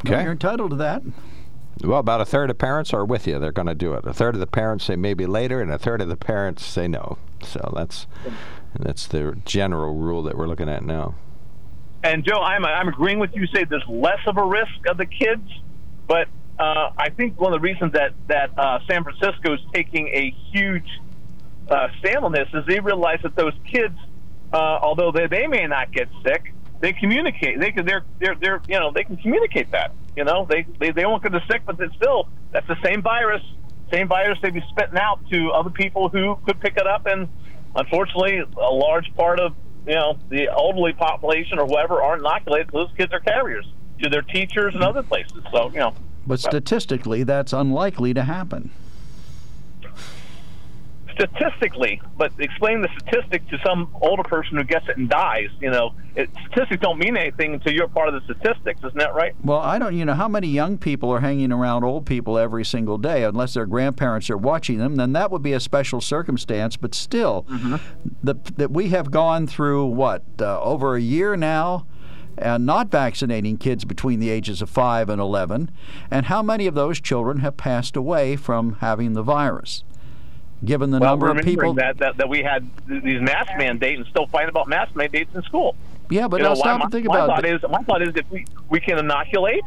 Well, 0.05 0.21
You're 0.23 0.31
entitled 0.31 0.71
to 0.71 0.77
that. 0.77 1.03
Well, 1.83 1.99
about 1.99 2.21
a 2.21 2.25
third 2.25 2.49
of 2.49 2.57
parents 2.57 2.93
are 2.93 3.05
with 3.05 3.27
you. 3.27 3.37
They're 3.37 3.51
going 3.51 3.67
to 3.67 3.75
do 3.75 3.93
it. 3.93 4.05
A 4.05 4.13
third 4.13 4.33
of 4.33 4.39
the 4.39 4.47
parents 4.47 4.85
say 4.85 4.95
maybe 4.95 5.25
later, 5.27 5.61
and 5.61 5.71
a 5.71 5.77
third 5.77 6.01
of 6.01 6.07
the 6.07 6.17
parents 6.17 6.65
say 6.65 6.87
no. 6.87 7.17
So 7.43 7.71
that's 7.75 8.07
that's 8.79 9.07
the 9.07 9.37
general 9.45 9.95
rule 9.95 10.23
that 10.23 10.37
we're 10.37 10.47
looking 10.47 10.69
at 10.69 10.83
now. 10.83 11.15
And 12.03 12.23
Joe, 12.23 12.39
I'm 12.39 12.65
I'm 12.65 12.87
agreeing 12.87 13.19
with 13.19 13.35
you. 13.35 13.45
Say 13.47 13.63
there's 13.63 13.87
less 13.87 14.19
of 14.25 14.37
a 14.37 14.43
risk 14.43 14.87
of 14.87 14.97
the 14.97 15.05
kids, 15.05 15.47
but 16.07 16.27
uh, 16.59 16.91
I 16.97 17.09
think 17.09 17.39
one 17.39 17.53
of 17.53 17.61
the 17.61 17.63
reasons 17.63 17.93
that 17.93 18.13
that 18.27 18.57
uh, 18.57 18.79
San 18.87 19.03
Francisco 19.03 19.53
is 19.53 19.59
taking 19.73 20.07
a 20.07 20.33
huge 20.51 20.87
uh, 21.69 21.87
stand 21.99 22.23
on 22.23 22.31
this 22.31 22.47
is 22.53 22.65
they 22.65 22.79
realize 22.79 23.19
that 23.23 23.35
those 23.35 23.53
kids, 23.71 23.95
uh, 24.53 24.57
although 24.57 25.11
they, 25.11 25.27
they 25.27 25.47
may 25.47 25.67
not 25.67 25.91
get 25.91 26.09
sick, 26.23 26.53
they 26.79 26.93
communicate. 26.93 27.59
They 27.59 27.71
can 27.71 27.85
they're 27.85 28.05
they're 28.19 28.35
they're 28.35 28.61
you 28.67 28.79
know 28.79 28.91
they 28.91 29.03
can 29.03 29.17
communicate 29.17 29.71
that. 29.71 29.91
You 30.15 30.23
know 30.23 30.47
they 30.49 30.65
they 30.79 30.91
they 30.91 31.05
won't 31.05 31.21
get 31.21 31.31
the 31.31 31.43
sick, 31.49 31.61
but 31.65 31.79
it's 31.79 31.95
still 31.95 32.27
that's 32.51 32.67
the 32.67 32.77
same 32.83 33.03
virus, 33.03 33.43
same 33.91 34.07
virus 34.07 34.39
they'd 34.41 34.53
be 34.53 34.63
spitting 34.69 34.97
out 34.97 35.19
to 35.29 35.51
other 35.51 35.69
people 35.69 36.09
who 36.09 36.37
could 36.45 36.59
pick 36.59 36.75
it 36.77 36.87
up, 36.87 37.05
and 37.05 37.27
unfortunately, 37.75 38.39
a 38.39 38.73
large 38.73 39.13
part 39.15 39.39
of 39.39 39.53
you 39.85 39.93
know 39.93 40.17
the 40.29 40.47
elderly 40.47 40.93
population 40.93 41.59
or 41.59 41.67
whoever 41.67 42.01
aren't 42.01 42.21
inoculated. 42.21 42.69
Those 42.73 42.89
kids 42.97 43.13
are 43.13 43.19
carriers 43.19 43.67
to 44.01 44.09
their 44.09 44.23
teachers 44.23 44.73
and 44.73 44.83
other 44.83 45.03
places. 45.03 45.43
So 45.51 45.69
you 45.69 45.79
know. 45.79 45.93
But 46.27 46.39
statistically, 46.39 47.23
that's 47.23 47.53
unlikely 47.53 48.13
to 48.13 48.23
happen 48.23 48.71
statistically, 51.19 52.01
but 52.17 52.31
explain 52.37 52.81
the 52.81 52.89
statistic 52.99 53.47
to 53.49 53.57
some 53.65 53.93
older 54.01 54.23
person 54.23 54.57
who 54.57 54.63
gets 54.63 54.87
it 54.87 54.97
and 54.97 55.09
dies. 55.09 55.49
You 55.59 55.71
know, 55.71 55.93
it, 56.15 56.29
statistics 56.45 56.81
don't 56.81 56.99
mean 56.99 57.17
anything 57.17 57.53
until 57.55 57.73
you're 57.73 57.87
part 57.87 58.07
of 58.07 58.13
the 58.13 58.33
statistics. 58.33 58.79
Isn't 58.79 58.97
that 58.97 59.15
right? 59.15 59.33
Well, 59.43 59.59
I 59.59 59.79
don't. 59.79 59.95
You 59.95 60.05
know, 60.05 60.13
how 60.13 60.27
many 60.27 60.47
young 60.47 60.77
people 60.77 61.09
are 61.11 61.19
hanging 61.19 61.51
around 61.51 61.83
old 61.83 62.05
people 62.05 62.37
every 62.37 62.63
single 62.63 62.97
day? 62.97 63.23
Unless 63.23 63.55
their 63.55 63.65
grandparents 63.65 64.29
are 64.29 64.37
watching 64.37 64.77
them, 64.77 64.95
then 64.95 65.13
that 65.13 65.31
would 65.31 65.41
be 65.41 65.53
a 65.53 65.59
special 65.59 66.01
circumstance. 66.01 66.77
But 66.77 66.93
still, 66.93 67.45
mm-hmm. 67.49 67.75
that 68.23 68.71
we 68.71 68.89
have 68.89 69.11
gone 69.11 69.47
through 69.47 69.85
what 69.87 70.23
uh, 70.39 70.61
over 70.61 70.95
a 70.95 71.01
year 71.01 71.35
now 71.35 71.87
and 72.37 72.65
not 72.65 72.89
vaccinating 72.89 73.57
kids 73.57 73.85
between 73.85 74.19
the 74.19 74.29
ages 74.29 74.61
of 74.61 74.69
5 74.69 75.09
and 75.09 75.21
11, 75.21 75.71
and 76.11 76.25
how 76.27 76.41
many 76.41 76.67
of 76.67 76.75
those 76.75 76.99
children 76.99 77.39
have 77.39 77.57
passed 77.57 77.95
away 77.95 78.35
from 78.35 78.77
having 78.79 79.13
the 79.13 79.23
virus? 79.23 79.83
given 80.65 80.91
the 80.91 80.99
well, 80.99 81.11
number 81.11 81.29
of 81.29 81.37
people 81.45 81.73
that, 81.75 81.97
that, 81.99 82.17
that 82.17 82.29
we 82.29 82.41
had 82.41 82.67
these 82.87 83.21
mask 83.21 83.51
mandates 83.57 83.99
and 83.99 84.07
still 84.07 84.27
fighting 84.27 84.49
about 84.49 84.67
mask 84.67 84.95
mandates 84.95 85.33
in 85.35 85.41
school. 85.43 85.75
Yeah, 86.09 86.27
but 86.27 86.37
you 86.37 86.43
now 86.43 86.49
know, 86.49 86.55
stop 86.55 86.79
my, 86.79 86.83
and 86.85 86.91
think 86.91 87.07
my 87.07 87.15
about 87.15 87.27
thought 87.27 87.45
it. 87.45 87.63
Is, 87.63 87.69
my 87.69 87.83
thought 87.83 88.01
is 88.01 88.15
if 88.15 88.29
we, 88.31 88.45
we 88.69 88.79
can 88.79 88.97
inoculate 88.97 89.63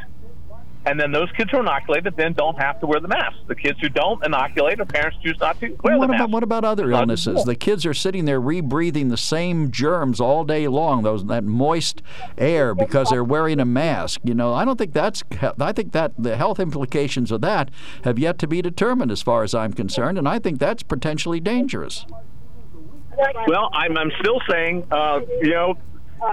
and 0.87 0.99
then 0.99 1.13
those 1.13 1.31
kids 1.33 1.51
who 1.51 1.59
are 1.59 1.61
inoculated 1.61 2.17
then 2.17 2.33
don't 2.33 2.59
have 2.61 2.81
to 2.81 2.87
wear 2.87 3.01
the 3.01 3.09
mask. 3.09 3.37
The 3.47 3.55
kids 3.55 3.79
who 3.81 3.89
don't 3.89 4.25
inoculate, 4.25 4.79
their 4.79 4.87
parents 4.87 5.19
choose 5.23 5.39
not 5.39 5.61
to 5.61 5.69
wear 5.83 5.99
what 5.99 6.09
the 6.09 6.15
about, 6.15 6.19
mask. 6.19 6.33
What 6.33 6.43
about 6.43 6.65
other 6.65 6.91
illnesses? 6.91 7.45
The 7.45 7.55
kids 7.55 7.85
are 7.85 7.93
sitting 7.93 8.25
there 8.25 8.41
rebreathing 8.41 9.11
the 9.11 9.17
same 9.17 9.71
germs 9.71 10.21
all 10.21 10.45
day 10.45 10.69
long, 10.69 11.03
those 11.03 11.27
that 11.27 11.45
moist 11.45 12.03
air 12.39 12.75
because 12.75 13.11
they're 13.11 13.25
wearing 13.25 13.61
a 13.61 13.65
mask. 13.65 14.21
You 14.25 14.35
know, 14.35 14.55
I 14.55 14.65
don't 14.65 14.79
think 14.79 14.95
that's. 14.95 15.23
I 15.59 15.73
think 15.73 15.93
that 15.93 16.13
the 16.19 16.37
health 16.37 16.59
implications 16.59 17.31
of 17.31 17.43
that 17.43 17.71
have 18.05 18.19
yet 18.19 18.39
to 18.39 18.47
be 18.47 18.63
determined, 18.63 19.11
as 19.11 19.21
far 19.21 19.43
as 19.43 19.55
I'm 19.55 19.73
concerned, 19.73 20.17
and 20.17 20.29
I 20.29 20.39
think 20.39 20.59
that's 20.59 20.83
potentially 20.83 21.41
dangerous. 21.41 22.07
Well, 23.47 23.69
I'm, 23.75 23.99
I'm 23.99 24.11
still 24.21 24.41
saying, 24.49 24.87
uh, 24.91 25.21
you 25.43 25.51
know, 25.51 25.77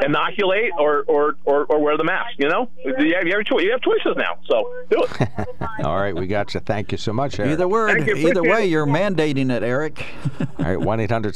inoculate 0.03 0.71
or, 0.77 1.03
or, 1.07 1.35
or, 1.45 1.65
or, 1.65 1.79
wear 1.79 1.97
the 1.97 2.03
mask. 2.03 2.35
You 2.37 2.49
know, 2.49 2.69
you 2.83 2.93
have, 2.93 3.27
you 3.27 3.35
have, 3.35 3.61
you 3.61 3.71
have 3.71 3.81
choices 3.81 4.15
now, 4.17 4.39
so 4.47 4.73
do 4.89 5.03
it. 5.03 5.47
All 5.85 5.97
right, 5.97 6.15
we 6.15 6.27
got 6.27 6.53
you. 6.53 6.59
Thank 6.59 6.91
you 6.91 6.97
so 6.97 7.13
much. 7.13 7.39
Eric. 7.39 7.53
Either 7.53 7.67
word, 7.67 8.09
either 8.09 8.43
way, 8.43 8.65
you're 8.65 8.85
mandating 8.85 9.55
it, 9.55 9.63
Eric. 9.63 10.05
All 10.59 10.65
right, 10.65 10.79
one 10.79 10.99
800 10.99 11.35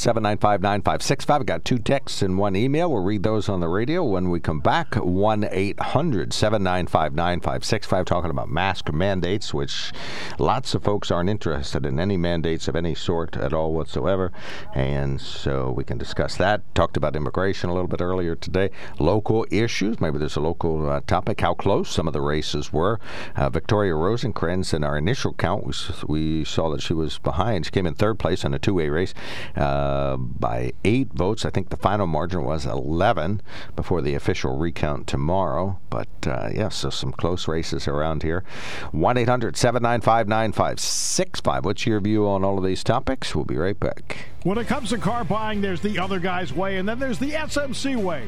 got 1.45 1.65
two 1.65 1.77
texts 1.77 2.21
and 2.21 2.37
one 2.37 2.55
email. 2.55 2.91
We'll 2.91 3.03
read 3.03 3.23
those 3.23 3.49
on 3.49 3.59
the 3.59 3.67
radio 3.67 4.03
when 4.03 4.29
we 4.29 4.39
come 4.39 4.59
back. 4.59 4.95
One 4.95 5.47
800 5.49 6.31
talking 6.31 8.29
about 8.29 8.49
mask 8.49 8.91
mandates, 8.91 9.53
which 9.53 9.91
lots 10.39 10.75
of 10.75 10.83
folks 10.83 11.11
aren't 11.11 11.29
interested 11.29 11.85
in 11.85 11.99
any 11.99 12.17
mandates 12.17 12.67
of 12.67 12.75
any 12.75 12.95
sort 12.95 13.37
at 13.37 13.53
all 13.53 13.73
whatsoever, 13.73 14.31
and 14.75 15.21
so 15.21 15.71
we 15.71 15.83
can 15.83 15.97
discuss 15.97 16.35
that. 16.37 16.61
Talked 16.75 16.97
about 16.97 17.15
immigration 17.15 17.69
a 17.69 17.73
little 17.73 17.87
bit 17.87 18.01
earlier 18.01 18.35
today. 18.41 18.69
Local 18.99 19.45
issues, 19.51 20.01
maybe 20.01 20.17
there's 20.17 20.35
a 20.35 20.41
local 20.41 20.89
uh, 20.89 21.01
topic, 21.07 21.41
how 21.41 21.53
close 21.53 21.89
some 21.89 22.07
of 22.07 22.13
the 22.13 22.21
races 22.21 22.73
were. 22.73 22.99
Uh, 23.35 23.49
Victoria 23.49 23.93
Rosencrans, 23.93 24.73
in 24.73 24.83
our 24.83 24.97
initial 24.97 25.33
count, 25.33 25.65
we, 25.65 25.73
we 26.07 26.45
saw 26.45 26.69
that 26.71 26.81
she 26.81 26.93
was 26.93 27.19
behind. 27.19 27.65
She 27.65 27.71
came 27.71 27.85
in 27.85 27.95
third 27.95 28.19
place 28.19 28.43
in 28.43 28.53
a 28.53 28.59
two 28.59 28.73
way 28.73 28.89
race 28.89 29.13
uh, 29.55 30.17
by 30.17 30.73
eight 30.83 31.13
votes. 31.13 31.45
I 31.45 31.49
think 31.49 31.69
the 31.69 31.77
final 31.77 32.07
margin 32.07 32.43
was 32.43 32.65
11 32.65 33.41
before 33.75 34.01
the 34.01 34.15
official 34.15 34.57
recount 34.57 35.07
tomorrow. 35.07 35.79
But 35.89 36.09
uh, 36.25 36.49
yeah, 36.53 36.69
so 36.69 36.89
some 36.89 37.11
close 37.11 37.47
races 37.47 37.87
around 37.87 38.23
here. 38.23 38.43
1 38.91 39.17
800 39.17 39.57
795 39.57 40.27
9565. 40.27 41.65
What's 41.65 41.85
your 41.85 41.99
view 41.99 42.27
on 42.27 42.43
all 42.43 42.57
of 42.57 42.63
these 42.63 42.83
topics? 42.83 43.35
We'll 43.35 43.45
be 43.45 43.57
right 43.57 43.79
back. 43.79 44.31
When 44.43 44.57
it 44.57 44.67
comes 44.67 44.89
to 44.89 44.97
car 44.97 45.23
buying, 45.23 45.61
there's 45.61 45.81
the 45.81 45.99
other 45.99 46.19
guy's 46.19 46.51
way, 46.51 46.77
and 46.77 46.89
then 46.89 46.97
there's 46.97 47.19
the 47.19 47.31
SMC 47.31 47.95
way. 47.95 48.27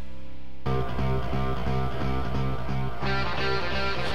All 0.65 0.73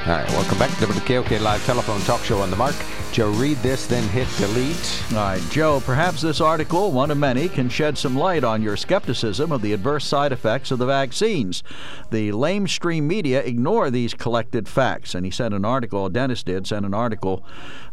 right, 0.06 0.28
welcome 0.30 0.58
back 0.58 0.70
to 0.78 0.86
the 0.86 1.00
KOK 1.00 1.40
Live 1.40 1.64
Telephone 1.64 2.00
Talk 2.02 2.22
Show 2.22 2.40
on 2.40 2.50
the 2.50 2.56
Mark. 2.56 2.74
Joe, 3.16 3.30
read 3.30 3.56
this, 3.58 3.86
then 3.86 4.06
hit 4.10 4.28
delete. 4.36 5.02
All 5.12 5.16
right, 5.16 5.42
Joe, 5.50 5.80
perhaps 5.80 6.20
this 6.20 6.40
article, 6.40 6.92
one 6.92 7.10
of 7.10 7.16
many, 7.16 7.48
can 7.48 7.70
shed 7.70 7.96
some 7.96 8.14
light 8.14 8.44
on 8.44 8.60
your 8.62 8.76
skepticism 8.76 9.52
of 9.52 9.62
the 9.62 9.72
adverse 9.72 10.04
side 10.04 10.32
effects 10.32 10.70
of 10.70 10.78
the 10.78 10.84
vaccines. 10.84 11.62
The 12.10 12.30
lamestream 12.32 13.04
media 13.04 13.42
ignore 13.42 13.90
these 13.90 14.12
collected 14.12 14.68
facts. 14.68 15.14
And 15.14 15.24
he 15.24 15.30
sent 15.30 15.54
an 15.54 15.64
article, 15.64 16.04
a 16.04 16.10
dentist 16.10 16.44
did, 16.44 16.66
sent 16.66 16.84
an 16.84 16.92
article 16.92 17.42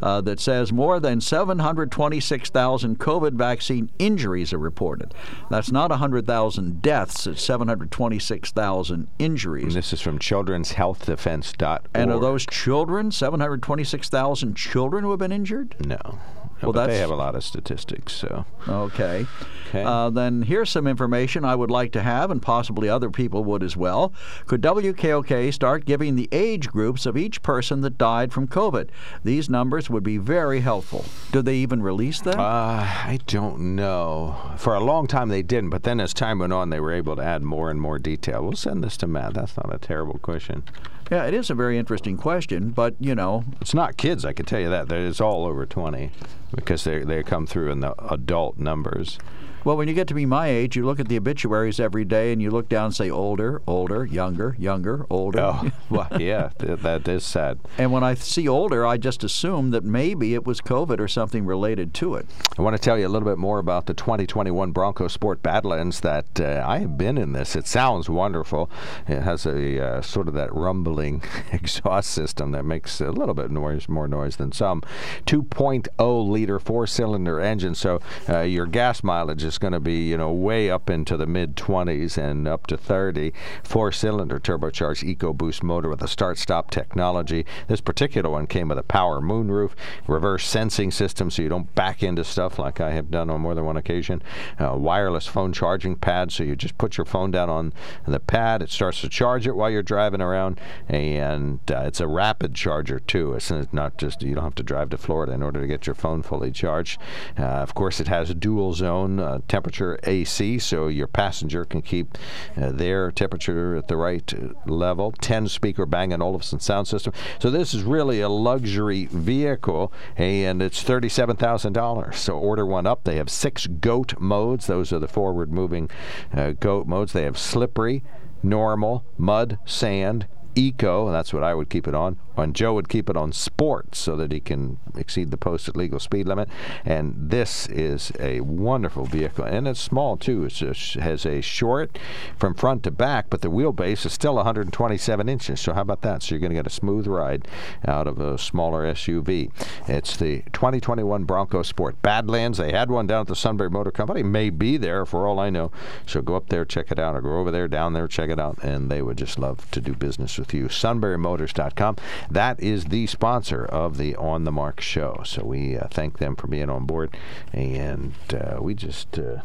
uh, 0.01 0.19
that 0.21 0.41
says 0.41 0.73
more 0.73 0.99
than 0.99 1.21
726,000 1.21 2.99
COVID 2.99 3.33
vaccine 3.33 3.89
injuries 3.99 4.51
are 4.51 4.57
reported. 4.57 5.13
That's 5.49 5.71
not 5.71 5.89
100,000 5.89 6.81
deaths, 6.81 7.27
it's 7.27 7.41
726,000 7.41 9.07
injuries. 9.19 9.63
And 9.63 9.73
this 9.73 9.93
is 9.93 10.01
from 10.01 10.19
children's 10.19 10.73
health 10.73 11.05
children'shealthdefense.org. 11.05 11.89
And 11.93 12.11
are 12.11 12.19
those 12.19 12.45
children, 12.45 13.11
726,000 13.11 14.55
children 14.55 15.07
been 15.17 15.31
injured? 15.31 15.75
No. 15.85 16.19
Well, 16.63 16.73
but 16.73 16.87
they 16.87 16.99
have 16.99 17.09
a 17.09 17.15
lot 17.15 17.35
of 17.35 17.43
statistics. 17.43 18.13
So 18.13 18.45
okay, 18.67 19.25
okay. 19.69 19.83
Uh, 19.83 20.09
then 20.09 20.43
here's 20.43 20.69
some 20.69 20.87
information 20.87 21.43
I 21.45 21.55
would 21.55 21.71
like 21.71 21.91
to 21.93 22.01
have, 22.01 22.31
and 22.31 22.41
possibly 22.41 22.89
other 22.89 23.09
people 23.09 23.43
would 23.43 23.63
as 23.63 23.75
well. 23.75 24.13
Could 24.45 24.61
WKOK 24.61 25.53
start 25.53 25.85
giving 25.85 26.15
the 26.15 26.29
age 26.31 26.69
groups 26.69 27.05
of 27.05 27.17
each 27.17 27.41
person 27.41 27.81
that 27.81 27.97
died 27.97 28.31
from 28.31 28.47
COVID? 28.47 28.89
These 29.23 29.49
numbers 29.49 29.89
would 29.89 30.03
be 30.03 30.17
very 30.17 30.61
helpful. 30.61 31.05
Do 31.31 31.41
they 31.41 31.55
even 31.57 31.81
release 31.81 32.21
them? 32.21 32.39
Uh, 32.39 32.43
I 32.43 33.19
don't 33.27 33.75
know. 33.75 34.35
For 34.57 34.75
a 34.75 34.79
long 34.79 35.07
time 35.07 35.29
they 35.29 35.41
didn't, 35.43 35.69
but 35.69 35.83
then 35.83 35.99
as 35.99 36.13
time 36.13 36.39
went 36.39 36.53
on, 36.53 36.69
they 36.69 36.79
were 36.79 36.93
able 36.93 37.15
to 37.15 37.23
add 37.23 37.43
more 37.43 37.69
and 37.69 37.79
more 37.81 37.99
detail. 37.99 38.43
We'll 38.43 38.53
send 38.53 38.83
this 38.83 38.97
to 38.97 39.07
Matt. 39.07 39.33
That's 39.33 39.57
not 39.57 39.73
a 39.73 39.77
terrible 39.77 40.19
question. 40.19 40.63
Yeah, 41.11 41.25
it 41.25 41.33
is 41.33 41.49
a 41.49 41.53
very 41.53 41.77
interesting 41.77 42.17
question, 42.17 42.69
but 42.69 42.95
you 42.99 43.13
know, 43.13 43.43
it's 43.59 43.73
not 43.73 43.97
kids. 43.97 44.23
I 44.23 44.33
can 44.33 44.45
tell 44.45 44.59
you 44.59 44.69
that. 44.69 44.91
It's 44.91 45.21
all 45.21 45.45
over 45.45 45.65
twenty 45.65 46.11
because 46.55 46.83
they 46.83 47.03
they 47.03 47.23
come 47.23 47.45
through 47.45 47.71
in 47.71 47.79
the 47.79 47.93
adult 48.11 48.57
numbers. 48.57 49.17
Well, 49.65 49.77
when 49.77 49.87
you 49.87 49.93
get 49.93 50.09
to 50.09 50.13
be 50.13 50.25
my 50.25 50.47
age, 50.47 50.75
you 50.75 50.85
look 50.85 50.99
at 50.99 51.07
the 51.07 51.15
obituaries 51.15 51.79
every 51.79 52.03
day 52.03 52.33
and 52.33 52.41
you 52.41 52.51
look 52.51 52.67
down 52.67 52.85
and 52.85 52.95
say 52.95 53.09
older, 53.09 53.61
older, 53.65 54.05
younger, 54.05 54.57
younger, 54.59 55.05
older. 55.09 55.39
Oh, 55.39 55.71
well, 55.89 56.09
yeah, 56.19 56.49
th- 56.59 56.79
that 56.79 57.07
is 57.07 57.23
sad. 57.23 57.59
And 57.77 57.93
when 57.93 58.03
I 58.03 58.13
see 58.15 58.45
older, 58.45 58.85
I 58.85 58.97
just 58.97 59.23
assume 59.23 59.71
that 59.71 59.85
maybe 59.85 60.33
it 60.33 60.45
was 60.45 60.59
COVID 60.59 60.99
or 60.99 61.07
something 61.07 61.45
related 61.45 61.93
to 61.95 62.15
it. 62.15 62.25
I 62.57 62.61
want 62.61 62.75
to 62.75 62.81
tell 62.81 62.99
you 62.99 63.07
a 63.07 63.09
little 63.09 63.27
bit 63.27 63.37
more 63.37 63.59
about 63.59 63.85
the 63.85 63.93
2021 63.93 64.73
Bronco 64.73 65.07
Sport 65.07 65.41
Badlands 65.41 66.01
that 66.01 66.41
uh, 66.41 66.61
I 66.67 66.79
have 66.79 66.97
been 66.97 67.17
in 67.17 67.31
this. 67.31 67.55
It 67.55 67.65
sounds 67.65 68.09
wonderful. 68.09 68.69
It 69.07 69.21
has 69.21 69.45
a 69.45 69.81
uh, 69.81 70.01
sort 70.01 70.27
of 70.27 70.33
that 70.33 70.53
rumbling 70.53 71.23
exhaust 71.53 72.11
system 72.11 72.51
that 72.51 72.63
makes 72.63 72.99
a 72.99 73.11
little 73.11 73.33
bit 73.33 73.49
noise, 73.49 73.87
more 73.87 74.09
noise 74.09 74.35
than 74.35 74.51
some. 74.51 74.81
2.0 75.25 76.29
liter 76.29 76.59
four 76.59 76.85
cylinder 76.85 77.39
engine, 77.39 77.75
so 77.75 78.01
uh, 78.27 78.41
your 78.41 78.65
gas 78.65 79.03
mileage 79.03 79.43
is 79.43 79.52
going 79.57 79.73
to 79.73 79.79
be, 79.79 80.07
you 80.09 80.17
know, 80.17 80.31
way 80.31 80.69
up 80.69 80.89
into 80.89 81.17
the 81.17 81.25
mid 81.25 81.55
20s 81.55 82.17
and 82.17 82.47
up 82.47 82.67
to 82.67 82.77
30. 82.77 83.33
Four 83.63 83.91
cylinder 83.91 84.39
turbocharged 84.39 85.17
EcoBoost 85.17 85.63
motor 85.63 85.89
with 85.89 86.01
a 86.01 86.07
start 86.07 86.37
stop 86.37 86.71
technology. 86.71 87.45
This 87.67 87.81
particular 87.81 88.29
one 88.29 88.47
came 88.47 88.69
with 88.69 88.77
a 88.77 88.83
power 88.83 89.21
moonroof, 89.21 89.71
reverse 90.07 90.45
sensing 90.45 90.91
system 90.91 91.29
so 91.29 91.41
you 91.41 91.49
don't 91.49 91.73
back 91.75 92.03
into 92.03 92.23
stuff 92.23 92.59
like 92.59 92.79
I 92.81 92.91
have 92.91 93.11
done 93.11 93.29
on 93.29 93.41
more 93.41 93.55
than 93.55 93.65
one 93.65 93.77
occasion. 93.77 94.21
Uh, 94.59 94.75
wireless 94.77 95.27
phone 95.27 95.53
charging 95.53 95.95
pad 95.95 96.31
so 96.31 96.43
you 96.43 96.55
just 96.55 96.77
put 96.77 96.97
your 96.97 97.05
phone 97.05 97.31
down 97.31 97.49
on 97.49 97.73
the 98.07 98.19
pad. 98.19 98.61
It 98.61 98.69
starts 98.69 99.01
to 99.01 99.09
charge 99.09 99.47
it 99.47 99.55
while 99.55 99.69
you're 99.69 99.83
driving 99.83 100.21
around, 100.21 100.59
and 100.87 101.59
uh, 101.71 101.83
it's 101.85 101.99
a 101.99 102.07
rapid 102.07 102.55
charger 102.55 102.99
too. 102.99 103.33
It's 103.33 103.51
not 103.71 103.97
just 103.97 104.21
you 104.21 104.35
don't 104.35 104.43
have 104.43 104.55
to 104.55 104.63
drive 104.63 104.89
to 104.91 104.97
Florida 104.97 105.33
in 105.33 105.43
order 105.43 105.61
to 105.61 105.67
get 105.67 105.87
your 105.87 105.95
phone 105.95 106.23
fully 106.23 106.51
charged. 106.51 106.99
Uh, 107.37 107.43
of 107.43 107.73
course, 107.73 107.99
it 107.99 108.07
has 108.07 108.33
dual 108.33 108.73
zone 108.73 109.19
uh, 109.19 109.39
temperature 109.47 109.99
AC, 110.03 110.59
so 110.59 110.87
your 110.87 111.07
passenger 111.07 111.65
can 111.65 111.81
keep 111.81 112.17
uh, 112.57 112.71
their 112.71 113.11
temperature 113.11 113.75
at 113.75 113.87
the 113.87 113.97
right 113.97 114.33
level. 114.67 115.11
10 115.11 115.47
speaker 115.47 115.85
Bang 115.85 116.13
& 116.13 116.21
Olufsen 116.21 116.59
sound 116.59 116.87
system. 116.87 117.13
So 117.39 117.49
this 117.49 117.73
is 117.73 117.83
really 117.83 118.21
a 118.21 118.29
luxury 118.29 119.07
vehicle, 119.11 119.91
and 120.17 120.61
it's 120.61 120.83
$37,000. 120.83 122.15
So 122.15 122.37
order 122.37 122.65
one 122.65 122.87
up. 122.87 123.03
They 123.03 123.17
have 123.17 123.29
six 123.29 123.67
GOAT 123.67 124.19
modes. 124.19 124.67
Those 124.67 124.93
are 124.93 124.99
the 124.99 125.07
forward 125.07 125.51
moving 125.51 125.89
uh, 126.33 126.51
GOAT 126.51 126.87
modes. 126.87 127.13
They 127.13 127.23
have 127.23 127.37
slippery, 127.37 128.03
normal, 128.41 129.05
mud, 129.17 129.57
sand, 129.65 130.27
eco, 130.55 131.07
and 131.07 131.15
that's 131.15 131.33
what 131.33 131.43
I 131.43 131.53
would 131.53 131.69
keep 131.69 131.87
it 131.87 131.95
on, 131.95 132.17
and 132.37 132.55
Joe 132.55 132.73
would 132.73 132.89
keep 132.89 133.09
it 133.09 133.17
on 133.17 133.31
sport 133.31 133.95
so 133.95 134.15
that 134.15 134.31
he 134.31 134.39
can 134.39 134.77
exceed 134.95 135.31
the 135.31 135.37
posted 135.37 135.75
legal 135.75 135.99
speed 135.99 136.27
limit. 136.27 136.49
And 136.85 137.15
this 137.17 137.67
is 137.67 138.11
a 138.19 138.41
wonderful 138.41 139.05
vehicle, 139.05 139.45
and 139.45 139.67
it's 139.67 139.79
small 139.79 140.17
too. 140.17 140.45
It 140.45 140.57
has 140.59 141.25
a 141.25 141.41
short 141.41 141.97
from 142.37 142.53
front 142.53 142.83
to 142.83 142.91
back, 142.91 143.29
but 143.29 143.41
the 143.41 143.51
wheelbase 143.51 144.05
is 144.05 144.13
still 144.13 144.35
127 144.35 145.29
inches. 145.29 145.59
So 145.59 145.73
how 145.73 145.81
about 145.81 146.01
that? 146.01 146.23
So 146.23 146.35
you're 146.35 146.39
going 146.39 146.51
to 146.51 146.55
get 146.55 146.67
a 146.67 146.71
smooth 146.71 147.07
ride 147.07 147.47
out 147.87 148.07
of 148.07 148.19
a 148.19 148.37
smaller 148.37 148.83
SUV. 148.93 149.51
It's 149.87 150.17
the 150.17 150.43
2021 150.53 151.23
Bronco 151.23 151.63
Sport 151.63 152.01
Badlands. 152.01 152.57
They 152.57 152.71
had 152.71 152.89
one 152.89 153.07
down 153.07 153.21
at 153.21 153.27
the 153.27 153.35
Sunbury 153.35 153.69
Motor 153.69 153.91
Company. 153.91 154.23
May 154.23 154.49
be 154.49 154.77
there 154.77 155.05
for 155.05 155.27
all 155.27 155.39
I 155.39 155.49
know. 155.49 155.71
So 156.05 156.21
go 156.21 156.35
up 156.35 156.49
there, 156.49 156.65
check 156.65 156.91
it 156.91 156.99
out, 156.99 157.15
or 157.15 157.21
go 157.21 157.37
over 157.39 157.51
there, 157.51 157.67
down 157.67 157.93
there, 157.93 158.07
check 158.07 158.29
it 158.29 158.39
out, 158.39 158.63
and 158.63 158.89
they 158.89 159.01
would 159.01 159.17
just 159.17 159.37
love 159.39 159.69
to 159.71 159.81
do 159.81 159.93
business 159.93 160.37
with 160.37 160.42
you. 160.51 160.65
SunburyMotors.com. 160.65 161.97
That 162.29 162.59
is 162.59 162.85
the 162.85 163.07
sponsor 163.07 163.63
of 163.63 163.97
the 163.97 164.15
On 164.15 164.43
the 164.43 164.51
Mark 164.51 164.81
show. 164.81 165.21
So 165.25 165.43
we 165.45 165.77
uh, 165.77 165.87
thank 165.89 166.17
them 166.17 166.35
for 166.35 166.47
being 166.47 166.69
on 166.69 166.85
board, 166.85 167.15
and 167.53 168.13
uh, 168.33 168.57
we 168.59 168.73
just 168.73 169.17
uh, 169.17 169.41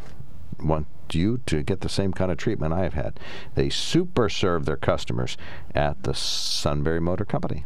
want 0.59 0.87
you 1.11 1.39
to 1.45 1.63
get 1.63 1.81
the 1.81 1.89
same 1.89 2.13
kind 2.13 2.31
of 2.31 2.37
treatment 2.37 2.73
I've 2.73 2.93
had. 2.93 3.19
They 3.55 3.69
super 3.69 4.29
serve 4.29 4.65
their 4.65 4.77
customers 4.77 5.37
at 5.73 6.03
the 6.03 6.13
Sunbury 6.13 6.99
Motor 6.99 7.25
Company. 7.25 7.65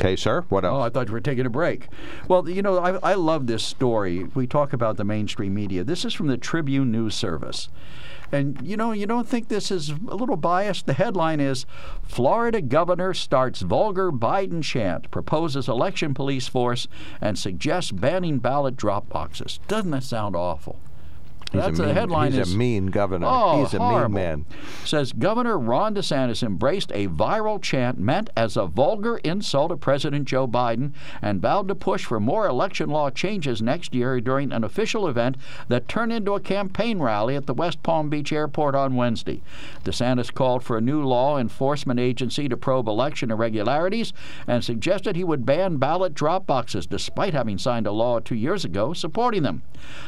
Okay, 0.00 0.16
sir. 0.16 0.46
What 0.48 0.64
oh, 0.64 0.68
else? 0.68 0.78
Oh, 0.78 0.80
I 0.80 0.88
thought 0.88 1.08
you 1.08 1.12
were 1.12 1.20
taking 1.20 1.44
a 1.44 1.50
break. 1.50 1.88
Well, 2.26 2.48
you 2.48 2.62
know, 2.62 2.78
I, 2.78 3.10
I 3.10 3.14
love 3.14 3.46
this 3.46 3.62
story. 3.62 4.24
We 4.34 4.46
talk 4.46 4.72
about 4.72 4.96
the 4.96 5.04
mainstream 5.04 5.52
media. 5.52 5.84
This 5.84 6.06
is 6.06 6.14
from 6.14 6.28
the 6.28 6.38
Tribune 6.38 6.90
News 6.90 7.14
Service. 7.14 7.68
And 8.32 8.58
you 8.62 8.78
know, 8.78 8.92
you 8.92 9.06
don't 9.06 9.28
think 9.28 9.48
this 9.48 9.70
is 9.70 9.90
a 9.90 10.14
little 10.14 10.36
biased? 10.36 10.86
The 10.86 10.94
headline 10.94 11.38
is 11.40 11.66
Florida 12.02 12.62
governor 12.62 13.12
starts 13.12 13.60
vulgar 13.60 14.10
Biden 14.10 14.62
chant, 14.62 15.10
proposes 15.10 15.68
election 15.68 16.14
police 16.14 16.48
force, 16.48 16.88
and 17.20 17.38
suggests 17.38 17.90
banning 17.90 18.38
ballot 18.38 18.76
drop 18.76 19.08
boxes. 19.10 19.60
Doesn't 19.68 19.90
that 19.90 20.04
sound 20.04 20.34
awful? 20.34 20.80
He's 21.52 21.62
That's 21.62 21.78
a 21.80 21.82
mean, 21.82 21.88
the 21.88 22.00
headline. 22.00 22.32
He's 22.32 22.38
oh, 22.38 22.42
is, 22.42 22.54
a 22.54 22.56
mean 22.56 22.86
governor. 22.86 23.26
Oh, 23.28 23.64
he's 23.64 23.74
a 23.74 23.78
horrible. 23.78 24.08
mean 24.10 24.24
man. 24.24 24.46
Says 24.84 25.12
Governor 25.12 25.58
Ron 25.58 25.94
DeSantis 25.94 26.44
embraced 26.44 26.92
a 26.92 27.08
viral 27.08 27.60
chant 27.60 27.98
meant 27.98 28.30
as 28.36 28.56
a 28.56 28.66
vulgar 28.66 29.18
insult 29.18 29.72
of 29.72 29.80
President 29.80 30.26
Joe 30.26 30.46
Biden 30.46 30.92
and 31.20 31.42
vowed 31.42 31.66
to 31.68 31.74
push 31.74 32.04
for 32.04 32.20
more 32.20 32.46
election 32.46 32.88
law 32.88 33.10
changes 33.10 33.60
next 33.60 33.94
year 33.94 34.20
during 34.20 34.52
an 34.52 34.62
official 34.62 35.08
event 35.08 35.36
that 35.68 35.88
turned 35.88 36.12
into 36.12 36.34
a 36.34 36.40
campaign 36.40 37.00
rally 37.00 37.34
at 37.34 37.46
the 37.46 37.54
West 37.54 37.82
Palm 37.82 38.08
Beach 38.08 38.32
Airport 38.32 38.76
on 38.76 38.94
Wednesday. 38.94 39.42
DeSantis 39.84 40.32
called 40.32 40.62
for 40.62 40.76
a 40.76 40.80
new 40.80 41.02
law 41.02 41.36
enforcement 41.36 41.98
agency 41.98 42.48
to 42.48 42.56
probe 42.56 42.86
election 42.86 43.30
irregularities 43.30 44.12
and 44.46 44.64
suggested 44.64 45.16
he 45.16 45.24
would 45.24 45.44
ban 45.44 45.78
ballot 45.78 46.14
drop 46.14 46.46
boxes, 46.46 46.86
despite 46.86 47.34
having 47.34 47.58
signed 47.58 47.86
a 47.86 47.92
law 47.92 48.20
two 48.20 48.36
years 48.36 48.64
ago 48.64 48.92
supporting 48.92 49.42
them. 49.42 49.62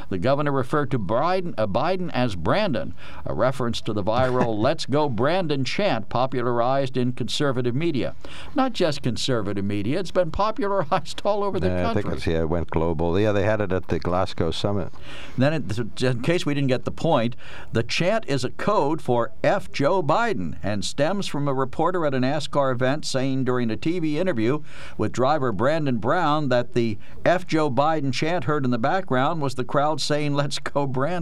The 0.08 0.18
governor 0.18 0.52
referred 0.52 0.90
to 0.92 0.98
Biden, 1.32 1.54
uh, 1.56 1.66
Biden 1.66 2.10
as 2.12 2.36
Brandon, 2.36 2.94
a 3.24 3.32
reference 3.34 3.80
to 3.82 3.92
the 3.92 4.02
viral 4.02 4.58
Let's 4.62 4.86
Go 4.86 5.08
Brandon 5.08 5.64
chant 5.64 6.08
popularized 6.08 6.96
in 6.96 7.12
conservative 7.12 7.74
media. 7.74 8.14
Not 8.54 8.72
just 8.72 9.02
conservative 9.02 9.64
media, 9.64 9.98
it's 10.00 10.10
been 10.10 10.30
popularized 10.30 11.22
all 11.24 11.42
over 11.42 11.58
the 11.58 11.72
I 11.72 11.82
country. 11.82 12.02
think 12.02 12.14
it's, 12.14 12.26
yeah, 12.26 12.40
it 12.40 12.48
went 12.48 12.70
global. 12.70 13.18
Yeah, 13.18 13.32
they 13.32 13.44
had 13.44 13.60
it 13.60 13.72
at 13.72 13.88
the 13.88 13.98
Glasgow 13.98 14.50
summit. 14.50 14.92
Then, 15.38 15.52
it, 15.54 16.02
in 16.02 16.22
case 16.22 16.44
we 16.44 16.54
didn't 16.54 16.68
get 16.68 16.84
the 16.84 16.90
point, 16.90 17.34
the 17.72 17.82
chant 17.82 18.24
is 18.28 18.44
a 18.44 18.50
code 18.50 19.00
for 19.00 19.32
F. 19.42 19.72
Joe 19.72 20.02
Biden 20.02 20.58
and 20.62 20.84
stems 20.84 21.26
from 21.26 21.48
a 21.48 21.54
reporter 21.54 22.04
at 22.04 22.14
a 22.14 22.18
NASCAR 22.18 22.72
event 22.72 23.04
saying 23.04 23.44
during 23.44 23.70
a 23.70 23.76
TV 23.76 24.14
interview 24.14 24.62
with 24.98 25.12
driver 25.12 25.52
Brandon 25.52 25.96
Brown 25.96 26.48
that 26.50 26.74
the 26.74 26.98
F. 27.24 27.46
Joe 27.46 27.70
Biden 27.70 28.12
chant 28.12 28.44
heard 28.44 28.64
in 28.64 28.70
the 28.70 28.78
background 28.78 29.40
was 29.40 29.54
the 29.54 29.64
crowd 29.64 30.00
saying, 30.00 30.34
Let's 30.34 30.58
go, 30.58 30.86
Brandon. 30.86 31.21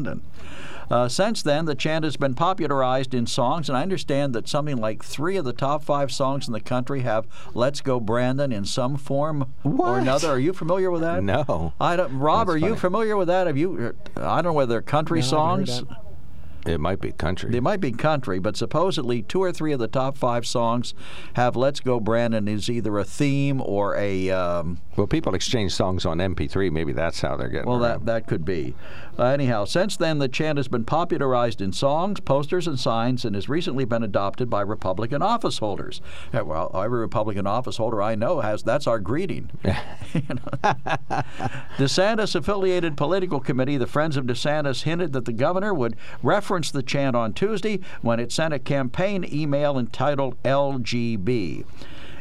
Uh, 0.91 1.09
since 1.09 1.41
then, 1.43 1.67
the 1.67 1.75
chant 1.77 2.05
has 2.05 2.17
been 2.17 2.35
popularized 2.35 3.15
in 3.15 3.25
songs, 3.25 3.69
and 3.69 3.79
I 3.79 3.83
understand 3.83 4.35
that 4.35 4.49
something 4.49 4.77
like 4.77 5.05
three 5.05 5.37
of 5.37 5.45
the 5.45 5.53
top 5.53 5.85
five 5.85 6.11
songs 6.11 6.49
in 6.49 6.53
the 6.53 6.61
country 6.61 7.03
have 7.03 7.29
"Let's 7.55 7.81
Go 7.81 8.01
Brandon" 8.01 8.51
in 8.51 8.65
some 8.65 8.97
form 8.97 9.55
or 9.65 9.99
another. 9.99 10.31
Are 10.31 10.39
you 10.39 10.53
familiar 10.53 10.91
with 10.91 11.03
that? 11.03 11.23
No. 11.23 11.75
I 11.81 11.95
don't. 11.95 12.19
Rob, 12.19 12.49
That's 12.49 12.57
are 12.57 12.67
you 12.67 12.75
familiar 12.75 13.17
with 13.17 13.29
that? 13.29 13.47
Have 13.47 13.57
you? 13.57 13.95
I 14.17 14.43
don't 14.43 14.47
know 14.47 14.53
whether 14.53 14.71
they're 14.71 14.83
country 14.83 15.21
No, 15.21 15.27
I 15.27 15.29
songs. 15.29 15.83
That. 16.65 16.73
It 16.73 16.79
might 16.79 17.01
be 17.01 17.13
country. 17.13 17.55
It 17.57 17.63
might 17.63 17.81
be 17.81 17.93
country, 17.93 18.39
but 18.39 18.57
supposedly 18.57 19.23
two 19.23 19.43
or 19.43 19.53
three 19.53 19.73
of 19.73 19.79
the 19.79 19.89
top 19.89 20.17
five 20.17 20.47
songs 20.47 20.95
have 21.35 21.57
"Let's 21.57 21.81
Go 21.81 22.01
Brandon" 22.01 22.49
is 22.49 22.69
either 22.69 22.99
a 22.99 23.05
theme 23.05 23.61
or 23.61 23.97
a. 23.97 24.31
Um, 24.31 24.79
well, 24.97 25.07
people 25.07 25.35
exchange 25.35 25.73
songs 25.73 26.05
on 26.05 26.19
MP3. 26.19 26.71
Maybe 26.71 26.93
that's 26.93 27.21
how 27.21 27.37
they're 27.37 27.49
getting. 27.49 27.69
It. 27.69 27.71
Well, 27.71 27.79
that 27.81 27.97
around. 27.97 28.07
that 28.07 28.27
could 28.27 28.45
be. 28.45 28.75
Uh, 29.19 29.25
anyhow, 29.25 29.65
since 29.65 29.97
then, 29.97 30.19
the 30.19 30.29
chant 30.29 30.57
has 30.57 30.69
been 30.69 30.85
popularized 30.85 31.61
in 31.61 31.73
songs, 31.73 32.21
posters, 32.21 32.67
and 32.67 32.79
signs, 32.79 33.25
and 33.25 33.35
has 33.35 33.49
recently 33.49 33.85
been 33.85 34.03
adopted 34.03 34.49
by 34.49 34.61
Republican 34.63 35.23
office 35.23 35.59
holders. 35.59 36.01
Yeah, 36.33 36.43
well, 36.43 36.71
every 36.75 37.01
Republican 37.01 37.47
office 37.47 37.77
holder 37.77 38.03
I 38.03 38.15
know 38.15 38.41
has 38.41 38.63
that's 38.63 38.87
our 38.87 38.99
greeting. 38.99 39.51
DeSantis 41.77 42.35
affiliated 42.35 42.97
political 42.97 43.41
committee, 43.41 43.77
the 43.77 43.87
Friends 43.87 44.17
of 44.17 44.25
DeSantis, 44.25 44.83
hinted 44.83 45.13
that 45.13 45.25
the 45.25 45.33
governor 45.33 45.75
would 45.75 45.97
reference 46.23 46.50
the 46.59 46.83
chant 46.83 47.15
on 47.15 47.33
Tuesday 47.33 47.79
when 48.03 48.19
it 48.19 48.33
sent 48.33 48.53
a 48.53 48.59
campaign 48.59 49.25
email 49.33 49.79
entitled 49.79 50.43
LGB. 50.43 51.65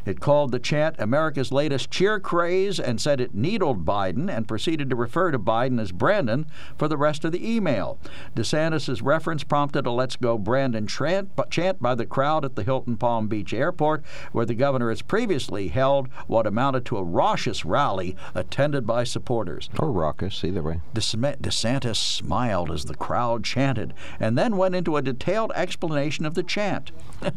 It 0.06 0.20
called 0.20 0.52
the 0.52 0.60
chant 0.60 0.95
America's 1.00 1.52
latest 1.52 1.91
cheer 1.91 2.20
craze 2.20 2.80
and 2.80 3.00
said 3.00 3.20
it 3.20 3.36
needled 3.36 3.86
Biden 3.86 4.30
and 4.30 4.47
proceeded 4.47 4.89
to 4.89 4.95
refer 4.95 5.32
to 5.32 5.39
Biden 5.39 5.80
as 5.80 5.91
Brandon 5.91 6.45
for 6.78 6.88
the 6.88 6.97
rest 6.97 7.26
of 7.26 7.32
the 7.32 7.56
email. 7.56 8.00
DeSantis' 8.36 9.02
reference 9.04 9.43
prompted 9.43 9.86
a 9.86 9.91
Let's 9.91 10.16
Go 10.16 10.38
Brandon 10.38 10.88
chant, 10.88 11.36
by 11.82 11.95
the 11.95 12.06
crowd 12.06 12.45
at 12.45 12.56
the 12.56 12.64
Hilton 12.64 12.97
Palm 12.97 13.28
Beach 13.28 13.54
Airport, 13.54 14.04
where 14.32 14.45
the 14.45 14.56
governor 14.56 14.89
has 14.89 15.02
previously 15.02 15.70
held 15.70 16.08
what 16.28 16.47
amounted 16.47 16.86
to 16.86 16.97
a 16.97 17.04
raucous 17.04 17.66
rally 17.66 18.16
attended 18.34 18.88
by 18.88 19.04
supporters. 19.04 19.70
or 19.80 19.91
raucous, 19.91 20.43
either 20.43 20.64
way. 20.64 20.82
DeSantis 20.93 21.97
smiled 21.97 22.72
as 22.72 22.86
the 22.86 22.95
crowd 22.95 23.43
chanted 23.43 23.93
and 24.20 24.38
then 24.38 24.58
went 24.58 24.76
into 24.76 24.97
a 24.97 25.02
detailed 25.02 25.52
explanation 25.56 26.26
of 26.26 26.34
the 26.34 26.43
chant. 26.43 26.91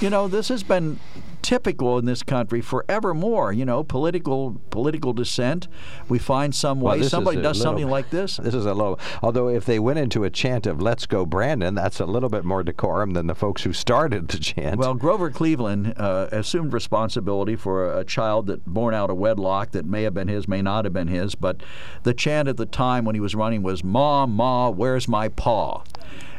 you 0.00 0.10
know, 0.10 0.28
this 0.28 0.48
has 0.48 0.62
been 0.62 0.98
typical 1.42 1.98
in 1.98 2.04
this 2.04 2.22
country 2.22 2.60
forevermore. 2.60 3.52
You 3.52 3.64
know, 3.64 3.82
political 3.82 4.60
political 4.70 5.12
dissent. 5.12 5.68
We 6.08 6.18
find 6.18 6.54
some 6.54 6.80
way 6.80 7.00
Well, 7.00 7.08
somebody 7.08 7.36
does 7.36 7.58
little, 7.58 7.72
something 7.72 7.88
like 7.88 8.10
this. 8.10 8.36
This 8.36 8.54
is 8.54 8.66
a 8.66 8.74
little. 8.74 8.98
Although 9.22 9.48
if 9.48 9.64
they 9.64 9.78
went 9.78 9.98
into 9.98 10.24
a 10.24 10.30
chant 10.30 10.66
of 10.66 10.80
"Let's 10.80 11.06
go, 11.06 11.24
Brandon," 11.24 11.74
that's 11.74 12.00
a 12.00 12.06
little 12.06 12.28
bit 12.28 12.44
more 12.44 12.62
decorum 12.62 13.12
than 13.12 13.26
the 13.26 13.34
folks 13.34 13.62
who 13.62 13.72
started 13.72 14.28
the 14.28 14.38
chant. 14.38 14.78
Well, 14.78 14.94
Grover 14.94 15.30
Cleveland 15.30 15.94
uh, 15.96 16.28
assumed 16.32 16.72
responsibility 16.72 17.56
for 17.56 17.92
a, 17.92 18.00
a 18.00 18.04
child 18.04 18.46
that 18.46 18.64
born 18.66 18.94
out 18.94 19.10
of 19.10 19.16
wedlock 19.16 19.72
that 19.72 19.84
may 19.84 20.02
have 20.02 20.14
been 20.14 20.28
his, 20.28 20.46
may 20.48 20.62
not 20.62 20.84
have 20.84 20.92
been 20.92 21.08
his. 21.08 21.34
But 21.34 21.62
the 22.02 22.14
chant 22.14 22.48
at 22.48 22.56
the 22.56 22.66
time 22.66 23.04
when 23.04 23.14
he 23.14 23.20
was 23.20 23.34
running 23.34 23.62
was 23.62 23.82
"Ma, 23.82 24.26
Ma, 24.26 24.70
where's 24.70 25.08
my 25.08 25.28
paw?" 25.28 25.82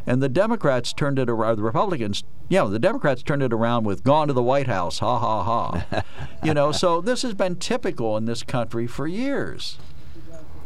And 0.05 0.21
the 0.21 0.29
Democrats 0.29 0.93
turned 0.93 1.19
it 1.19 1.29
around. 1.29 1.57
The 1.57 1.63
Republicans, 1.63 2.23
yeah, 2.47 2.63
the 2.65 2.79
Democrats 2.79 3.21
turned 3.23 3.43
it 3.43 3.53
around 3.53 3.85
with 3.85 4.03
"Gone 4.03 4.27
to 4.27 4.33
the 4.33 4.43
White 4.43 4.67
House," 4.67 4.99
ha 4.99 5.19
ha 5.19 5.43
ha. 5.43 6.03
you 6.43 6.53
know, 6.53 6.71
so 6.71 7.01
this 7.01 7.21
has 7.21 7.33
been 7.33 7.55
typical 7.55 8.17
in 8.17 8.25
this 8.25 8.43
country 8.43 8.87
for 8.87 9.07
years. 9.07 9.77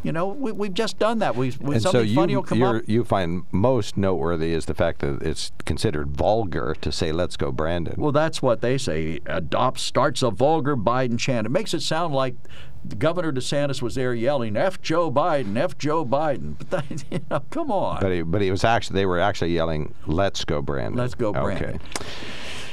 You 0.04 0.12
know, 0.12 0.28
we, 0.28 0.52
we've 0.52 0.74
just 0.74 1.00
done 1.00 1.20
that. 1.20 1.38
We, 1.38 1.54
we 1.62 1.76
and 1.76 1.82
so 1.82 2.02
you, 2.02 2.14
funny 2.16 2.36
will 2.36 2.44
come 2.44 2.60
you're- 2.60 2.80
up. 2.80 2.90
you 2.90 3.06
find 3.06 3.44
most 3.54 3.96
noteworthy 3.96 4.52
is 4.52 4.66
the 4.66 4.74
fact 4.74 5.00
that 5.00 5.22
it's 5.22 5.54
considered 5.64 6.10
vulgar 6.12 6.76
to 6.82 6.92
say 6.92 7.14
"Let's 7.14 7.38
go, 7.38 7.52
Brandon." 7.54 7.96
Well, 7.98 8.12
that's 8.12 8.42
what 8.42 8.60
they 8.60 8.78
say. 8.78 9.22
Adopts 9.26 9.82
starts 9.82 10.22
a 10.22 10.30
vulgar 10.30 10.76
Biden 10.76 11.18
chant. 11.18 11.48
It 11.48 11.52
makes 11.52 11.74
it 11.74 11.82
sound 11.82 12.14
like 12.14 12.36
Governor 12.98 13.32
DeSantis 13.32 13.82
was 13.82 13.96
there 13.96 14.14
yelling 14.14 14.58
"F 14.58 14.82
Joe 14.82 15.12
Biden, 15.12 15.58
F 15.58 15.78
Joe 15.78 16.06
Biden." 16.06 16.56
But 16.70 17.04
you 17.12 17.20
know, 17.30 17.42
come 17.50 17.72
on. 17.72 18.00
But 18.02 18.12
he, 18.12 18.22
but 18.22 18.42
he 18.42 18.52
was 18.52 18.64
actually 18.64 18.96
they 18.96 19.06
were 19.06 19.20
actually 19.20 19.54
yelling 19.54 19.94
"Let's 20.06 20.44
go, 20.44 20.62
Brandon." 20.62 20.96
Let's 20.96 21.16
go, 21.16 21.32
Brandon. 21.34 21.76
Okay. 21.76 22.06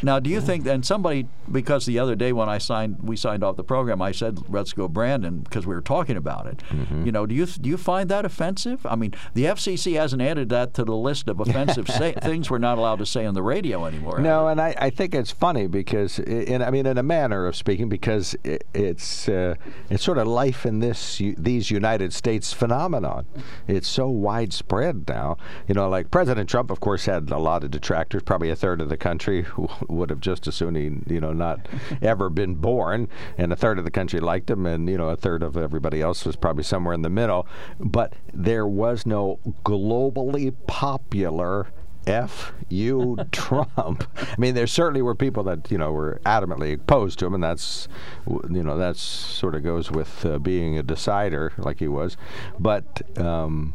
Now, 0.03 0.18
do 0.20 0.30
you 0.30 0.40
think? 0.40 0.66
And 0.66 0.84
somebody, 0.84 1.26
because 1.51 1.86
the 1.86 1.98
other 1.98 2.14
day 2.14 2.32
when 2.32 2.48
I 2.48 2.59
signed, 2.59 2.98
we 3.03 3.16
signed 3.16 3.42
off 3.44 3.57
the 3.57 3.64
program, 3.64 4.01
I 4.03 4.12
said, 4.12 4.38
"Let's 4.48 4.72
go, 4.72 4.88
Brandon," 4.88 5.40
because 5.40 5.66
we 5.66 5.74
were 5.74 5.80
talking 5.82 6.16
about 6.16 6.46
it. 6.46 6.59
Mm-hmm. 6.70 7.05
You 7.07 7.12
know, 7.12 7.26
do 7.26 7.34
you 7.34 7.46
do 7.46 7.68
you 7.68 7.76
find 7.76 8.09
that 8.09 8.24
offensive? 8.24 8.84
I 8.86 8.96
mean, 8.96 9.14
the 9.34 9.44
FCC 9.44 9.94
hasn't 9.96 10.22
added 10.22 10.48
that 10.51 10.74
to 10.74 10.84
the 10.84 10.94
list 10.96 11.28
of 11.28 11.40
offensive 11.40 11.88
say, 12.01 12.12
things 12.12 12.51
we're 12.51 12.59
not 12.59 12.78
allowed 12.78 12.98
to 13.01 13.07
say 13.07 13.26
on 13.26 13.34
the 13.34 13.42
radio 13.42 13.84
anymore. 13.86 14.18
No, 14.20 14.48
and 14.48 14.61
I, 14.61 14.74
I 14.78 14.90
think 14.90 15.14
it's 15.14 15.30
funny 15.30 15.66
because, 15.66 16.18
i- 16.20 16.22
in, 16.22 16.62
I 16.62 16.70
mean, 16.70 16.86
in 16.86 16.96
a 16.98 17.03
manner 17.03 17.46
of 17.46 17.57
speaking, 17.57 17.88
because 17.88 18.36
it, 18.44 18.64
it's 18.74 19.28
uh, 19.28 19.55
it's 19.90 20.03
sort 20.05 20.18
of 20.18 20.26
life 20.26 20.64
in 20.66 20.78
this 20.80 21.20
these 21.36 21.70
United 21.70 22.12
States 22.12 22.53
phenomenon. 22.53 23.26
It's 23.68 23.88
so 23.88 24.09
widespread 24.09 25.09
now. 25.09 25.36
You 25.68 25.74
know, 25.74 25.88
like 25.88 26.11
President 26.11 26.48
Trump, 26.48 26.70
of 26.70 26.80
course, 26.80 27.05
had 27.07 27.30
a 27.30 27.38
lot 27.38 27.64
of 27.64 27.70
detractors. 27.70 28.22
Probably 28.22 28.51
a 28.51 28.57
third 28.57 28.80
of 28.80 28.88
the 28.88 28.96
country 28.96 29.42
who 29.42 29.68
would 29.91 30.11
have 30.11 30.20
just 30.20 30.47
as 30.47 30.55
soon 30.55 30.74
he, 30.74 31.12
you 31.12 31.20
know, 31.20 31.32
not 31.32 31.68
ever 32.03 32.30
been 32.30 32.55
born, 32.55 33.09
and 33.38 33.53
a 33.53 33.57
third 33.57 33.78
of 33.78 33.84
the 33.84 33.91
country 33.91 34.20
liked 34.20 34.51
him, 34.51 34.66
and 34.66 34.88
you 34.88 34.99
know, 34.99 35.09
a 35.09 35.16
third 35.16 35.43
of 35.43 35.57
everybody 35.57 36.01
else 36.01 36.24
was 36.24 36.36
probably 36.36 36.64
somewhere 36.64 36.95
in 36.95 37.03
the 37.03 37.11
middle. 37.11 37.47
But 37.78 38.14
there 38.32 38.66
was 38.66 39.07
no 39.07 39.38
globally 39.64 40.55
popular 40.66 41.68
F 42.07 42.53
you 42.68 43.18
Trump. 43.32 44.05
I 44.16 44.34
mean, 44.38 44.55
there 44.55 44.66
certainly 44.66 45.03
were 45.03 45.14
people 45.14 45.43
that 45.45 45.70
you 45.70 45.78
know 45.78 45.93
were 45.93 46.20
adamantly 46.24 46.74
opposed 46.74 47.18
to 47.20 47.26
him, 47.26 47.34
and 47.34 47.43
that's 47.43 47.88
you 48.26 48.62
know 48.62 48.76
that's 48.76 49.01
sort 49.01 49.55
of 49.55 49.62
goes 49.62 49.91
with 49.91 50.24
uh, 50.24 50.38
being 50.38 50.78
a 50.78 50.82
decider 50.82 51.53
like 51.59 51.78
he 51.78 51.88
was. 51.88 52.16
But 52.59 53.03
um, 53.18 53.74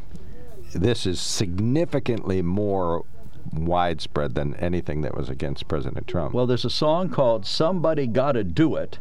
this 0.73 1.05
is 1.05 1.21
significantly 1.21 2.41
more 2.41 3.05
widespread 3.53 4.35
than 4.35 4.55
anything 4.55 5.01
that 5.01 5.15
was 5.15 5.29
against 5.29 5.67
President 5.67 6.07
Trump. 6.07 6.33
Well, 6.33 6.47
there's 6.47 6.65
a 6.65 6.69
song 6.69 7.09
called 7.09 7.45
Somebody 7.45 8.07
Gotta 8.07 8.43
Do 8.43 8.75
It. 8.75 8.99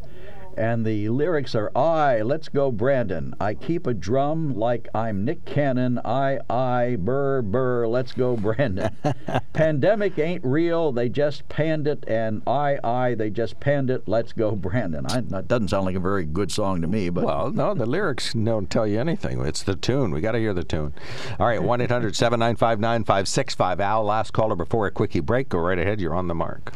And 0.57 0.84
the 0.84 1.09
lyrics 1.09 1.55
are 1.55 1.70
I, 1.76 2.22
let's 2.22 2.48
go, 2.48 2.70
Brandon. 2.70 3.34
I 3.40 3.55
keep 3.55 3.86
a 3.86 3.94
drum 3.94 4.55
like 4.55 4.88
I'm 4.94 5.24
Nick 5.24 5.44
Cannon. 5.44 6.00
I, 6.05 6.38
I, 6.48 6.96
burr, 6.96 7.42
burr, 7.42 7.86
let's 7.86 8.12
go, 8.12 8.36
Brandon. 8.44 8.96
Pandemic 9.52 10.18
ain't 10.18 10.44
real, 10.44 10.92
they 10.92 11.09
just 11.09 11.48
panned 11.48 11.86
it. 11.86 12.05
And 12.07 12.42
I, 12.46 12.78
I, 12.84 13.14
they 13.14 13.30
just 13.30 13.59
panned 13.61 13.90
it. 13.90 14.05
Let's 14.07 14.32
go, 14.32 14.52
Brandon. 14.52 15.07
I, 15.07 15.20
that 15.20 15.48
doesn't 15.48 15.68
sound 15.68 15.86
like 15.86 15.96
a 15.96 16.00
very 16.00 16.24
good 16.24 16.52
song 16.52 16.80
to 16.82 16.86
me, 16.86 17.11
but. 17.11 17.24
Well, 17.24 17.50
no, 17.50 17.74
the 17.74 17.86
lyrics 17.86 18.32
don't 18.32 18.70
tell 18.70 18.86
you 18.86 19.00
anything. 19.00 19.44
It's 19.44 19.62
the 19.62 19.76
tune. 19.76 20.12
We 20.12 20.20
got 20.20 20.32
to 20.32 20.38
hear 20.38 20.55
the 20.55 20.64
tune. 20.64 20.94
All 21.38 21.46
right, 21.46 21.62
1 21.62 21.80
800 21.80 22.14
795 22.14 22.80
9565. 22.80 23.80
Al, 23.80 24.05
last 24.05 24.32
caller 24.32 24.57
before 24.57 24.86
a 24.86 24.90
quickie 24.90 25.20
break. 25.20 25.48
Go 25.48 25.59
right 25.59 25.78
ahead. 25.78 26.00
You're 26.00 26.14
on 26.14 26.28
the 26.28 26.34
mark. 26.34 26.72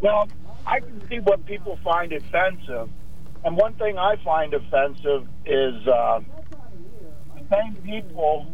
Well, 0.00 0.28
I 0.66 0.80
can 0.80 1.06
see 1.08 1.18
what 1.20 1.44
people 1.46 1.78
find 1.82 2.12
offensive, 2.12 2.88
and 3.44 3.56
one 3.56 3.74
thing 3.74 3.98
I 3.98 4.16
find 4.22 4.54
offensive 4.54 5.26
is 5.46 5.86
uh, 5.86 6.20
the 7.34 7.44
same 7.50 7.76
people 7.76 8.46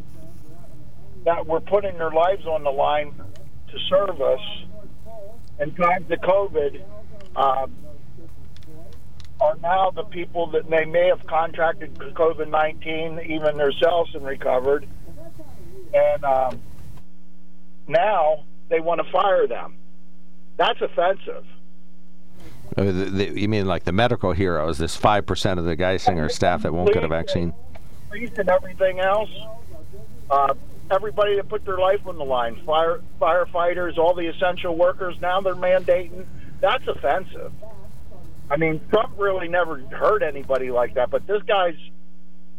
that 1.24 1.46
were 1.46 1.60
putting 1.60 1.98
their 1.98 2.12
lives 2.12 2.46
on 2.46 2.62
the 2.62 2.70
line 2.70 3.12
to 3.68 3.78
serve 3.88 4.20
us 4.20 4.40
in 5.58 5.74
times 5.74 6.10
of 6.10 6.20
COVID 6.20 6.82
uh, 7.34 7.66
are 9.40 9.56
now 9.60 9.90
the 9.90 10.04
people 10.04 10.46
that 10.52 10.68
they 10.70 10.84
may 10.84 11.08
have 11.08 11.26
contracted 11.26 11.94
COVID 11.94 12.48
19, 12.48 13.20
even 13.28 13.56
themselves 13.56 14.14
and 14.14 14.24
recovered. 14.24 14.86
And 15.92 16.24
um, 16.24 16.60
now 17.86 18.44
they 18.68 18.80
want 18.80 19.04
to 19.04 19.10
fire 19.10 19.46
them. 19.46 19.76
That's 20.56 20.80
offensive. 20.80 21.44
The, 22.76 22.92
the, 22.92 23.40
you 23.40 23.48
mean 23.48 23.66
like 23.66 23.84
the 23.84 23.92
medical 23.92 24.32
heroes, 24.32 24.76
this 24.76 24.96
5% 24.96 25.58
of 25.58 25.64
the 25.64 25.76
Geisinger 25.76 26.30
staff 26.30 26.62
that 26.62 26.72
won't 26.72 26.92
get 26.92 27.04
a 27.04 27.08
vaccine? 27.08 27.54
and 28.12 28.48
everything 28.48 29.00
else. 29.00 29.30
Uh, 30.30 30.54
everybody 30.90 31.36
that 31.36 31.48
put 31.48 31.64
their 31.64 31.78
life 31.78 32.06
on 32.06 32.18
the 32.18 32.24
line, 32.24 32.60
fire 32.64 33.00
firefighters, 33.20 33.98
all 33.98 34.14
the 34.14 34.26
essential 34.26 34.76
workers. 34.76 35.16
Now 35.20 35.40
they're 35.40 35.54
mandating. 35.54 36.26
That's 36.60 36.86
offensive. 36.86 37.52
I 38.50 38.56
mean, 38.56 38.80
Trump 38.90 39.14
really 39.18 39.48
never 39.48 39.78
hurt 39.78 40.22
anybody 40.22 40.70
like 40.70 40.94
that, 40.94 41.10
but 41.10 41.26
this 41.26 41.42
guy's 41.42 41.76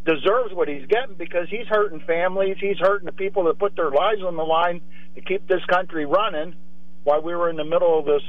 deserves 0.05 0.53
what 0.53 0.70
he's 0.70 0.86
getting 0.88 1.15
because 1.15 1.49
he's 1.49 1.68
hurting 1.68 1.99
families. 2.01 2.57
He's 2.59 2.78
hurting 2.80 3.05
the 3.05 3.11
people 3.11 3.43
that 3.45 3.59
put 3.59 3.76
their 3.76 3.91
lives 3.91 4.22
on 4.22 4.38
the 4.38 4.43
line 4.43 4.82
to 5.15 5.22
keep 5.22 5.47
this 5.47 5.63
country 5.65 6.05
running 6.05 6.55
while 7.03 7.22
we 7.22 7.36
were 7.36 7.49
in 7.49 7.57
the 7.57 7.65
middle 7.65 7.99
of 7.99 8.05
this 8.05 8.24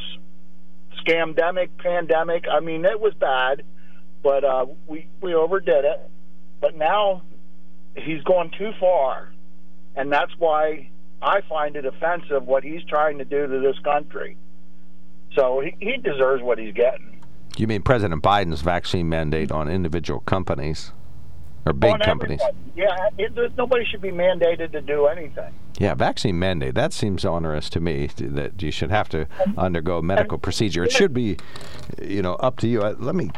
scamdemic 1.04 1.70
pandemic. 1.78 2.44
I 2.50 2.60
mean, 2.60 2.84
it 2.84 3.00
was 3.00 3.14
bad, 3.14 3.62
but 4.22 4.44
uh, 4.44 4.66
we 4.86 5.06
we 5.20 5.34
overdid 5.34 5.84
it. 5.84 6.10
But 6.60 6.76
now 6.76 7.22
he's 7.96 8.22
gone 8.22 8.50
too 8.56 8.72
far, 8.80 9.32
and 9.96 10.12
that's 10.12 10.32
why 10.38 10.90
I 11.22 11.40
find 11.48 11.76
it 11.76 11.84
offensive 11.84 12.46
what 12.46 12.64
he's 12.64 12.84
trying 12.84 13.18
to 13.18 13.24
do 13.24 13.46
to 13.46 13.60
this 13.60 13.78
country. 13.80 14.36
So 15.34 15.60
he, 15.60 15.76
he 15.78 15.96
deserves 15.98 16.42
what 16.42 16.58
he's 16.58 16.74
getting. 16.74 17.20
You 17.56 17.66
mean 17.66 17.82
President 17.82 18.22
Biden's 18.22 18.62
vaccine 18.62 19.08
mandate 19.08 19.50
on 19.50 19.68
individual 19.68 20.20
companies 20.20 20.92
or 21.66 21.72
big 21.72 22.00
companies? 22.00 22.40
everybody. 22.40 22.72
Yeah, 22.76 23.08
it, 23.18 23.56
nobody 23.56 23.84
should 23.84 24.00
be 24.00 24.10
mandated 24.10 24.72
to 24.72 24.80
do 24.80 25.06
anything. 25.06 25.52
Yeah, 25.78 25.94
vaccine 25.94 26.38
mandate. 26.38 26.74
That 26.74 26.92
seems 26.92 27.24
onerous 27.24 27.70
to 27.70 27.80
me. 27.80 28.08
That 28.16 28.60
you 28.60 28.70
should 28.72 28.90
have 28.90 29.08
to 29.10 29.28
undergo 29.56 30.02
medical 30.02 30.36
procedure. 30.38 30.82
It 30.84 30.90
should 30.90 31.14
be, 31.14 31.36
you 32.02 32.20
know, 32.20 32.34
up 32.34 32.58
to 32.58 32.68
you. 32.68 32.82
Uh, 32.82 32.96
let 32.98 33.14
me, 33.14 33.30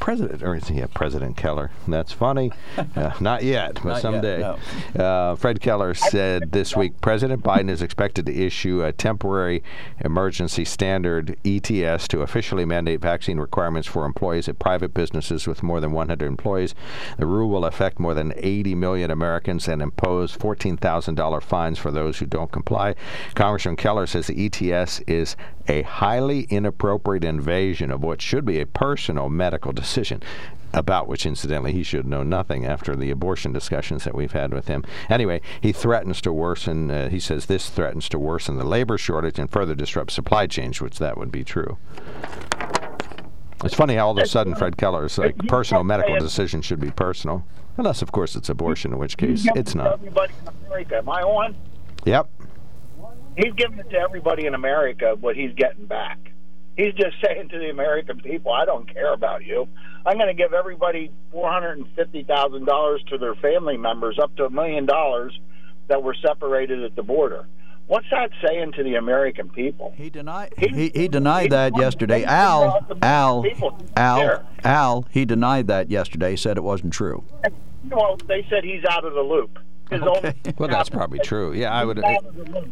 President 0.00 0.42
or 0.42 0.58
yeah, 0.72 0.86
President 0.94 1.36
Keller. 1.36 1.70
That's 1.86 2.12
funny. 2.12 2.50
Uh, 2.96 3.12
not 3.20 3.42
yet, 3.42 3.74
but 3.74 3.84
Not 3.84 3.94
yet, 3.94 4.02
someday. 4.02 4.38
no. 4.94 5.04
uh, 5.04 5.36
Fred 5.36 5.60
Keller 5.60 5.92
said 5.92 6.52
this 6.52 6.74
week 6.74 6.98
President 7.02 7.42
Biden 7.42 7.68
is 7.68 7.82
expected 7.82 8.24
to 8.26 8.34
issue 8.34 8.82
a 8.82 8.92
temporary 8.92 9.62
emergency 10.02 10.64
standard 10.64 11.36
ETS 11.44 12.08
to 12.08 12.22
officially 12.22 12.64
mandate 12.64 13.00
vaccine 13.00 13.38
requirements 13.38 13.86
for 13.86 14.06
employees 14.06 14.48
at 14.48 14.58
private 14.58 14.94
businesses 14.94 15.46
with 15.46 15.62
more 15.62 15.80
than 15.80 15.92
100 15.92 16.24
employees. 16.26 16.74
The 17.18 17.26
rule 17.26 17.50
will 17.50 17.66
affect 17.66 17.98
more 18.00 18.14
than 18.14 18.32
80 18.36 18.74
million 18.76 19.10
Americans 19.10 19.68
and 19.68 19.82
impose 19.82 20.34
$14,000 20.36 21.42
fines 21.42 21.65
for 21.74 21.90
those 21.90 22.18
who 22.18 22.26
don't 22.26 22.52
comply. 22.52 22.94
Congressman 23.34 23.76
Keller 23.76 24.06
says 24.06 24.26
the 24.26 24.46
ETS 24.46 25.00
is 25.06 25.36
a 25.68 25.82
highly 25.82 26.42
inappropriate 26.42 27.24
invasion 27.24 27.90
of 27.90 28.02
what 28.02 28.22
should 28.22 28.44
be 28.44 28.60
a 28.60 28.66
personal 28.66 29.28
medical 29.28 29.72
decision 29.72 30.22
about 30.72 31.08
which, 31.08 31.24
incidentally, 31.26 31.72
he 31.72 31.82
should 31.82 32.06
know 32.06 32.22
nothing 32.22 32.66
after 32.66 32.94
the 32.94 33.10
abortion 33.10 33.52
discussions 33.52 34.04
that 34.04 34.14
we've 34.14 34.32
had 34.32 34.52
with 34.52 34.68
him. 34.68 34.84
Anyway, 35.08 35.40
he 35.60 35.72
threatens 35.72 36.20
to 36.20 36.32
worsen, 36.32 36.90
uh, 36.90 37.08
he 37.08 37.18
says 37.18 37.46
this 37.46 37.70
threatens 37.70 38.08
to 38.08 38.18
worsen 38.18 38.56
the 38.56 38.64
labor 38.64 38.98
shortage 38.98 39.38
and 39.38 39.50
further 39.50 39.74
disrupt 39.74 40.10
supply 40.10 40.46
chains, 40.46 40.80
which 40.80 40.98
that 40.98 41.16
would 41.16 41.32
be 41.32 41.44
true. 41.44 41.78
It's 43.64 43.74
funny 43.74 43.94
how 43.94 44.08
all 44.08 44.18
of 44.18 44.22
a 44.22 44.26
sudden 44.26 44.54
Fred 44.54 44.76
Keller's 44.76 45.16
like 45.16 45.36
personal 45.48 45.82
medical 45.82 46.18
decision 46.18 46.60
should 46.60 46.80
be 46.80 46.90
personal. 46.90 47.44
Unless, 47.76 48.02
of 48.02 48.12
course, 48.12 48.36
it's 48.36 48.48
abortion, 48.48 48.92
in 48.92 48.98
which 48.98 49.16
case 49.16 49.46
it's 49.54 49.74
not. 49.74 49.94
Everybody 49.94 50.32
in 50.42 50.66
America. 50.66 50.96
Am 50.98 51.08
I 51.08 51.22
on? 51.22 51.56
Yep. 52.04 52.28
He's 53.36 53.52
giving 53.54 53.78
it 53.78 53.90
to 53.90 53.98
everybody 53.98 54.46
in 54.46 54.54
America 54.54 55.14
what 55.20 55.36
he's 55.36 55.52
getting 55.54 55.86
back. 55.86 56.18
He's 56.76 56.94
just 56.94 57.16
saying 57.24 57.50
to 57.50 57.58
the 57.58 57.70
American 57.70 58.20
people, 58.20 58.52
I 58.52 58.64
don't 58.64 58.92
care 58.92 59.12
about 59.12 59.44
you. 59.44 59.68
I'm 60.06 60.16
going 60.16 60.28
to 60.28 60.34
give 60.34 60.52
everybody 60.52 61.10
$450,000 61.34 63.06
to 63.08 63.18
their 63.18 63.34
family 63.36 63.76
members, 63.76 64.18
up 64.22 64.34
to 64.36 64.44
a 64.44 64.50
million 64.50 64.86
dollars 64.86 65.38
that 65.88 66.02
were 66.02 66.14
separated 66.14 66.82
at 66.82 66.96
the 66.96 67.02
border. 67.02 67.46
What's 67.88 68.06
that 68.10 68.30
saying 68.44 68.72
to 68.72 68.82
the 68.82 68.96
American 68.96 69.48
people? 69.48 69.94
He 69.96 70.10
denied. 70.10 70.52
He, 70.58 70.88
he 70.88 71.06
denied 71.06 71.50
that 71.52 71.76
yesterday. 71.76 72.24
Al, 72.24 72.84
Al, 73.00 73.44
Al, 73.96 74.42
Al. 74.64 75.06
He 75.10 75.24
denied 75.24 75.68
that 75.68 75.88
yesterday. 75.88 76.34
Said 76.34 76.56
it 76.56 76.64
wasn't 76.64 76.92
true. 76.92 77.22
Well, 77.90 78.16
they 78.26 78.46
said 78.48 78.64
he's 78.64 78.84
out 78.84 79.04
of 79.04 79.14
the 79.14 79.20
loop. 79.20 79.58
His 79.90 80.02
okay. 80.02 80.34
Well, 80.58 80.68
that's 80.68 80.88
probably 80.88 81.20
true. 81.20 81.52
Yeah, 81.52 81.72
I 81.72 81.84
would. 81.84 81.98
It, 81.98 82.04
uh, 82.04 82.62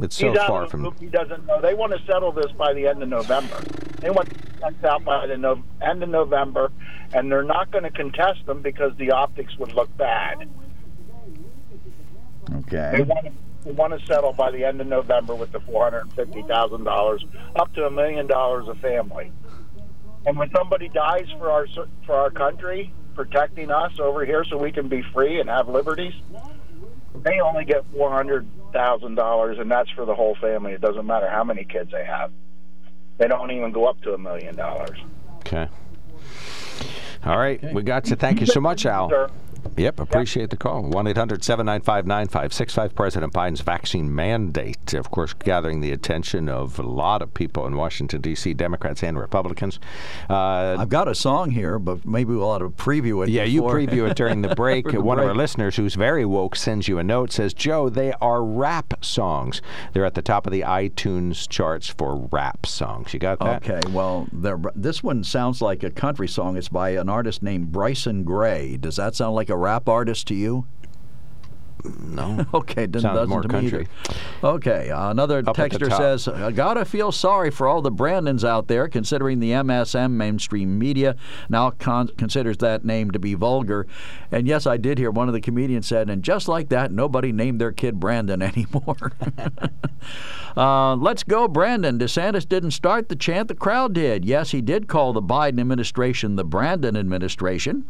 it's 0.00 0.16
so 0.16 0.30
he's 0.30 0.42
far 0.42 0.68
from. 0.68 0.84
Loop. 0.84 0.98
He 0.98 1.06
doesn't 1.06 1.46
know. 1.46 1.60
They 1.60 1.74
want 1.74 1.92
to 1.92 2.04
settle 2.06 2.32
this 2.32 2.50
by 2.52 2.72
the 2.74 2.86
end 2.86 3.02
of 3.02 3.08
November. 3.08 3.60
They 4.00 4.10
want 4.10 4.30
to 4.30 4.48
out 4.88 5.04
by 5.04 5.26
the 5.26 5.36
no, 5.36 5.62
end 5.80 6.02
of 6.02 6.08
November, 6.08 6.72
and 7.12 7.30
they're 7.30 7.42
not 7.42 7.70
going 7.70 7.84
to 7.84 7.90
contest 7.90 8.44
them 8.46 8.60
because 8.60 8.92
the 8.96 9.12
optics 9.12 9.56
would 9.58 9.72
look 9.72 9.94
bad. 9.96 10.48
Okay. 12.52 12.92
They 12.96 13.02
want 13.02 13.26
to 13.26 13.32
we 13.64 13.72
want 13.72 13.98
to 13.98 14.06
settle 14.06 14.32
by 14.32 14.50
the 14.50 14.64
end 14.64 14.80
of 14.80 14.86
November 14.86 15.34
with 15.34 15.52
the 15.52 15.60
four 15.60 15.84
hundred 15.84 16.00
and 16.00 16.12
fifty 16.14 16.42
thousand 16.42 16.84
dollars, 16.84 17.24
up 17.56 17.72
to 17.74 17.86
a 17.86 17.90
million 17.90 18.26
dollars 18.26 18.68
a 18.68 18.74
family. 18.76 19.32
And 20.26 20.36
when 20.36 20.50
somebody 20.56 20.88
dies 20.88 21.26
for 21.38 21.50
our 21.50 21.66
for 22.06 22.14
our 22.14 22.30
country, 22.30 22.92
protecting 23.18 23.68
us 23.68 23.98
over 23.98 24.24
here, 24.24 24.44
so 24.44 24.56
we 24.56 24.70
can 24.70 24.88
be 24.88 25.02
free 25.12 25.40
and 25.40 25.50
have 25.50 25.68
liberties, 25.68 26.14
they 27.16 27.40
only 27.40 27.64
get 27.64 27.84
four 27.92 28.12
hundred 28.12 28.46
thousand 28.72 29.16
dollars, 29.16 29.58
and 29.58 29.68
that's 29.68 29.90
for 29.90 30.04
the 30.04 30.14
whole 30.14 30.36
family. 30.36 30.72
It 30.72 30.80
doesn't 30.80 31.04
matter 31.04 31.28
how 31.28 31.42
many 31.42 31.64
kids 31.64 31.90
they 31.90 32.04
have. 32.04 32.30
They 33.18 33.26
don't 33.26 33.50
even 33.50 33.72
go 33.72 33.86
up 33.86 34.00
to 34.02 34.14
a 34.14 34.18
million 34.18 34.54
dollars. 34.54 34.98
Okay. 35.40 35.68
All 37.24 37.36
right, 37.36 37.62
okay. 37.62 37.72
we 37.74 37.82
got 37.82 38.08
you. 38.08 38.14
Thank 38.14 38.38
you 38.38 38.46
so 38.46 38.60
much, 38.60 38.86
Al. 38.86 39.08
Sir. 39.08 39.28
Yep, 39.76 40.00
appreciate 40.00 40.50
the 40.50 40.56
call. 40.56 40.82
1 40.82 41.06
800 41.06 41.44
795 41.44 42.06
9565. 42.06 42.94
President 42.94 43.32
Biden's 43.32 43.60
vaccine 43.60 44.14
mandate, 44.14 44.94
of 44.94 45.10
course, 45.10 45.32
gathering 45.34 45.80
the 45.80 45.92
attention 45.92 46.48
of 46.48 46.78
a 46.78 46.82
lot 46.82 47.22
of 47.22 47.32
people 47.34 47.66
in 47.66 47.76
Washington, 47.76 48.20
D.C., 48.20 48.54
Democrats 48.54 49.02
and 49.02 49.18
Republicans. 49.18 49.78
Uh, 50.28 50.76
I've 50.78 50.88
got 50.88 51.08
a 51.08 51.14
song 51.14 51.50
here, 51.50 51.78
but 51.78 52.04
maybe 52.06 52.32
we'll 52.34 52.52
have 52.52 52.62
to 52.62 52.70
preview 52.70 53.22
it. 53.24 53.30
Yeah, 53.30 53.44
before. 53.44 53.78
you 53.80 53.86
preview 53.86 54.10
it 54.10 54.16
during 54.16 54.42
the 54.42 54.54
break. 54.54 54.90
the 54.90 55.00
One 55.00 55.16
break. 55.18 55.24
of 55.24 55.30
our 55.30 55.36
listeners 55.36 55.76
who's 55.76 55.94
very 55.94 56.24
woke 56.24 56.56
sends 56.56 56.88
you 56.88 56.98
a 56.98 57.04
note, 57.04 57.32
says, 57.32 57.54
Joe, 57.54 57.88
they 57.88 58.12
are 58.20 58.42
rap 58.42 58.94
songs. 59.04 59.60
They're 59.92 60.04
at 60.04 60.14
the 60.14 60.22
top 60.22 60.46
of 60.46 60.52
the 60.52 60.62
iTunes 60.62 61.48
charts 61.48 61.88
for 61.88 62.28
rap 62.32 62.66
songs. 62.66 63.12
You 63.12 63.20
got 63.20 63.38
that? 63.40 63.68
Okay, 63.68 63.80
well, 63.92 64.26
this 64.74 65.02
one 65.02 65.24
sounds 65.24 65.60
like 65.60 65.82
a 65.82 65.90
country 65.90 66.28
song. 66.28 66.56
It's 66.56 66.68
by 66.68 66.90
an 66.90 67.08
artist 67.08 67.42
named 67.42 67.72
Bryson 67.72 68.24
Gray. 68.24 68.76
Does 68.76 68.96
that 68.96 69.14
sound 69.14 69.34
like 69.34 69.50
a 69.50 69.56
rap 69.58 69.88
artist 69.88 70.26
to 70.28 70.34
you? 70.34 70.66
No. 71.84 72.46
okay, 72.54 72.86
doesn't, 72.86 73.08
Sounds 73.08 73.28
more 73.28 73.42
country. 73.42 73.86
Okay, 74.42 74.90
uh, 74.90 75.10
another 75.10 75.38
Up 75.38 75.56
texter 75.56 75.94
says, 75.96 76.28
I 76.28 76.52
gotta 76.52 76.84
feel 76.84 77.12
sorry 77.12 77.50
for 77.50 77.66
all 77.66 77.82
the 77.82 77.90
Brandons 77.90 78.44
out 78.44 78.68
there, 78.68 78.88
considering 78.88 79.40
the 79.40 79.52
MSM 79.52 80.12
mainstream 80.12 80.78
media 80.78 81.16
now 81.48 81.70
con- 81.70 82.08
considers 82.16 82.58
that 82.58 82.84
name 82.84 83.10
to 83.12 83.18
be 83.18 83.34
vulgar. 83.34 83.86
And 84.30 84.46
yes, 84.46 84.66
I 84.66 84.76
did 84.76 84.98
hear 84.98 85.10
one 85.10 85.28
of 85.28 85.34
the 85.34 85.40
comedians 85.40 85.86
said, 85.86 86.10
and 86.10 86.22
just 86.22 86.48
like 86.48 86.68
that, 86.70 86.92
nobody 86.92 87.32
named 87.32 87.60
their 87.60 87.72
kid 87.72 88.00
Brandon 88.00 88.42
anymore. 88.48 89.12
uh, 90.56 90.94
let's 90.96 91.22
go, 91.22 91.48
Brandon. 91.48 91.98
DeSantis 91.98 92.48
didn't 92.48 92.72
start 92.72 93.08
the 93.08 93.16
chant, 93.16 93.48
the 93.48 93.54
crowd 93.54 93.94
did. 93.94 94.24
Yes, 94.24 94.50
he 94.50 94.60
did 94.60 94.88
call 94.88 95.12
the 95.12 95.22
Biden 95.22 95.60
administration 95.60 96.36
the 96.36 96.44
Brandon 96.44 96.96
administration. 96.96 97.88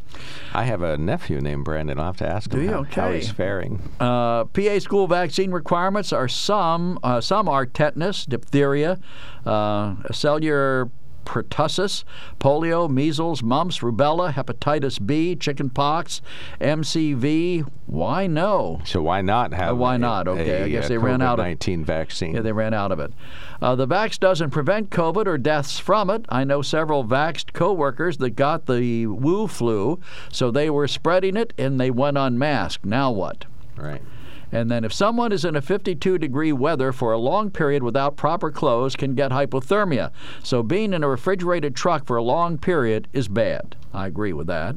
I 0.52 0.64
have 0.64 0.82
a 0.82 0.96
nephew 0.96 1.40
named 1.40 1.64
Brandon. 1.64 1.98
I'll 1.98 2.06
have 2.06 2.16
to 2.18 2.28
ask 2.28 2.52
him 2.52 2.68
how, 2.68 2.80
okay. 2.80 3.00
how 3.00 3.12
he's 3.12 3.30
faring. 3.30 3.77
Uh, 4.00 4.44
PA 4.44 4.78
school 4.78 5.06
vaccine 5.06 5.50
requirements 5.50 6.12
are 6.12 6.28
some 6.28 6.98
uh, 7.02 7.20
some 7.20 7.48
are 7.48 7.66
tetanus, 7.66 8.24
diphtheria, 8.26 8.98
uh, 9.44 9.94
cellular 10.12 10.90
pertussis, 11.28 12.04
polio, 12.40 12.88
measles, 12.88 13.42
mumps, 13.42 13.80
rubella, 13.80 14.32
hepatitis 14.32 15.04
B, 15.04 15.36
chickenpox, 15.36 16.22
MCV. 16.60 17.68
Why 17.86 18.26
no? 18.26 18.80
So 18.84 19.02
why 19.02 19.20
not 19.20 19.52
have? 19.52 19.72
Uh, 19.72 19.76
why 19.76 19.96
not? 19.98 20.26
Okay, 20.26 20.62
a, 20.62 20.64
I 20.64 20.68
guess 20.68 20.86
a 20.86 20.90
they 20.90 20.98
ran 20.98 21.20
out 21.20 21.38
of 21.38 21.44
19 21.44 21.84
vaccine. 21.84 22.34
Yeah, 22.34 22.40
they 22.40 22.52
ran 22.52 22.72
out 22.72 22.92
of 22.92 22.98
it. 22.98 23.12
Uh, 23.60 23.74
the 23.74 23.86
vax 23.86 24.18
doesn't 24.18 24.50
prevent 24.50 24.90
COVID 24.90 25.26
or 25.26 25.36
deaths 25.36 25.78
from 25.78 26.08
it. 26.08 26.24
I 26.28 26.44
know 26.44 26.62
several 26.62 27.04
vaxxed 27.04 27.52
coworkers 27.52 28.16
that 28.18 28.30
got 28.30 28.66
the 28.66 29.06
Wu 29.06 29.48
flu, 29.48 30.00
so 30.32 30.50
they 30.50 30.70
were 30.70 30.88
spreading 30.88 31.36
it 31.36 31.52
and 31.58 31.78
they 31.78 31.90
went 31.90 32.16
unmasked. 32.16 32.86
Now 32.86 33.10
what? 33.10 33.44
Right. 33.78 34.02
And 34.50 34.70
then 34.70 34.84
if 34.84 34.92
someone 34.92 35.30
is 35.32 35.44
in 35.44 35.56
a 35.56 35.60
52 35.60 36.18
degree 36.18 36.52
weather 36.52 36.92
for 36.92 37.12
a 37.12 37.18
long 37.18 37.50
period 37.50 37.82
without 37.82 38.16
proper 38.16 38.50
clothes 38.50 38.96
can 38.96 39.14
get 39.14 39.30
hypothermia. 39.30 40.10
So 40.42 40.62
being 40.62 40.94
in 40.94 41.04
a 41.04 41.08
refrigerated 41.08 41.76
truck 41.76 42.06
for 42.06 42.16
a 42.16 42.22
long 42.22 42.56
period 42.56 43.08
is 43.12 43.28
bad. 43.28 43.76
I 43.92 44.06
agree 44.06 44.32
with 44.32 44.46
that. 44.46 44.76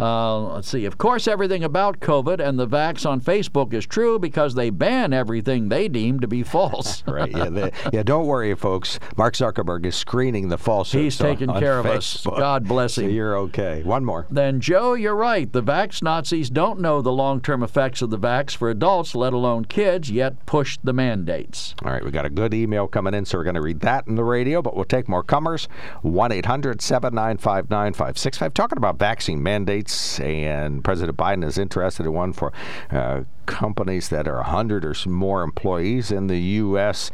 Uh, 0.00 0.54
let's 0.54 0.68
see. 0.68 0.84
Of 0.84 0.98
course, 0.98 1.28
everything 1.28 1.64
about 1.64 2.00
COVID 2.00 2.40
and 2.40 2.58
the 2.58 2.66
vax 2.66 3.08
on 3.08 3.20
Facebook 3.20 3.72
is 3.72 3.86
true 3.86 4.18
because 4.18 4.54
they 4.54 4.70
ban 4.70 5.12
everything 5.12 5.68
they 5.68 5.88
deem 5.88 6.20
to 6.20 6.28
be 6.28 6.42
false. 6.50 7.02
right. 7.06 7.30
Yeah. 7.30 7.48
They, 7.50 7.72
yeah. 7.92 8.02
Don't 8.02 8.26
worry, 8.26 8.54
folks. 8.54 8.98
Mark 9.16 9.34
Zuckerberg 9.34 9.84
is 9.86 9.94
screening 9.94 10.48
the 10.48 10.58
falsehoods. 10.58 11.04
He's 11.04 11.18
taking 11.18 11.50
on, 11.50 11.60
care 11.60 11.78
on 11.78 11.86
of 11.86 11.92
Facebook. 11.92 12.32
us. 12.32 12.38
God 12.38 12.64
bless 12.66 12.98
him. 12.98 13.04
So 13.04 13.08
you're 13.10 13.36
okay. 13.38 13.82
One 13.82 14.04
more. 14.04 14.26
Then, 14.30 14.60
Joe, 14.60 14.94
you're 14.94 15.14
right. 15.16 15.50
The 15.52 15.62
vax 15.62 16.02
Nazis 16.02 16.50
don't 16.50 16.80
know 16.80 17.02
the 17.02 17.12
long-term 17.12 17.62
effects 17.62 18.02
of 18.02 18.10
the 18.10 18.18
vax 18.18 18.56
for 18.56 18.70
adults, 18.70 19.14
let 19.14 19.32
alone 19.32 19.64
kids, 19.64 20.10
yet 20.10 20.46
push 20.46 20.78
the 20.82 20.92
mandates. 20.92 21.74
All 21.84 21.92
right. 21.92 22.04
We 22.04 22.10
got 22.10 22.24
a 22.24 22.30
good 22.30 22.54
email 22.54 22.86
coming 22.86 23.14
in, 23.14 23.24
so 23.24 23.38
we're 23.38 23.44
going 23.44 23.54
to 23.54 23.62
read 23.62 23.80
that 23.80 24.06
in 24.06 24.14
the 24.14 24.24
radio, 24.24 24.62
but 24.62 24.74
we'll 24.74 24.84
take 24.84 25.08
more 25.08 25.22
comers. 25.22 25.68
One 26.02 26.32
800 26.32 26.80
795 26.80 27.70
9565 27.70 28.54
Talking 28.54 28.78
about 28.78 28.98
vaccine 28.98 29.42
mandates 29.42 29.89
and 30.20 30.82
President 30.84 31.16
Biden 31.16 31.44
is 31.44 31.58
interested 31.58 32.06
in 32.06 32.12
one 32.12 32.32
for 32.32 32.52
uh, 32.90 33.22
companies 33.50 34.08
that 34.08 34.28
are 34.28 34.36
100 34.36 34.84
or 34.84 34.94
more 35.08 35.42
employees 35.42 36.10
in 36.10 36.28
the 36.28 36.38
U.S. 36.38 37.10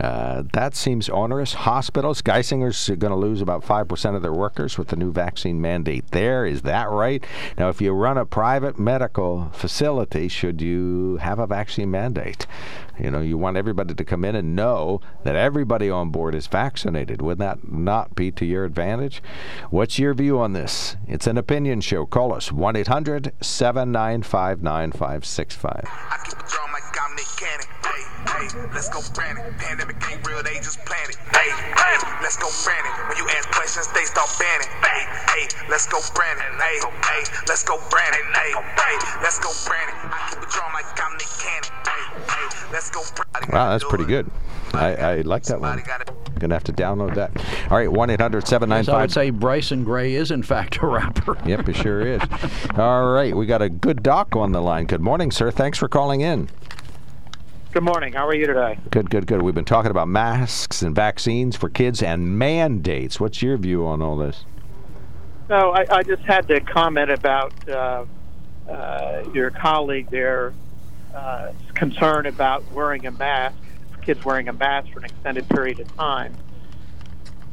Uh, 0.00 0.44
that 0.52 0.74
seems 0.74 1.08
onerous. 1.08 1.52
Hospitals, 1.52 2.22
Geisinger's 2.22 2.88
going 2.88 3.12
to 3.12 3.16
lose 3.16 3.40
about 3.40 3.64
5% 3.64 4.16
of 4.16 4.22
their 4.22 4.32
workers 4.32 4.78
with 4.78 4.88
the 4.88 4.96
new 4.96 5.12
vaccine 5.12 5.60
mandate 5.60 6.10
there. 6.12 6.46
Is 6.46 6.62
that 6.62 6.88
right? 6.88 7.24
Now, 7.58 7.68
if 7.68 7.80
you 7.80 7.92
run 7.92 8.16
a 8.16 8.24
private 8.24 8.78
medical 8.78 9.50
facility, 9.52 10.28
should 10.28 10.62
you 10.62 11.16
have 11.16 11.38
a 11.38 11.46
vaccine 11.46 11.90
mandate? 11.90 12.46
You 12.98 13.10
know, 13.10 13.20
you 13.20 13.38
want 13.38 13.56
everybody 13.56 13.94
to 13.94 14.04
come 14.04 14.24
in 14.24 14.34
and 14.34 14.54
know 14.54 15.00
that 15.24 15.34
everybody 15.34 15.88
on 15.88 16.10
board 16.10 16.34
is 16.34 16.46
vaccinated. 16.46 17.22
Would 17.22 17.38
that 17.38 17.72
not 17.72 18.14
be 18.14 18.30
to 18.32 18.44
your 18.44 18.64
advantage? 18.64 19.22
What's 19.70 19.98
your 19.98 20.12
view 20.12 20.38
on 20.38 20.52
this? 20.52 20.96
It's 21.08 21.26
an 21.26 21.38
opinion 21.38 21.80
show. 21.80 22.04
Call 22.04 22.34
us 22.34 22.52
1 22.52 22.76
800 22.76 23.32
795 23.40 24.62
9565. 24.62 25.79
I 25.82 27.69
Hey, 28.40 28.48
hey, 28.48 28.66
let's 28.72 28.88
go 28.88 29.00
Brandon. 29.12 29.44
Pandemic 29.58 29.96
ain't 30.08 30.26
real, 30.26 30.42
they 30.42 30.56
just 30.64 30.80
planted. 30.88 31.16
Hey, 31.36 31.52
hey, 31.52 31.96
let's 32.24 32.40
go 32.40 32.48
Brandon. 32.64 32.92
When 33.08 33.18
you 33.18 33.28
ask 33.36 33.50
questions, 33.52 33.86
they 33.92 34.04
start 34.04 34.32
banning. 34.40 34.68
Hey, 34.80 35.04
hey, 35.28 35.44
let's 35.68 35.86
go 35.86 36.00
Brandon. 36.14 36.48
Hey, 36.56 36.80
hey, 36.80 37.22
let's 37.48 37.64
go 37.64 37.76
Brandon. 37.90 38.24
Hey, 38.32 38.56
hey, 38.56 38.96
let's 39.20 39.38
go 39.40 39.52
Brandon. 39.68 39.94
I 40.08 40.32
keep 40.32 40.40
a 40.40 40.48
drum 40.48 40.72
like 40.72 40.88
I'm 40.96 41.12
Nick 41.20 41.28
Cannon. 41.36 41.68
Hey, 41.84 42.02
hey, 42.32 42.72
let's 42.72 42.88
go 42.88 43.02
Brandon. 43.12 43.52
Wow, 43.52 43.70
that's 43.72 43.84
pretty 43.84 44.06
good. 44.06 44.30
I, 44.72 44.94
I 44.94 45.20
like 45.20 45.42
that 45.44 45.60
one. 45.60 45.82
Gonna 46.38 46.54
have 46.54 46.64
to 46.64 46.72
download 46.72 47.14
that. 47.16 47.36
All 47.70 47.76
right, 47.76 47.92
one 47.92 48.08
eight 48.08 48.22
hundred 48.22 48.48
seven 48.48 48.70
nine 48.70 48.84
five. 48.84 48.94
I 48.94 49.00
would 49.02 49.12
say 49.12 49.28
Bryson 49.28 49.84
Gray 49.84 50.14
is 50.14 50.30
in 50.30 50.42
fact 50.42 50.78
a 50.80 50.86
rapper. 50.86 51.36
yep, 51.46 51.66
he 51.66 51.74
sure 51.74 52.00
is. 52.00 52.22
All 52.78 53.12
right, 53.12 53.36
we 53.36 53.44
got 53.44 53.60
a 53.60 53.68
good 53.68 54.02
doc 54.02 54.34
on 54.34 54.52
the 54.52 54.62
line. 54.62 54.86
Good 54.86 55.02
morning, 55.02 55.30
sir. 55.30 55.50
Thanks 55.50 55.76
for 55.76 55.88
calling 55.88 56.22
in. 56.22 56.48
Good 57.72 57.84
morning. 57.84 58.14
How 58.14 58.26
are 58.26 58.34
you 58.34 58.48
today? 58.48 58.80
Good, 58.90 59.10
good, 59.10 59.28
good. 59.28 59.42
We've 59.42 59.54
been 59.54 59.64
talking 59.64 59.92
about 59.92 60.08
masks 60.08 60.82
and 60.82 60.92
vaccines 60.92 61.54
for 61.54 61.68
kids 61.68 62.02
and 62.02 62.36
mandates. 62.36 63.20
What's 63.20 63.42
your 63.42 63.56
view 63.58 63.86
on 63.86 64.02
all 64.02 64.16
this? 64.16 64.44
No, 65.48 65.70
I, 65.70 65.86
I 65.88 66.02
just 66.02 66.22
had 66.24 66.48
to 66.48 66.58
comment 66.60 67.12
about 67.12 67.68
uh, 67.68 68.06
uh, 68.68 69.22
your 69.32 69.52
colleague 69.52 70.10
there 70.10 70.52
uh, 71.14 71.52
concern 71.74 72.26
about 72.26 72.68
wearing 72.72 73.06
a 73.06 73.12
mask, 73.12 73.54
kids 74.02 74.24
wearing 74.24 74.48
a 74.48 74.52
mask 74.52 74.92
for 74.92 74.98
an 74.98 75.04
extended 75.04 75.48
period 75.48 75.78
of 75.78 75.96
time. 75.96 76.34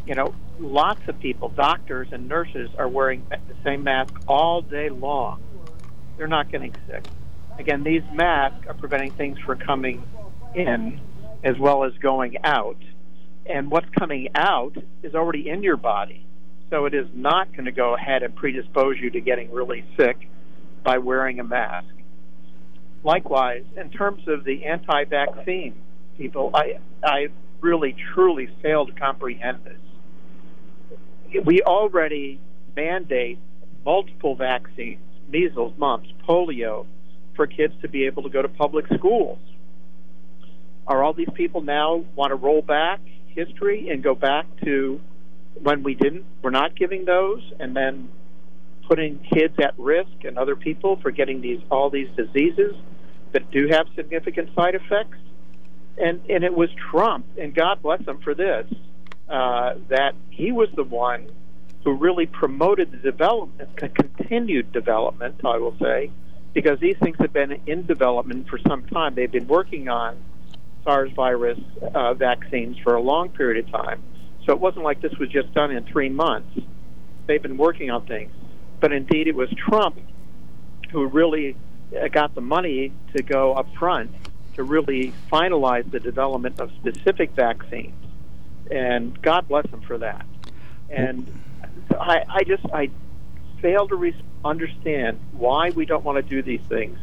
You 0.08 0.16
know, 0.16 0.34
lots 0.60 1.08
of 1.08 1.20
people, 1.20 1.50
doctors 1.50 2.08
and 2.12 2.28
nurses, 2.28 2.72
are 2.80 2.88
wearing 2.88 3.24
the 3.30 3.56
same 3.64 3.84
mask 3.84 4.16
all 4.28 4.64
day 4.64 4.90
long. 4.90 5.44
They're 6.18 6.26
not 6.26 6.50
getting 6.50 6.76
sick. 6.88 7.04
Again, 7.60 7.84
these 7.84 8.04
masks 8.14 8.66
are 8.68 8.74
preventing 8.76 9.12
things 9.12 9.40
from 9.40 9.60
coming 9.60 10.04
in 10.54 11.00
as 11.44 11.58
well 11.60 11.84
as 11.84 11.94
going 12.00 12.38
out. 12.44 12.78
and 13.50 13.72
what's 13.72 13.88
coming 13.98 14.30
out 14.36 14.76
is 15.04 15.16
already 15.16 15.50
in 15.50 15.64
your 15.64 15.78
body. 15.78 16.26
So 16.70 16.86
it 16.86 16.94
is 16.94 17.08
not 17.14 17.52
going 17.54 17.66
to 17.66 17.72
go 17.72 17.96
ahead 17.96 18.24
and 18.24 18.36
predispose 18.36 18.98
you 19.00 19.10
to 19.12 19.22
getting 19.22 19.52
really 19.52 19.86
sick 19.98 20.30
by 20.84 20.98
wearing 20.98 21.40
a 21.40 21.44
mask. 21.44 21.88
Likewise, 23.04 23.64
in 23.78 23.90
terms 23.90 24.28
of 24.28 24.44
the 24.44 24.66
anti-vaccine 24.66 25.76
people, 26.18 26.52
I 26.54 26.80
I 27.04 27.28
really 27.62 27.96
truly 28.14 28.50
fail 28.62 28.86
to 28.86 28.92
comprehend 28.94 29.60
this. 29.64 31.42
We 31.46 31.62
already 31.62 32.40
mandate 32.76 33.40
multiple 33.86 34.36
vaccines, 34.36 35.02
measles, 35.30 35.74
mumps, 35.78 36.10
polio, 36.28 36.86
for 37.38 37.48
kids 37.48 37.74
to 37.82 37.88
be 37.88 38.06
able 38.08 38.24
to 38.24 38.30
go 38.30 38.42
to 38.42 38.50
public 38.50 38.86
schools. 38.98 39.40
Are 40.86 41.02
all 41.02 41.14
these 41.14 41.30
people 41.34 41.62
now 41.62 42.04
want 42.16 42.32
to 42.32 42.36
roll 42.36 42.62
back 42.62 43.00
history 43.28 43.90
and 43.90 44.04
go 44.04 44.16
back 44.16 44.46
to 44.66 45.00
when 45.62 45.84
we 45.84 45.96
didn't, 45.96 46.26
we're 46.42 46.50
not 46.50 46.76
giving 46.76 47.06
those, 47.06 47.42
and 47.60 47.76
then 47.76 48.10
putting 48.88 49.20
kids 49.20 49.54
at 49.62 49.78
risk 49.78 50.24
and 50.24 50.38
other 50.38 50.56
people 50.56 51.00
for 51.02 51.12
getting 51.12 51.42
these 51.42 51.60
all 51.70 51.90
these 51.90 52.10
diseases 52.16 52.74
that 53.34 53.50
do 53.52 53.68
have 53.70 53.86
significant 53.96 54.50
side 54.56 54.76
effects? 54.76 55.18
And 55.98 56.22
and 56.30 56.44
it 56.44 56.54
was 56.54 56.70
Trump, 56.92 57.26
and 57.40 57.56
God 57.56 57.82
bless 57.82 58.02
him 58.06 58.20
for 58.20 58.34
this, 58.36 58.66
uh, 59.30 59.76
that 59.90 60.14
he 60.30 60.52
was 60.52 60.70
the 60.76 60.84
one 60.84 61.28
who 61.84 61.94
really 61.94 62.26
promoted 62.26 62.92
the 62.92 62.98
development, 62.98 63.70
continued 63.78 64.72
development, 64.72 65.42
I 65.46 65.58
will 65.58 65.76
say, 65.80 66.12
because 66.58 66.80
these 66.80 66.98
things 66.98 67.16
have 67.20 67.32
been 67.32 67.62
in 67.68 67.86
development 67.86 68.50
for 68.50 68.58
some 68.58 68.82
time. 68.88 69.14
They've 69.14 69.32
been 69.32 69.48
working 69.48 69.90
on 69.90 70.18
SARS 70.84 71.12
virus 71.12 71.60
uh, 71.94 72.16
vaccines 72.16 72.80
for 72.80 72.96
a 72.96 73.00
long 73.00 73.30
period 73.30 73.64
of 73.64 73.72
time. 73.72 74.02
So 74.44 74.54
it 74.54 74.60
wasn't 74.60 74.84
like 74.84 75.00
this 75.00 75.16
was 75.20 75.30
just 75.30 75.54
done 75.54 75.70
in 75.70 75.84
three 75.84 76.10
months. 76.10 76.60
They've 77.28 77.44
been 77.44 77.58
working 77.58 77.92
on 77.92 78.08
things. 78.08 78.32
But 78.80 78.92
indeed, 78.92 79.28
it 79.28 79.36
was 79.36 79.52
Trump 79.52 80.00
who 80.92 81.06
really 81.06 81.56
uh, 81.96 82.08
got 82.08 82.34
the 82.34 82.42
money 82.42 82.92
to 83.16 83.22
go 83.22 83.54
up 83.54 83.72
front 83.76 84.10
to 84.56 84.64
really 84.64 85.14
finalize 85.32 85.88
the 85.92 86.00
development 86.00 86.60
of 86.60 86.72
specific 86.82 87.34
vaccines. 87.34 87.94
And 88.72 89.22
God 89.22 89.48
bless 89.48 89.68
him 89.70 89.82
for 89.82 90.00
that. 90.00 90.26
And 90.90 91.32
I, 91.92 92.24
I 92.28 92.44
just 92.46 92.66
I 92.74 92.90
fail 93.62 93.88
to 93.88 93.96
re- 93.96 94.16
understand 94.44 95.20
why 95.34 95.70
we 95.72 95.86
don't 95.86 96.04
want 96.04 96.18
to 96.18 96.22
do 96.22 96.42
these 96.42 96.62
things, 96.68 96.98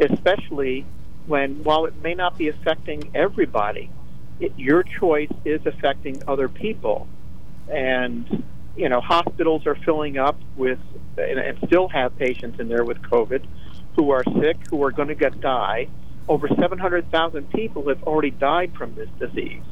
especially 0.00 0.84
when 1.26 1.62
while 1.62 1.84
it 1.84 1.94
may 2.02 2.14
not 2.14 2.38
be 2.38 2.48
affecting 2.48 3.10
everybody, 3.14 3.90
it, 4.40 4.52
your 4.56 4.82
choice 4.82 5.30
is 5.44 5.64
affecting 5.66 6.22
other 6.26 6.48
people, 6.48 7.06
and 7.68 8.44
you 8.76 8.88
know 8.88 9.00
hospitals 9.00 9.66
are 9.66 9.74
filling 9.74 10.18
up 10.18 10.38
with 10.56 10.78
and, 11.16 11.38
and 11.38 11.58
still 11.66 11.88
have 11.88 12.16
patients 12.16 12.60
in 12.60 12.68
there 12.68 12.84
with 12.84 13.00
COVID 13.02 13.44
who 13.96 14.10
are 14.10 14.22
sick, 14.40 14.56
who 14.70 14.82
are 14.84 14.92
going 14.92 15.08
to 15.08 15.14
get 15.14 15.40
die. 15.40 15.88
Over 16.28 16.46
700,000 16.48 17.50
people 17.50 17.88
have 17.88 18.02
already 18.04 18.30
died 18.30 18.72
from 18.74 18.94
this 18.94 19.08
disease, 19.18 19.62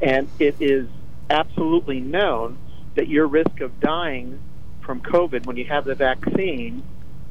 and 0.00 0.28
it 0.38 0.56
is 0.58 0.88
absolutely 1.30 2.00
known 2.00 2.58
that 2.94 3.08
your 3.08 3.26
risk 3.26 3.60
of 3.60 3.78
dying 3.80 4.40
from 4.82 5.00
COVID 5.00 5.46
when 5.46 5.56
you 5.56 5.64
have 5.66 5.84
the 5.84 5.94
vaccine 5.94 6.82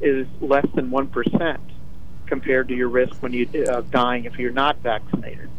is 0.02 0.28
less 0.40 0.66
than 0.74 0.90
1% 0.90 1.60
compared 2.26 2.68
to 2.70 2.76
your 2.76 2.88
risk 2.88 3.22
when 3.22 3.34
you 3.34 3.48
uh, 3.70 3.82
dying 3.92 4.26
if 4.26 4.40
you're 4.40 4.52
not 4.52 4.78
vaccinated. 4.78 5.50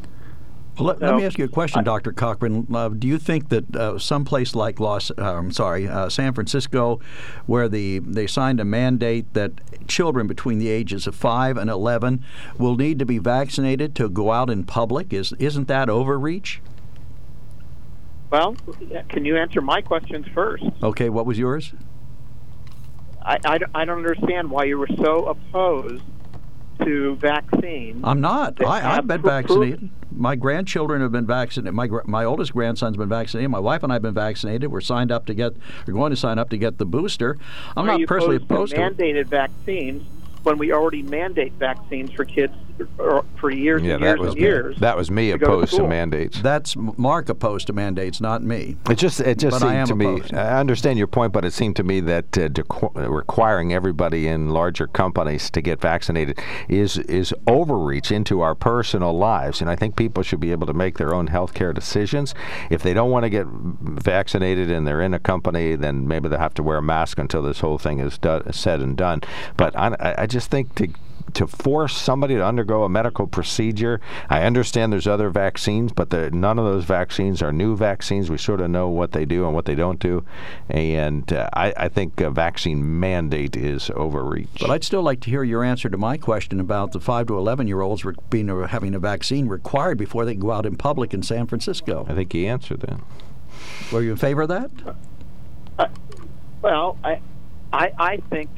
Well, 0.78 0.88
let, 0.88 1.01
so, 1.01 1.07
let, 1.07 1.16
me 1.16 1.26
ask 1.26 1.38
you 1.38 1.45
a 1.45 1.49
question, 1.49 1.84
Dr. 1.84 2.12
Cochran. 2.12 2.66
Uh, 2.74 2.88
do 2.88 3.07
you 3.07 3.18
think 3.18 3.51
that 3.51 3.76
uh, 3.76 3.99
some 3.99 4.24
place 4.24 4.55
like 4.55 4.80
Los, 4.80 5.11
uh, 5.11 5.14
I'm 5.18 5.53
sorry, 5.53 5.86
uh, 5.86 6.09
San 6.09 6.32
Francisco, 6.32 6.99
where 7.45 7.68
the 7.68 7.99
they 7.99 8.26
signed 8.26 8.59
a 8.59 8.64
mandate 8.64 9.34
that 9.34 9.53
children 9.86 10.26
between 10.26 10.59
the 10.59 10.68
ages 10.68 11.07
of 11.07 11.14
five 11.14 11.59
and 11.59 11.68
11 11.68 12.24
will 12.57 12.76
need 12.76 12.99
to 13.01 13.05
be 13.05 13.18
vaccinated 13.18 13.95
to 13.97 14.09
go 14.09 14.32
out 14.32 14.49
in 14.49 14.64
public, 14.64 15.12
is 15.12 15.34
isn't 15.34 15.68
that 15.68 15.90
overreach? 15.90 16.62
Well, 18.33 18.57
can 19.11 19.26
you 19.26 19.37
answer 19.37 19.61
my 19.61 19.83
questions 19.83 20.26
first? 20.33 20.64
Okay, 20.83 21.11
what 21.11 21.26
was 21.26 21.39
yours? 21.39 21.74
I, 23.20 23.39
I, 23.45 23.59
I 23.74 23.85
don't 23.85 23.99
understand 23.99 24.51
why 24.51 24.64
you 24.64 24.78
were 24.78 24.89
so 24.97 25.26
opposed 25.26 26.03
to 26.83 27.14
vaccines. 27.16 28.01
I'm 28.03 28.22
not. 28.22 28.64
I, 28.64 28.97
I've 28.97 29.07
been 29.07 29.20
vaccinated. 29.20 29.91
My 30.11 30.35
grandchildren 30.35 31.03
have 31.03 31.12
been 31.12 31.26
vaccinated. 31.26 31.74
My 31.74 31.89
my 32.07 32.24
oldest 32.24 32.55
grandson's 32.55 32.97
been 32.97 33.11
vaccinated. 33.11 33.51
My 33.51 33.59
wife 33.59 33.83
and 33.83 33.93
I 33.93 33.97
have 33.97 34.03
been 34.03 34.14
vaccinated. 34.14 34.72
We're 34.72 34.80
signed 34.80 35.12
up 35.12 35.26
to 35.26 35.35
get. 35.35 35.55
We're 35.87 35.93
going 35.93 36.11
to 36.11 36.16
sign 36.16 36.39
up 36.39 36.49
to 36.51 36.57
get 36.57 36.78
the 36.78 36.87
booster. 36.87 37.37
I'm 37.76 37.85
Are 37.85 37.99
not 37.99 38.09
personally 38.09 38.37
opposed 38.37 38.74
to, 38.74 38.78
to 38.78 38.95
mandated 38.95 39.26
vaccines 39.26 40.05
when 40.43 40.57
we 40.57 40.72
already 40.72 41.03
mandate 41.03 41.53
vaccines 41.53 42.11
for 42.12 42.24
kids 42.24 42.55
for 43.43 43.51
years 43.51 43.83
yeah, 43.83 43.95
and 43.95 44.03
years 44.03 44.18
was 44.18 44.33
and 44.35 44.41
years. 44.41 44.79
That 44.79 44.97
was 44.97 45.11
me 45.11 45.31
opposed 45.31 45.73
to, 45.73 45.79
to, 45.79 45.89
mandates. 45.89 46.41
That's 46.41 46.77
Mark 46.77 47.29
opposed 47.29 47.66
to 47.68 47.73
mandates, 47.73 48.20
not 48.20 48.43
me. 48.43 48.77
It 48.89 48.97
just 48.97 49.20
it 49.20 49.39
just 49.39 49.61
but 49.61 49.68
seemed 49.68 49.87
to 49.89 49.95
opposed. 49.95 50.33
me. 50.33 50.39
I 50.39 50.61
understand 50.61 50.99
your 50.99 51.07
point, 51.07 51.33
but 51.33 51.45
it 51.45 51.53
seemed 51.53 51.77
to 51.77 51.83
me 51.83 52.01
that 52.01 52.39
uh, 52.39 52.49
requiring 53.09 53.73
everybody 53.73 54.27
in 54.27 54.51
larger 54.51 54.87
companies 54.87 55.51
to 55.51 55.61
get 55.61 55.81
vaccinated 55.81 56.39
is 56.68 56.99
is 56.99 57.35
overreach 57.47 58.12
into 58.12 58.41
our 58.41 58.55
personal 58.55 59.12
lives, 59.16 59.61
and 59.61 59.68
I 59.68 59.77
think 59.77 59.97
people 59.97 60.23
should 60.23 60.41
be 60.41 60.53
able 60.53 60.66
to 60.66 60.75
make 60.75 60.99
their 60.99 61.14
own 61.14 61.27
health 61.27 61.55
care 61.55 61.73
decisions. 61.73 62.35
If 62.70 62.83
they 62.83 62.95
don't 62.95 63.11
want 63.11 63.25
to 63.25 63.31
get 63.31 63.47
vaccinated 63.47 64.70
and 64.70 64.87
they're 64.87 65.03
in 65.03 65.14
a 65.14 65.18
company, 65.18 65.75
then 65.75 66.07
maybe 66.07 66.29
they 66.29 66.39
have 66.39 66.55
to 66.55 66.62
wear 66.62 66.79
a 66.79 66.83
mask 66.83 67.18
until 67.18 67.43
this 67.43 67.61
whole 67.61 67.79
thing 67.79 67.99
is 67.99 68.18
do- 68.18 68.43
said 68.51 68.81
and 68.81 68.97
done. 68.97 69.23
But 69.57 69.77
I, 69.77 70.14
I 70.18 70.27
just 70.27 70.51
think 70.51 70.75
to 70.77 70.89
to 71.35 71.47
force 71.47 71.97
somebody 71.97 72.35
to 72.35 72.45
undergo 72.45 72.85
a 72.85 72.89
medical 72.89 73.27
procedure. 73.27 74.01
I 74.29 74.43
understand 74.43 74.93
there's 74.93 75.07
other 75.07 75.31
vaccines, 75.31 75.93
but 75.93 76.11
the, 76.11 76.31
none 76.31 76.59
of 76.59 76.64
those 76.64 76.85
vaccines 76.85 77.43
are 77.43 77.53
new 77.53 77.77
vaccines. 77.77 78.31
We 78.31 78.39
sort 78.39 78.61
of 78.61 78.70
know 78.70 78.89
what 78.89 79.12
they 79.12 79.25
do 79.25 79.45
and 79.45 79.55
what 79.55 79.64
they 79.64 79.75
don't 79.75 79.99
do, 79.99 80.25
and 80.68 81.31
uh, 81.33 81.49
I, 81.53 81.73
I, 81.77 81.89
think 81.89 82.20
a 82.20 82.31
vaccine 82.31 83.01
mandate 83.01 83.57
is 83.57 83.91
overreach. 83.91 84.61
But 84.61 84.70
I'd 84.70 84.85
still 84.85 85.03
like 85.03 85.20
to 85.20 85.31
hear 85.31 85.45
your 85.45 85.64
answer 85.64 85.89
to 85.89 85.99
my 85.99 86.16
question 86.16 86.61
about 86.61 86.93
the 86.93 87.01
five 87.01 87.27
to 87.29 87.37
eleven 87.37 87.66
year 87.66 87.81
olds 87.81 88.05
being 88.31 88.49
having 88.66 88.95
a 88.95 88.99
vaccine 88.99 89.49
required 89.49 89.99
before 89.99 90.25
they 90.25 90.33
can 90.33 90.41
go 90.41 90.53
out 90.53 90.66
in 90.66 90.77
public 90.77 91.14
in 91.14 91.23
San 91.23 91.47
Francisco. 91.47 92.07
I 92.09 92.14
think 92.14 92.33
he 92.33 92.47
answered 92.47 92.81
that. 92.81 93.01
Were 93.93 94.03
you 94.03 94.12
in 94.12 94.16
favor 94.16 94.43
of 94.43 94.49
that? 94.49 94.70
Uh, 95.79 95.87
well, 96.62 96.99
I, 97.05 97.20
I, 97.73 97.93
I 97.99 98.16
think 98.31 98.51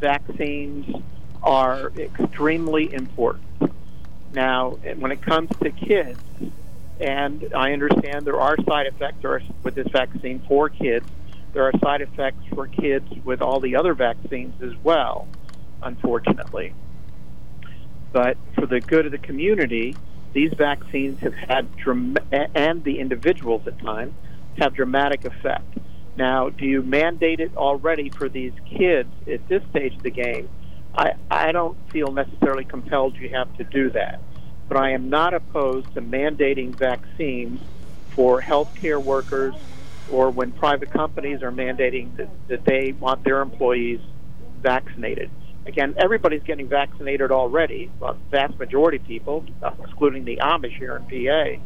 vaccines 0.00 1.02
are 1.46 1.92
extremely 1.96 2.92
important. 2.92 3.44
Now, 4.32 4.78
when 4.98 5.12
it 5.12 5.22
comes 5.22 5.48
to 5.62 5.70
kids, 5.70 6.18
and 7.00 7.52
I 7.54 7.72
understand 7.72 8.26
there 8.26 8.40
are 8.40 8.56
side 8.68 8.86
effects 8.86 9.24
with 9.62 9.74
this 9.74 9.86
vaccine 9.92 10.42
for 10.48 10.68
kids, 10.68 11.06
there 11.52 11.64
are 11.64 11.72
side 11.82 12.02
effects 12.02 12.42
for 12.52 12.66
kids 12.66 13.06
with 13.24 13.40
all 13.40 13.60
the 13.60 13.76
other 13.76 13.94
vaccines 13.94 14.60
as 14.60 14.72
well, 14.82 15.26
unfortunately. 15.82 16.74
But 18.12 18.36
for 18.54 18.66
the 18.66 18.80
good 18.80 19.06
of 19.06 19.12
the 19.12 19.18
community, 19.18 19.96
these 20.32 20.52
vaccines 20.52 21.20
have 21.20 21.34
had, 21.34 21.68
and 22.54 22.82
the 22.84 22.98
individuals 22.98 23.66
at 23.66 23.78
times, 23.78 24.12
have 24.58 24.74
dramatic 24.74 25.24
effect. 25.24 25.78
Now, 26.16 26.48
do 26.48 26.66
you 26.66 26.82
mandate 26.82 27.40
it 27.40 27.56
already 27.56 28.10
for 28.10 28.28
these 28.28 28.52
kids 28.68 29.10
at 29.30 29.46
this 29.48 29.62
stage 29.70 29.94
of 29.94 30.02
the 30.02 30.10
game? 30.10 30.48
I, 30.96 31.14
I 31.30 31.52
don't 31.52 31.76
feel 31.90 32.10
necessarily 32.12 32.64
compelled 32.64 33.16
you 33.16 33.28
have 33.30 33.54
to 33.58 33.64
do 33.64 33.90
that. 33.90 34.20
But 34.68 34.78
I 34.78 34.92
am 34.92 35.10
not 35.10 35.34
opposed 35.34 35.92
to 35.94 36.02
mandating 36.02 36.74
vaccines 36.74 37.60
for 38.10 38.40
healthcare 38.40 39.02
workers 39.02 39.54
or 40.10 40.30
when 40.30 40.52
private 40.52 40.90
companies 40.90 41.42
are 41.42 41.52
mandating 41.52 42.16
that, 42.16 42.28
that 42.48 42.64
they 42.64 42.92
want 42.92 43.24
their 43.24 43.42
employees 43.42 44.00
vaccinated. 44.62 45.30
Again, 45.66 45.94
everybody's 45.98 46.44
getting 46.44 46.68
vaccinated 46.68 47.32
already, 47.32 47.90
well, 47.98 48.16
vast 48.30 48.58
majority 48.58 48.98
of 48.98 49.04
people, 49.04 49.44
excluding 49.82 50.24
the 50.24 50.36
Amish 50.36 50.76
here 50.78 50.96
in 50.96 51.04
PA. 51.04 51.60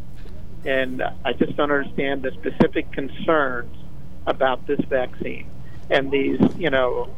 And 0.64 1.02
I 1.24 1.32
just 1.34 1.56
don't 1.56 1.70
understand 1.70 2.22
the 2.22 2.32
specific 2.32 2.90
concerns 2.92 3.76
about 4.26 4.66
this 4.66 4.80
vaccine. 4.88 5.48
And 5.90 6.10
these, 6.10 6.40
you 6.56 6.70
know, 6.70 7.10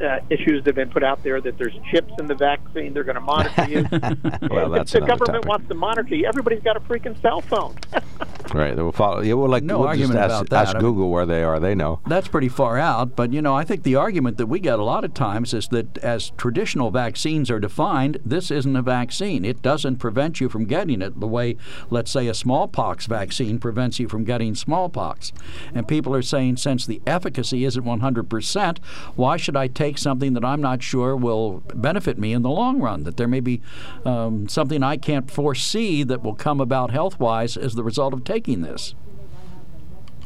uh, 0.00 0.20
issues 0.30 0.64
that 0.64 0.68
have 0.68 0.74
been 0.76 0.90
put 0.90 1.02
out 1.02 1.22
there 1.22 1.40
that 1.40 1.58
there's 1.58 1.76
chips 1.90 2.12
in 2.18 2.26
the 2.26 2.34
vaccine, 2.34 2.94
they're 2.94 3.04
going 3.04 3.14
to 3.14 3.20
monitor 3.20 3.64
you. 3.64 3.86
well, 4.50 4.70
that's 4.70 4.94
if 4.94 5.00
the 5.00 5.06
government 5.06 5.42
topic. 5.42 5.48
wants 5.48 5.68
to 5.68 5.74
monitor 5.74 6.14
you, 6.14 6.26
everybody's 6.26 6.62
got 6.62 6.76
a 6.76 6.80
freaking 6.80 7.20
cell 7.20 7.40
phone. 7.40 7.76
Right. 8.54 8.74
They 8.74 8.82
will 8.82 8.92
follow. 8.92 9.20
Yeah, 9.20 9.34
well, 9.34 9.48
like 9.48 9.62
No 9.62 9.80
we'll 9.80 9.88
argument 9.88 10.14
just 10.14 10.32
ask, 10.32 10.46
about 10.46 10.50
that. 10.50 10.68
ask 10.68 10.78
Google 10.78 11.10
where 11.10 11.26
they 11.26 11.42
are. 11.42 11.60
They 11.60 11.74
know. 11.74 12.00
That's 12.06 12.28
pretty 12.28 12.48
far 12.48 12.78
out, 12.78 13.14
but 13.14 13.32
you 13.32 13.42
know, 13.42 13.54
I 13.54 13.64
think 13.64 13.82
the 13.82 13.96
argument 13.96 14.38
that 14.38 14.46
we 14.46 14.60
get 14.60 14.78
a 14.78 14.84
lot 14.84 15.04
of 15.04 15.14
times 15.14 15.52
is 15.52 15.68
that 15.68 15.98
as 15.98 16.30
traditional 16.36 16.90
vaccines 16.90 17.50
are 17.50 17.60
defined, 17.60 18.18
this 18.24 18.50
isn't 18.50 18.74
a 18.74 18.82
vaccine. 18.82 19.44
It 19.44 19.62
doesn't 19.62 19.96
prevent 19.96 20.40
you 20.40 20.48
from 20.48 20.64
getting 20.64 21.02
it 21.02 21.20
the 21.20 21.26
way, 21.26 21.56
let's 21.90 22.10
say, 22.10 22.26
a 22.28 22.34
smallpox 22.34 23.06
vaccine 23.06 23.58
prevents 23.58 23.98
you 23.98 24.08
from 24.08 24.24
getting 24.24 24.54
smallpox. 24.54 25.32
And 25.74 25.86
people 25.86 26.14
are 26.14 26.22
saying, 26.22 26.56
since 26.56 26.86
the 26.86 27.02
efficacy 27.06 27.64
isn't 27.64 27.84
100%, 27.84 28.78
why 29.14 29.36
should 29.36 29.56
I 29.56 29.66
take 29.68 29.87
something 29.96 30.34
that 30.34 30.44
I'm 30.44 30.60
not 30.60 30.82
sure 30.82 31.16
will 31.16 31.62
benefit 31.74 32.18
me 32.18 32.32
in 32.32 32.42
the 32.42 32.50
long 32.50 32.80
run? 32.80 33.04
That 33.04 33.16
there 33.16 33.28
may 33.28 33.40
be 33.40 33.62
um, 34.04 34.48
something 34.48 34.82
I 34.82 34.96
can't 34.96 35.30
foresee 35.30 36.02
that 36.02 36.22
will 36.22 36.34
come 36.34 36.60
about 36.60 36.90
health 36.90 37.18
wise 37.18 37.56
as 37.56 37.74
the 37.74 37.84
result 37.84 38.12
of 38.12 38.24
taking 38.24 38.60
this. 38.60 38.94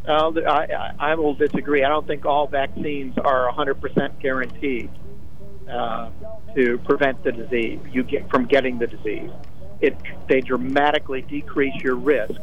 Uh, 0.09 0.33
I, 0.49 0.51
I, 0.51 0.95
I 0.99 1.15
will 1.15 1.35
disagree. 1.35 1.85
I 1.85 1.89
don't 1.89 2.07
think 2.07 2.27
all 2.27 2.49
vaccines 2.49 3.17
are 3.19 3.53
100% 3.53 4.19
guaranteed 4.19 4.91
uh, 5.71 6.11
to 6.57 6.79
prevent 6.79 7.23
the 7.23 7.33
disease. 7.33 7.79
You 7.93 8.03
get 8.03 8.29
from 8.31 8.47
getting 8.47 8.79
the 8.79 8.87
disease. 8.87 9.31
It 9.81 9.97
they 10.29 10.41
dramatically 10.41 11.23
decrease 11.23 11.75
your 11.83 11.97
risk. 11.97 12.41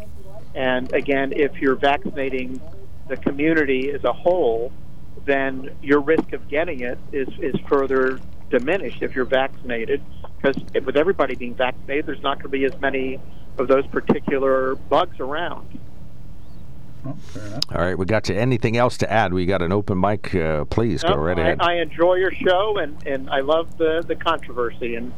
And 0.55 0.91
again, 0.93 1.33
if 1.33 1.57
you're 1.57 1.75
vaccinating 1.75 2.61
the 3.07 3.17
community 3.17 3.91
as 3.91 4.03
a 4.03 4.13
whole, 4.13 4.71
then 5.29 5.69
your 5.81 5.99
risk 5.99 6.33
of 6.33 6.47
getting 6.47 6.81
it 6.81 6.97
is 7.11 7.27
is 7.39 7.55
further 7.67 8.19
diminished 8.49 9.01
if 9.01 9.15
you're 9.15 9.25
vaccinated. 9.25 10.03
Because 10.41 10.61
with 10.85 10.95
everybody 10.95 11.35
being 11.35 11.55
vaccinated, 11.55 12.05
there's 12.05 12.23
not 12.23 12.37
going 12.37 12.43
to 12.43 12.49
be 12.49 12.65
as 12.65 12.79
many 12.79 13.19
of 13.57 13.67
those 13.67 13.85
particular 13.87 14.75
bugs 14.75 15.19
around. 15.19 15.79
All 17.05 17.15
right, 17.81 17.97
we 17.97 18.05
got 18.05 18.27
you. 18.29 18.35
Anything 18.35 18.75
else 18.77 18.97
to 18.97 19.11
add? 19.11 19.33
We 19.33 19.45
got 19.45 19.61
an 19.61 19.71
open 19.71 19.99
mic. 19.99 20.33
Uh, 20.35 20.65
please 20.65 21.03
go 21.03 21.15
right 21.15 21.37
I, 21.37 21.41
ahead. 21.41 21.61
I 21.61 21.75
enjoy 21.75 22.15
your 22.15 22.31
show, 22.31 22.77
and, 22.77 23.01
and 23.07 23.29
I 23.29 23.39
love 23.39 23.77
the, 23.77 24.03
the 24.05 24.15
controversy 24.15 24.95
and 24.95 25.13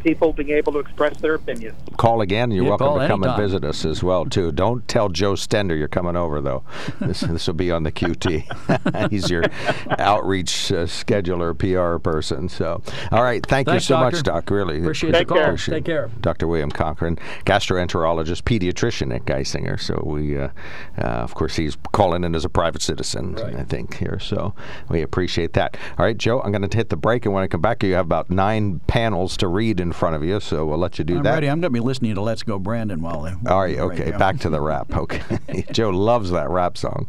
people 0.00 0.32
being 0.32 0.50
able 0.50 0.72
to 0.72 0.78
express 0.78 1.16
their 1.18 1.34
opinions. 1.34 1.76
call 1.96 2.20
again. 2.20 2.50
You're 2.50 2.64
Yeah, 2.64 2.70
welcome 2.70 2.86
call 2.88 2.98
to 3.00 3.06
come 3.06 3.22
and 3.24 3.36
visit 3.36 3.64
us 3.64 3.84
as 3.84 4.02
well 4.02 4.24
too. 4.24 4.52
Don't 4.52 4.86
tell 4.88 5.08
Joe 5.08 5.32
Stender 5.34 5.76
you're 5.78 5.88
coming 5.88 6.16
over 6.16 6.40
though. 6.40 6.64
This 7.00 7.20
this 7.32 7.46
will 7.46 7.54
be 7.54 7.70
on 7.70 7.82
the 7.82 7.92
QT. 7.92 9.10
He's 9.10 9.30
your 9.30 9.44
outreach 9.98 10.72
uh, 10.72 10.84
scheduler, 10.86 11.56
PR 11.56 11.98
person. 11.98 12.48
So, 12.48 12.82
all 13.10 13.22
right. 13.22 13.44
Thank 13.46 13.68
Thanks, 13.68 13.84
you 13.88 13.94
so 13.94 14.00
Doctor. 14.00 14.16
much, 14.16 14.24
Doc. 14.24 14.50
Really 14.50 14.78
Appreciate 14.80 15.12
the 15.12 15.18
Take 15.18 15.28
call. 15.28 15.36
care. 15.38 15.46
Appreciate 15.46 15.74
Take 15.76 15.84
care. 15.84 16.10
Dr. 16.20 16.46
William 16.48 16.70
Cochran, 16.70 17.18
gastroenterologist, 17.44 18.42
pediatrician 18.42 19.14
at 19.14 19.24
Geisinger. 19.24 19.78
So 19.80 20.02
we, 20.04 20.38
uh, 20.38 20.48
uh, 20.98 21.02
of 21.02 21.34
course, 21.34 21.56
he's 21.56 21.76
calling 21.92 22.24
in 22.24 22.34
as 22.34 22.44
a 22.44 22.48
private 22.48 22.82
citizen, 22.82 23.34
Right. 23.34 23.56
I 23.56 23.64
think 23.64 23.96
here. 23.96 24.18
So 24.18 24.54
we 24.88 25.02
appreciate 25.02 25.52
that. 25.54 25.76
All 25.98 26.04
right, 26.04 26.16
Joe, 26.16 26.40
I'm 26.42 26.52
going 26.52 26.68
to 26.68 26.76
hit 26.76 26.88
the 26.90 26.96
break, 26.96 27.24
and 27.24 27.34
when 27.34 27.42
I 27.44 27.46
come 27.46 27.60
back, 27.60 27.82
you 27.82 27.94
have 27.94 28.06
about 28.06 28.30
nine 28.30 28.80
panels 28.86 29.36
to 29.38 29.48
read 29.48 29.80
in 29.82 29.92
front 29.92 30.16
of 30.16 30.24
you. 30.24 30.40
So 30.40 30.64
we'll 30.64 30.78
let 30.78 30.98
you 30.98 31.04
do 31.04 31.18
I'm 31.18 31.22
that. 31.24 31.34
ready. 31.34 31.48
I'm 31.48 31.60
going 31.60 31.70
to 31.72 31.78
be 31.78 31.80
listening 31.80 32.14
to 32.14 32.22
Let's 32.22 32.42
Go 32.42 32.58
Brandon 32.58 33.02
while 33.02 33.22
they. 33.22 33.32
All 33.50 33.60
right, 33.60 33.76
while 33.76 33.88
they 33.90 34.04
okay. 34.04 34.10
Back 34.16 34.38
to 34.40 34.48
the 34.50 34.60
rap. 34.60 34.94
Okay. 34.96 35.64
Joe 35.72 35.90
loves 35.90 36.30
that 36.30 36.48
rap 36.48 36.78
song. 36.78 37.08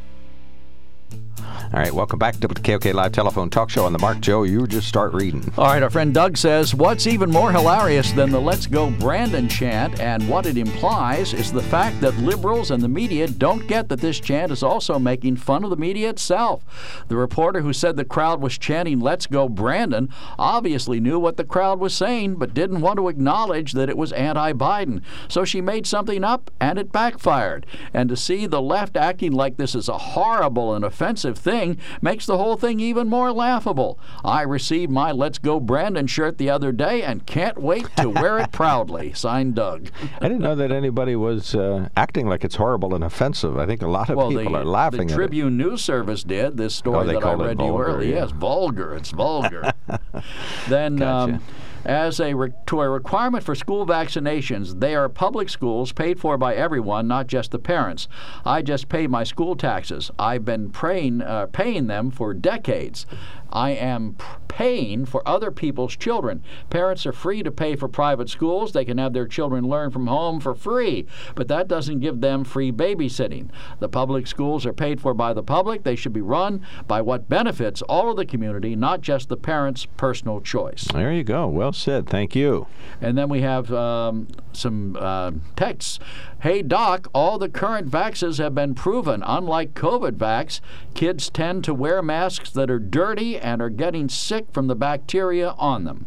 All 1.63 1.79
right, 1.79 1.93
welcome 1.93 2.19
back 2.19 2.37
to 2.37 2.47
the 2.47 2.55
KOK 2.55 2.93
Live 2.93 3.13
Telephone 3.13 3.49
Talk 3.49 3.69
Show 3.69 3.85
on 3.85 3.93
the 3.93 3.99
Mark 3.99 4.19
Joe. 4.19 4.43
You 4.43 4.67
just 4.67 4.89
start 4.89 5.13
reading. 5.13 5.49
All 5.57 5.67
right, 5.67 5.81
our 5.81 5.89
friend 5.89 6.13
Doug 6.13 6.35
says, 6.35 6.75
What's 6.75 7.07
even 7.07 7.31
more 7.31 7.51
hilarious 7.51 8.11
than 8.11 8.29
the 8.29 8.41
Let's 8.41 8.67
Go 8.67 8.89
Brandon 8.89 9.47
chant 9.47 10.01
and 10.01 10.27
what 10.27 10.45
it 10.45 10.57
implies 10.57 11.33
is 11.33 11.49
the 11.49 11.61
fact 11.61 12.01
that 12.01 12.17
liberals 12.17 12.71
and 12.71 12.83
the 12.83 12.89
media 12.89 13.27
don't 13.27 13.67
get 13.67 13.87
that 13.87 14.01
this 14.01 14.19
chant 14.19 14.51
is 14.51 14.63
also 14.63 14.99
making 14.99 15.37
fun 15.37 15.63
of 15.63 15.69
the 15.69 15.77
media 15.77 16.09
itself. 16.09 16.65
The 17.07 17.15
reporter 17.15 17.61
who 17.61 17.71
said 17.71 17.95
the 17.95 18.03
crowd 18.03 18.41
was 18.41 18.57
chanting 18.57 18.99
Let's 18.99 19.25
Go 19.25 19.47
Brandon 19.47 20.09
obviously 20.37 20.99
knew 20.99 21.19
what 21.19 21.37
the 21.37 21.45
crowd 21.45 21.79
was 21.79 21.93
saying, 21.93 22.35
but 22.35 22.53
didn't 22.53 22.81
want 22.81 22.97
to 22.97 23.07
acknowledge 23.07 23.71
that 23.73 23.89
it 23.89 23.97
was 23.97 24.11
anti 24.11 24.51
Biden. 24.51 25.01
So 25.29 25.45
she 25.45 25.61
made 25.61 25.87
something 25.87 26.23
up 26.23 26.51
and 26.59 26.77
it 26.77 26.91
backfired. 26.91 27.65
And 27.93 28.09
to 28.09 28.17
see 28.17 28.45
the 28.45 28.61
left 28.61 28.97
acting 28.97 29.31
like 29.31 29.55
this 29.55 29.73
is 29.73 29.87
a 29.87 29.97
horrible 29.97 30.73
and 30.73 30.83
offensive 30.83 31.37
thing 31.37 31.60
makes 32.01 32.25
the 32.25 32.37
whole 32.37 32.57
thing 32.57 32.79
even 32.79 33.07
more 33.07 33.31
laughable. 33.31 33.99
I 34.23 34.41
received 34.41 34.91
my 34.91 35.11
Let's 35.11 35.37
Go 35.37 35.59
Brandon 35.59 36.07
shirt 36.07 36.37
the 36.37 36.49
other 36.49 36.71
day 36.71 37.03
and 37.03 37.25
can't 37.25 37.57
wait 37.57 37.87
to 37.97 38.09
wear 38.09 38.37
it 38.39 38.51
proudly. 38.51 39.13
Signed 39.15 39.55
Doug. 39.55 39.89
I 40.19 40.27
didn't 40.27 40.41
know 40.41 40.55
that 40.55 40.71
anybody 40.71 41.15
was 41.15 41.55
uh, 41.55 41.89
acting 41.95 42.27
like 42.27 42.43
it's 42.43 42.55
horrible 42.55 42.93
and 42.95 43.03
offensive. 43.03 43.57
I 43.57 43.65
think 43.65 43.81
a 43.81 43.87
lot 43.87 44.09
of 44.09 44.17
well, 44.17 44.29
people 44.29 44.53
the, 44.53 44.59
are 44.59 44.65
laughing 44.65 44.99
the 44.99 45.03
at 45.05 45.11
it. 45.11 45.15
Tribune 45.15 45.57
News 45.57 45.81
Service 45.83 46.23
did 46.23 46.57
this 46.57 46.73
story 46.75 47.09
Oh, 47.09 47.19
that 47.19 47.23
I 47.23 47.33
read 47.33 47.59
to 47.59 47.65
you 47.65 47.79
earlier. 47.81 48.09
yeah. 48.09 48.21
Yes, 48.21 48.31
vulgar. 48.31 48.95
It's 48.95 49.11
vulgar. 49.11 49.71
then, 50.69 50.97
Gotcha. 50.97 51.33
um, 51.35 51.43
as 51.85 52.19
a 52.19 52.33
re- 52.33 52.53
to 52.67 52.81
a 52.81 52.89
requirement 52.89 53.43
for 53.43 53.55
school 53.55 53.85
vaccinations, 53.85 54.79
they 54.79 54.95
are 54.95 55.09
public 55.09 55.49
schools 55.49 55.91
paid 55.91 56.19
for 56.19 56.37
by 56.37 56.55
everyone, 56.55 57.07
not 57.07 57.27
just 57.27 57.51
the 57.51 57.59
parents. 57.59 58.07
I 58.45 58.61
just 58.61 58.89
pay 58.89 59.07
my 59.07 59.23
school 59.23 59.55
taxes. 59.55 60.11
I've 60.19 60.45
been 60.45 60.69
praying, 60.69 61.21
uh, 61.21 61.47
paying 61.47 61.87
them 61.87 62.11
for 62.11 62.33
decades. 62.33 63.05
I 63.51 63.71
am 63.71 64.15
paying 64.47 65.05
for 65.05 65.27
other 65.27 65.49
people's 65.49 65.95
children. 65.95 66.43
Parents 66.69 67.05
are 67.05 67.13
free 67.13 67.41
to 67.41 67.51
pay 67.51 67.75
for 67.75 67.87
private 67.87 68.29
schools. 68.29 68.73
They 68.73 68.83
can 68.83 68.97
have 68.97 69.13
their 69.13 69.27
children 69.27 69.63
learn 69.63 69.91
from 69.91 70.07
home 70.07 70.39
for 70.41 70.53
free, 70.53 71.05
but 71.35 71.47
that 71.47 71.69
doesn't 71.69 72.01
give 72.01 72.19
them 72.19 72.43
free 72.43 72.71
babysitting. 72.71 73.49
The 73.79 73.87
public 73.87 74.27
schools 74.27 74.65
are 74.65 74.73
paid 74.73 74.99
for 74.99 75.13
by 75.13 75.33
the 75.33 75.41
public. 75.41 75.83
They 75.83 75.95
should 75.95 76.13
be 76.13 76.21
run 76.21 76.65
by 76.85 77.01
what 77.01 77.29
benefits 77.29 77.81
all 77.83 78.11
of 78.11 78.17
the 78.17 78.25
community, 78.25 78.75
not 78.75 79.01
just 79.01 79.29
the 79.29 79.37
parents' 79.37 79.87
personal 79.97 80.41
choice. 80.41 80.83
There 80.93 81.13
you 81.13 81.23
go. 81.23 81.47
Well 81.47 81.73
said. 81.73 82.07
Thank 82.07 82.35
you. 82.35 82.67
And 82.99 83.17
then 83.17 83.29
we 83.29 83.41
have 83.41 83.71
um, 83.71 84.27
some 84.53 84.97
uh, 84.99 85.31
texts. 85.55 85.99
Hey, 86.41 86.61
Doc, 86.61 87.07
all 87.13 87.37
the 87.37 87.49
current 87.49 87.89
vaxes 87.89 88.37
have 88.39 88.55
been 88.55 88.75
proven. 88.75 89.23
Unlike 89.25 89.75
COVID 89.75 90.13
vax, 90.13 90.59
kids 90.93 91.29
tend 91.29 91.63
to 91.63 91.73
wear 91.73 92.01
masks 92.01 92.49
that 92.51 92.69
are 92.69 92.79
dirty 92.79 93.37
and 93.41 93.61
are 93.61 93.69
getting 93.69 94.09
sick 94.09 94.45
from 94.51 94.67
the 94.67 94.75
bacteria 94.75 95.55
on 95.57 95.83
them. 95.83 96.05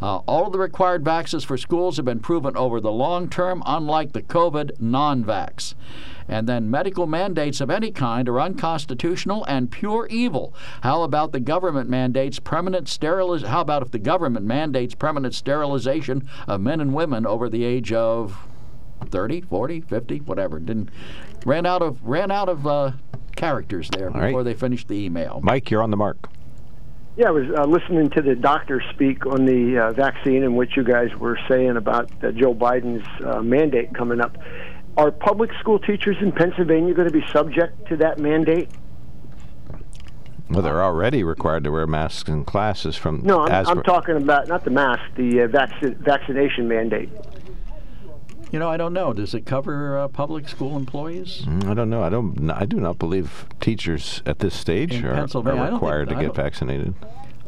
Uh, 0.00 0.18
all 0.26 0.46
of 0.46 0.52
the 0.52 0.58
required 0.58 1.02
vaxes 1.02 1.44
for 1.44 1.56
schools 1.56 1.96
have 1.96 2.04
been 2.04 2.20
proven 2.20 2.56
over 2.56 2.80
the 2.80 2.92
long 2.92 3.28
term, 3.28 3.62
unlike 3.66 4.12
the 4.12 4.22
COVID 4.22 4.80
non 4.80 5.24
vax. 5.24 5.74
And 6.28 6.48
then 6.48 6.70
medical 6.70 7.06
mandates 7.06 7.60
of 7.60 7.70
any 7.70 7.90
kind 7.90 8.28
are 8.28 8.40
unconstitutional 8.40 9.44
and 9.44 9.70
pure 9.70 10.06
evil. 10.10 10.54
How 10.82 11.02
about 11.02 11.32
the 11.32 11.40
government 11.40 11.88
mandates 11.88 12.38
permanent 12.40 12.88
steriliz- 12.88 13.46
How 13.46 13.60
about 13.60 13.82
if 13.82 13.90
the 13.90 13.98
government 13.98 14.44
mandates 14.44 14.94
permanent 14.94 15.34
sterilization 15.34 16.28
of 16.48 16.60
men 16.60 16.80
and 16.80 16.94
women 16.94 17.26
over 17.26 17.48
the 17.48 17.64
age 17.64 17.92
of 17.92 18.36
30, 19.08 19.42
40, 19.42 19.80
50, 19.80 20.18
whatever? 20.18 20.58
Didn't 20.58 20.90
ran 21.44 21.64
out 21.64 21.80
of 21.80 22.04
ran 22.04 22.30
out 22.30 22.48
of 22.48 22.66
uh, 22.66 22.92
characters 23.36 23.88
there 23.90 24.10
right. 24.10 24.26
before 24.26 24.42
they 24.42 24.54
finished 24.54 24.88
the 24.88 24.96
email. 24.96 25.40
Mike, 25.42 25.70
you're 25.70 25.82
on 25.82 25.90
the 25.90 25.96
mark. 25.96 26.28
Yeah, 27.16 27.28
I 27.28 27.30
was 27.30 27.46
uh, 27.56 27.64
listening 27.64 28.10
to 28.10 28.20
the 28.20 28.34
doctor 28.34 28.82
speak 28.92 29.24
on 29.24 29.46
the 29.46 29.78
uh, 29.78 29.92
vaccine 29.92 30.42
and 30.42 30.54
what 30.54 30.76
you 30.76 30.84
guys 30.84 31.08
were 31.16 31.38
saying 31.48 31.78
about 31.78 32.10
uh, 32.22 32.30
Joe 32.32 32.54
Biden's 32.54 33.06
uh, 33.24 33.40
mandate 33.40 33.94
coming 33.94 34.20
up. 34.20 34.36
are 34.98 35.10
public 35.10 35.50
school 35.58 35.78
teachers 35.78 36.16
in 36.20 36.30
Pennsylvania 36.30 36.92
going 36.92 37.08
to 37.08 37.14
be 37.14 37.24
subject 37.32 37.88
to 37.88 37.96
that 37.96 38.18
mandate? 38.18 38.68
Well, 40.50 40.60
they're 40.60 40.84
already 40.84 41.24
required 41.24 41.64
to 41.64 41.70
wear 41.70 41.86
masks 41.86 42.28
in 42.28 42.44
classes 42.44 42.96
from. 42.96 43.22
No, 43.24 43.46
I'm, 43.46 43.66
I'm 43.66 43.82
talking 43.82 44.16
about 44.16 44.46
not 44.46 44.64
the 44.64 44.70
mask, 44.70 45.02
the 45.16 45.42
uh, 45.42 45.46
vac- 45.48 45.80
vaccination 45.80 46.68
mandate. 46.68 47.08
You 48.52 48.58
know, 48.60 48.70
I 48.70 48.76
don't 48.76 48.92
know. 48.92 49.12
Does 49.12 49.34
it 49.34 49.44
cover 49.44 49.98
uh, 49.98 50.08
public 50.08 50.48
school 50.48 50.76
employees? 50.76 51.42
Mm, 51.46 51.64
I 51.68 51.74
don't 51.74 51.90
know. 51.90 52.02
I 52.02 52.08
don't. 52.08 52.48
I 52.50 52.64
do 52.64 52.78
not 52.78 52.98
believe 52.98 53.46
teachers 53.60 54.22
at 54.24 54.38
this 54.38 54.54
stage 54.54 54.94
In 54.94 55.04
are, 55.04 55.10
are 55.12 55.16
don't 55.26 55.44
think- 55.44 55.72
required 55.72 56.08
to 56.10 56.14
get 56.14 56.34
vaccinated. 56.34 56.94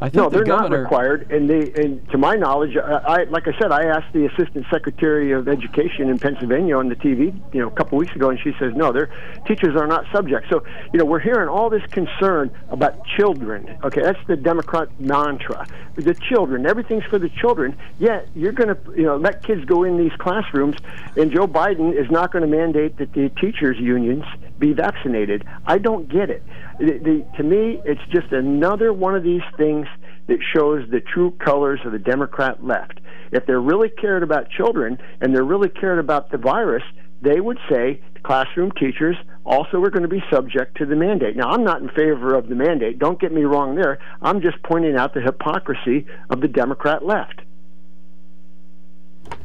I 0.01 0.09
think 0.09 0.15
No, 0.15 0.29
they're 0.31 0.45
governor, 0.45 0.77
not 0.77 0.83
required, 0.83 1.33
and 1.33 1.51
they, 1.51 1.73
and 1.83 2.09
to 2.11 2.19
my 2.19 2.35
knowledge, 2.35 2.77
I, 2.77 2.83
I 2.83 3.23
like 3.25 3.49
I 3.49 3.59
said, 3.59 3.73
I 3.73 3.87
asked 3.87 4.13
the 4.13 4.27
assistant 4.27 4.65
secretary 4.71 5.33
of 5.33 5.49
education 5.49 6.09
in 6.09 6.19
Pennsylvania 6.21 6.77
on 6.77 6.89
the 6.89 6.95
TV, 6.95 7.35
you 7.53 7.61
know, 7.61 7.67
a 7.67 7.73
couple 7.73 7.99
weeks 7.99 8.15
ago, 8.15 8.31
and 8.31 8.39
she 8.39 8.53
says 8.61 8.75
no, 8.77 8.93
their 8.93 9.11
teachers 9.47 9.75
are 9.75 9.89
not 9.89 10.05
subject. 10.13 10.47
So, 10.51 10.63
you 10.93 11.01
know, 11.01 11.05
we're 11.05 11.19
hearing 11.19 11.49
all 11.49 11.69
this 11.69 11.83
concern 11.91 12.51
about 12.71 13.05
children. 13.17 13.77
Okay, 13.83 14.01
that's 14.01 14.25
the 14.29 14.37
Democrat 14.37 14.89
mantra. 15.01 15.67
The 15.97 16.15
children, 16.15 16.65
everything's 16.65 17.05
for 17.05 17.19
the 17.19 17.31
children. 17.31 17.77
Yet 17.99 18.29
you're 18.37 18.53
going 18.53 18.69
to, 18.69 18.79
you 18.97 19.03
know, 19.03 19.17
let 19.17 19.43
kids 19.43 19.65
go 19.65 19.83
in 19.83 19.97
these 19.99 20.13
classrooms, 20.19 20.77
and 21.17 21.33
Joe 21.33 21.49
Biden 21.49 21.93
is 21.93 22.09
not 22.09 22.31
going 22.31 22.49
to 22.49 22.57
mandate 22.57 22.99
that 22.99 23.13
the 23.15 23.31
teachers 23.31 23.79
unions 23.81 24.25
be 24.61 24.73
vaccinated. 24.73 25.45
I 25.67 25.79
don't 25.79 26.09
get 26.09 26.31
it. 26.31 26.43
The, 26.79 26.99
the, 26.99 27.27
to 27.37 27.43
me, 27.43 27.81
it's 27.85 28.01
just 28.11 28.33
another 28.33 28.93
one 28.93 29.17
of 29.17 29.23
these 29.23 29.43
things 29.57 29.87
that 30.29 30.39
shows 30.55 30.89
the 30.91 31.01
true 31.01 31.33
colors 31.45 31.81
of 31.85 31.93
the 31.93 31.99
Democrat 31.99 32.65
left. 32.65 33.01
If 33.33 33.47
they're 33.47 33.61
really 33.61 33.89
cared 33.89 34.23
about 34.23 34.51
children 34.51 34.99
and 35.21 35.35
they're 35.35 35.45
really 35.45 35.69
cared 35.69 35.99
about 35.99 36.31
the 36.31 36.39
virus, 36.39 36.85
they 37.21 37.41
would 37.41 37.59
say 37.69 38.01
classroom 38.23 38.71
teachers 38.73 39.17
also 39.45 39.83
are 39.83 39.91
going 39.91 40.03
to 40.03 40.09
be 40.09 40.23
subject 40.31 40.77
to 40.77 40.87
the 40.87 40.95
mandate. 40.95 41.37
Now, 41.37 41.51
I'm 41.51 41.65
not 41.65 41.83
in 41.83 41.89
favor 41.89 42.35
of 42.35 42.49
the 42.49 42.55
mandate. 42.55 42.99
Don't 42.99 43.21
get 43.21 43.33
me 43.33 43.43
wrong 43.43 43.75
there. 43.75 43.99
I'm 44.23 44.41
just 44.41 44.63
pointing 44.63 44.97
out 44.97 45.15
the 45.15 45.21
hypocrisy 45.21 46.07
of 46.31 46.41
the 46.41 46.49
Democrat 46.49 47.05
left. 47.05 47.41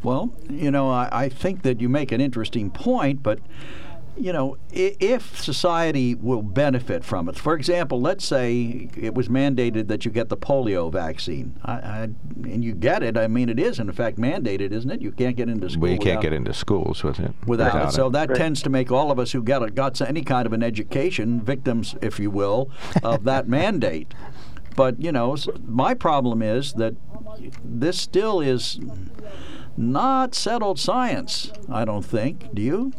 Well, 0.04 0.34
you 0.50 0.72
know, 0.72 0.90
I, 0.90 1.10
I 1.12 1.30
think 1.30 1.64
that 1.64 1.82
you 1.82 1.90
make 1.90 2.12
an 2.12 2.22
interesting 2.22 2.70
point, 2.70 3.24
but 3.24 3.40
you 4.18 4.31
know, 4.31 4.57
if 4.72 5.41
society 5.41 6.14
will 6.15 6.41
benefit 6.44 7.03
from 7.03 7.27
it, 7.27 7.35
for 7.35 7.56
example, 7.56 7.99
let's 7.99 8.23
say 8.26 8.90
it 8.95 9.15
was 9.15 9.27
mandated 9.27 9.88
that 9.88 10.06
you 10.06 10.11
get 10.11 10.30
the 10.30 10.38
polio 10.38 10.91
vaccine, 10.91 11.60
I, 11.64 11.73
I, 11.73 12.03
and 12.44 12.64
you 12.64 12.73
get 12.73 13.02
it. 13.03 13.18
I 13.18 13.27
mean, 13.27 13.49
it 13.49 13.60
is 13.60 13.80
in 13.80 13.91
fact 13.91 14.18
mandated, 14.18 14.72
isn't 14.72 14.90
it? 14.90 15.02
You 15.02 15.11
can't 15.11 15.35
get 15.35 15.49
into 15.49 15.69
school. 15.69 15.81
Well, 15.84 15.91
you 15.91 15.99
can't 15.99 16.22
get 16.22 16.34
into 16.34 16.53
schools 16.53 17.03
with 17.03 17.19
it. 17.19 17.34
without, 17.48 17.90
it. 17.90 17.91
So 17.91 18.10
that 18.10 18.30
Right. 18.30 18.38
tends 18.38 18.61
to 18.64 18.69
make 18.69 18.91
all 18.91 19.11
of 19.11 19.19
us 19.19 19.31
who 19.31 19.41
got 19.41 19.73
got 19.76 19.99
any 20.02 20.22
kind 20.22 20.45
of 20.45 20.53
an 20.53 20.64
education 20.64 21.41
victims, 21.41 21.95
if 22.02 22.19
you 22.19 22.30
will, 22.30 22.69
of 23.03 23.23
that 23.26 23.48
mandate. 23.48 24.14
But 24.76 25.02
you 25.02 25.11
know, 25.11 25.35
my 25.68 25.94
problem 25.94 26.41
is 26.41 26.73
that 26.73 26.95
this 27.64 27.99
still 27.99 28.40
is 28.41 28.80
not 29.76 30.35
settled 30.35 30.80
science. 30.80 31.52
I 31.69 31.85
don't 31.85 32.06
think. 32.06 32.53
Do 32.53 32.61
you? 32.61 32.94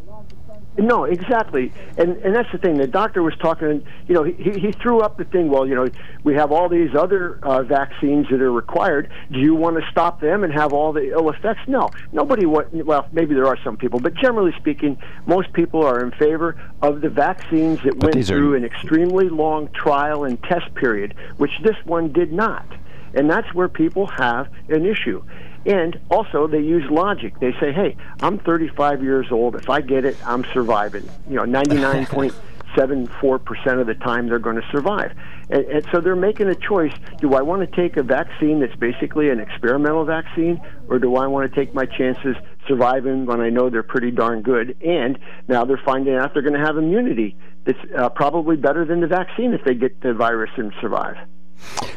No, 0.77 1.05
exactly, 1.05 1.73
and 1.97 2.17
and 2.19 2.35
that's 2.35 2.51
the 2.51 2.59
thing. 2.59 2.79
The 2.79 2.89
doctor 2.89 3.23
was 3.23 3.37
talking. 3.37 3.87
You 4.09 4.15
know, 4.15 4.25
he 4.25 4.33
he 4.59 4.73
threw 4.73 5.01
up 5.03 5.17
the 5.19 5.25
thing. 5.25 5.49
Well, 5.49 5.67
you 5.69 5.75
know, 5.77 5.87
we 6.25 6.35
have 6.35 6.51
all 6.51 6.69
these 6.69 6.97
other 6.97 7.39
uh, 7.45 7.63
vaccines 7.63 8.27
that 8.31 8.41
are 8.41 8.51
required. 8.51 9.09
Do 9.31 9.39
you 9.39 9.55
want 9.55 9.77
to 9.77 9.89
stop 9.93 10.21
them 10.21 10.43
and 10.43 10.53
have 10.53 10.73
all 10.73 10.93
the 10.93 11.13
ill 11.13 11.31
effects? 11.31 11.61
No, 11.69 11.91
nobody. 12.13 12.45
wa- 12.45 12.65
Well, 12.73 13.07
maybe 13.13 13.35
there 13.35 13.47
are 13.47 13.59
some 13.63 13.77
people, 13.77 14.01
but 14.01 14.15
generally 14.15 14.53
speaking, 14.59 14.99
most 15.27 15.53
people 15.53 15.85
are 15.85 16.03
in 16.03 16.11
favor 16.11 16.57
of 16.83 17.03
the 17.03 17.09
vaccines 17.09 17.79
that 17.85 17.97
went 18.03 18.15
these 18.17 18.29
are- 18.31 18.35
through 18.37 18.55
an 18.57 18.65
extremely 18.65 19.29
long 19.29 19.69
trial 19.69 20.25
and 20.25 20.43
test 20.43 20.75
period, 20.75 21.15
which 21.37 21.53
this 21.63 21.77
one 21.85 22.13
did 22.13 22.33
not. 22.33 22.67
And 23.15 23.31
that's 23.31 23.55
where 23.55 23.69
people 23.69 24.07
have 24.09 24.49
an 24.69 24.85
issue. 24.85 25.23
And 25.67 25.99
also, 26.11 26.47
they 26.47 26.61
use 26.61 26.85
logic. 26.91 27.41
They 27.41 27.53
say, 27.59 27.73
hey, 27.73 27.97
I'm 28.21 28.39
35 28.39 29.03
years 29.03 29.27
old. 29.31 29.57
If 29.57 29.71
I 29.71 29.81
get 29.81 30.05
it, 30.05 30.17
I'm 30.27 30.45
surviving. 30.53 31.09
You 31.29 31.37
know, 31.37 31.45
99.74% 31.45 33.81
of 33.81 33.87
the 33.87 33.95
time 33.95 34.29
they're 34.29 34.39
going 34.39 34.57
to 34.57 34.69
survive. 34.71 35.17
And, 35.49 35.65
and 35.67 35.87
so 35.91 36.01
they're 36.01 36.17
making 36.17 36.49
a 36.49 36.55
choice. 36.55 36.93
Do 37.19 37.35
I 37.35 37.43
want 37.43 37.69
to 37.69 37.77
take 37.77 37.97
a 37.97 38.03
vaccine 38.03 38.61
that's 38.61 38.77
basically 38.77 39.31
an 39.31 39.41
experimental 39.41 40.05
vaccine, 40.05 40.61
or 40.89 40.99
do 40.99 41.17
I 41.17 41.27
want 41.27 41.51
to 41.51 41.57
take 41.57 41.75
my 41.75 41.87
chances 41.87 42.37
surviving 42.69 43.25
when 43.25 43.41
I 43.41 43.49
know 43.49 43.71
they're 43.71 43.83
pretty 43.83 44.11
darn 44.11 44.43
good? 44.43 44.77
And 44.83 45.19
now 45.49 45.65
they're 45.65 45.81
finding 45.83 46.15
out 46.15 46.35
they're 46.35 46.43
going 46.43 46.61
to 46.61 46.67
have 46.67 46.77
immunity 46.77 47.39
that's 47.65 47.79
uh, 47.97 48.11
probably 48.11 48.57
better 48.57 48.85
than 48.85 49.01
the 49.01 49.07
vaccine 49.07 49.55
if 49.55 49.65
they 49.65 49.75
get 49.75 50.03
the 50.03 50.13
virus 50.13 50.51
and 50.57 50.75
survive. 50.81 51.17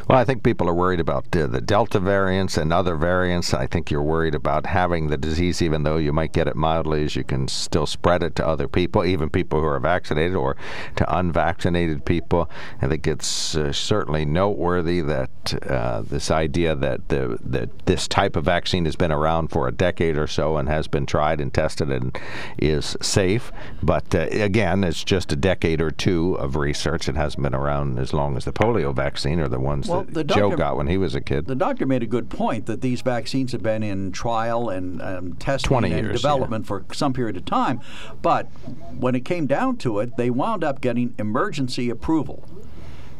Well, 0.08 0.18
I 0.18 0.24
think 0.24 0.42
people 0.42 0.70
are 0.70 0.74
worried 0.74 1.00
about 1.00 1.36
uh, 1.36 1.46
the 1.48 1.60
Delta 1.60 2.00
variants 2.00 2.56
and 2.56 2.72
other 2.72 2.96
variants. 2.96 3.52
I 3.52 3.66
think 3.66 3.90
you're 3.90 4.02
worried 4.02 4.34
about 4.34 4.64
having 4.64 5.08
the 5.08 5.18
disease, 5.18 5.60
even 5.60 5.82
though 5.82 5.98
you 5.98 6.14
might 6.14 6.32
get 6.32 6.48
it 6.48 6.56
mildly, 6.56 7.04
as 7.04 7.14
you 7.14 7.24
can 7.24 7.46
still 7.46 7.84
spread 7.84 8.22
it 8.22 8.34
to 8.36 8.46
other 8.46 8.68
people, 8.68 9.04
even 9.04 9.28
people 9.28 9.60
who 9.60 9.66
are 9.66 9.78
vaccinated 9.78 10.34
or 10.34 10.56
to 10.96 11.14
unvaccinated 11.14 12.06
people. 12.06 12.48
I 12.80 12.88
think 12.88 13.06
it's 13.06 13.54
uh, 13.54 13.70
certainly 13.70 14.24
noteworthy 14.24 15.02
that 15.02 15.30
uh, 15.68 16.00
this 16.00 16.30
idea 16.30 16.74
that 16.74 17.08
the 17.08 17.38
that 17.44 17.84
this 17.84 18.08
type 18.08 18.34
of 18.34 18.46
vaccine 18.46 18.86
has 18.86 18.96
been 18.96 19.12
around 19.12 19.48
for 19.48 19.68
a 19.68 19.72
decade 19.72 20.16
or 20.16 20.26
so 20.26 20.56
and 20.56 20.70
has 20.70 20.88
been 20.88 21.04
tried 21.04 21.38
and 21.38 21.52
tested 21.52 21.90
and 21.92 22.18
is 22.56 22.96
safe. 23.02 23.52
But 23.82 24.14
uh, 24.14 24.28
again, 24.30 24.84
it's 24.84 25.04
just 25.04 25.32
a 25.32 25.36
decade 25.36 25.82
or 25.82 25.90
two 25.90 26.34
of 26.36 26.56
research. 26.56 27.10
It 27.10 27.16
hasn't 27.16 27.42
been 27.42 27.54
around 27.54 27.98
as 27.98 28.14
long 28.14 28.38
as 28.38 28.46
the 28.46 28.52
polio 28.54 28.94
vaccine 28.94 29.38
or 29.38 29.48
the 29.48 29.60
ones 29.60 29.86
Well, 29.86 29.97
that 30.04 30.14
the 30.14 30.24
Joe 30.24 30.50
doctor- 30.50 30.56
got 30.56 30.76
when 30.76 30.86
he 30.86 30.96
was 30.98 31.14
a 31.14 31.20
kid. 31.20 31.46
The 31.46 31.54
doctor 31.54 31.86
made 31.86 32.02
a 32.02 32.06
good 32.06 32.30
point 32.30 32.66
that 32.66 32.80
these 32.80 33.00
vaccines 33.00 33.52
have 33.52 33.62
been 33.62 33.82
in 33.82 34.12
trial 34.12 34.68
and 34.68 35.00
um, 35.02 35.34
testing 35.34 35.68
20 35.68 35.92
and 35.92 36.06
years, 36.06 36.22
development 36.22 36.66
for 36.66 36.84
some 36.92 37.12
period 37.12 37.36
of 37.36 37.44
time. 37.44 37.80
But 38.22 38.46
when 38.98 39.14
it 39.14 39.24
came 39.24 39.46
down 39.46 39.76
to 39.78 39.98
it, 40.00 40.16
they 40.16 40.30
wound 40.30 40.64
up 40.64 40.80
getting 40.80 41.14
emergency 41.18 41.90
approval. 41.90 42.44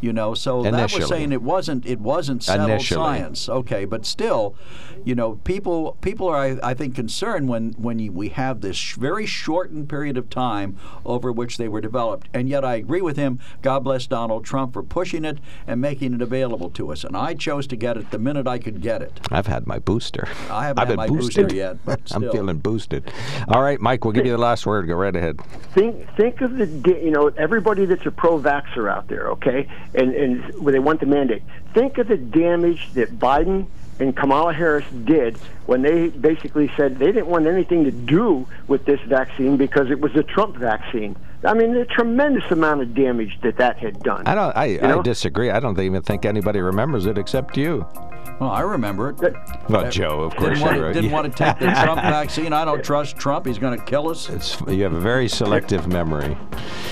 You 0.00 0.12
know, 0.12 0.32
so 0.34 0.62
that 0.62 0.92
was 0.92 1.09
saying 1.09 1.32
it 1.32 1.42
wasn't 1.42 1.84
it 1.84 1.98
wasn't 1.98 2.44
settled 2.44 2.70
Initially. 2.70 2.98
science. 2.98 3.48
Okay, 3.48 3.84
but 3.84 4.06
still, 4.06 4.55
you 5.09 5.14
know, 5.14 5.36
people 5.36 5.97
people 6.02 6.28
are 6.28 6.36
I, 6.36 6.59
I 6.62 6.74
think 6.74 6.94
concerned 6.94 7.48
when 7.48 7.72
when 7.78 7.98
you, 7.98 8.12
we 8.12 8.28
have 8.28 8.60
this 8.60 8.76
sh- 8.76 8.97
very 8.97 9.24
shortened 9.24 9.89
period 9.89 10.18
of 10.18 10.28
time 10.28 10.76
over 11.02 11.32
which 11.32 11.56
they 11.56 11.66
were 11.66 11.80
developed. 11.80 12.28
And 12.35 12.47
yet, 12.47 12.62
I 12.62 12.74
agree 12.74 13.01
with 13.01 13.16
him. 13.16 13.40
God 13.62 13.85
bless 13.85 14.06
Donald 14.06 14.44
Trump 14.44 14.74
for 14.74 14.82
pushing 14.82 15.24
it 15.24 15.39
and 15.66 15.80
making 15.80 16.12
it 16.12 16.20
available 16.20 16.68
to 16.72 16.93
us. 16.93 17.05
And 17.05 17.16
I 17.16 17.32
chose 17.32 17.66
to 17.68 17.76
get 17.76 17.97
it 17.97 18.10
the 18.10 18.18
minute 18.18 18.47
I 18.47 18.59
could 18.59 18.82
get 18.82 19.01
it. 19.01 19.18
I've 19.30 19.47
had 19.47 19.66
my 19.66 19.78
booster. 19.78 20.28
I 20.51 20.66
haven't 20.66 20.82
I've 20.82 20.89
had 20.89 20.97
been 20.97 20.97
my 20.97 21.06
boosted. 21.06 21.44
booster 21.44 21.56
yet, 21.56 21.78
but 21.86 22.02
I'm 22.10 22.30
feeling 22.30 22.59
boosted. 22.59 23.10
All 23.48 23.62
right, 23.62 23.80
Mike, 23.80 24.05
we'll 24.05 24.12
give 24.12 24.26
you 24.26 24.32
the 24.32 24.36
last 24.36 24.66
word. 24.66 24.89
Go 24.89 24.94
right 24.94 25.16
ahead. 25.16 25.40
think 25.72 26.06
think 26.18 26.43
of 26.43 26.59
the 26.59 26.66
you 27.02 27.10
know 27.10 27.28
everybody 27.28 27.86
that's 27.86 28.05
a 28.05 28.10
pro-vaxxer 28.10 28.93
out 28.93 29.09
there, 29.09 29.28
okay, 29.30 29.66
and 29.94 30.14
and 30.14 30.62
when 30.62 30.74
they 30.74 30.80
want 30.80 31.01
the 31.01 31.06
mandate. 31.06 31.43
Think 31.72 31.97
of 31.97 32.09
the 32.09 32.18
damage 32.18 32.93
that 32.93 33.18
Biden 33.18 33.68
and 34.00 34.16
Kamala 34.16 34.52
Harris 34.52 34.84
did 35.04 35.36
when 35.66 35.82
they 35.82 36.08
basically 36.08 36.70
said 36.76 36.98
they 36.98 37.06
didn't 37.06 37.26
want 37.26 37.46
anything 37.46 37.84
to 37.84 37.90
do 37.90 38.46
with 38.66 38.84
this 38.84 39.00
vaccine 39.02 39.56
because 39.56 39.90
it 39.90 40.00
was 40.00 40.14
a 40.14 40.22
Trump 40.22 40.56
vaccine. 40.56 41.16
I 41.44 41.54
mean, 41.54 41.76
a 41.76 41.84
tremendous 41.84 42.50
amount 42.50 42.82
of 42.82 42.94
damage 42.94 43.38
that 43.42 43.58
that 43.58 43.78
had 43.78 44.02
done. 44.02 44.26
I 44.26 44.34
don't. 44.34 44.56
I, 44.56 44.64
You 44.66 44.80
know? 44.80 45.00
I 45.00 45.02
disagree. 45.02 45.50
I 45.50 45.60
don't 45.60 45.78
even 45.78 46.02
think 46.02 46.24
anybody 46.24 46.60
remembers 46.60 47.06
it 47.06 47.16
except 47.16 47.56
you. 47.56 47.86
Well, 48.40 48.50
I 48.50 48.60
remember 48.60 49.10
it. 49.10 49.20
Well, 49.68 49.90
Joe, 49.90 50.20
of 50.20 50.36
course. 50.36 50.59
Didn't 50.59 50.60
want, 50.62 50.76
to, 50.76 50.82
right. 50.82 50.94
didn't 50.94 51.10
want 51.10 51.32
to 51.32 51.44
take 51.44 51.59
the 51.59 51.66
Trump 51.82 52.00
vaccine. 52.02 52.52
I 52.52 52.64
don't 52.64 52.84
trust 52.84 53.16
Trump. 53.16 53.46
He's 53.46 53.59
going 53.59 53.78
to 53.78 53.84
kill 53.84 54.09
us. 54.09 54.28
It's, 54.28 54.60
you 54.68 54.82
have 54.84 54.92
a 54.92 55.00
very 55.00 55.28
selective 55.28 55.88
memory. 55.88 56.36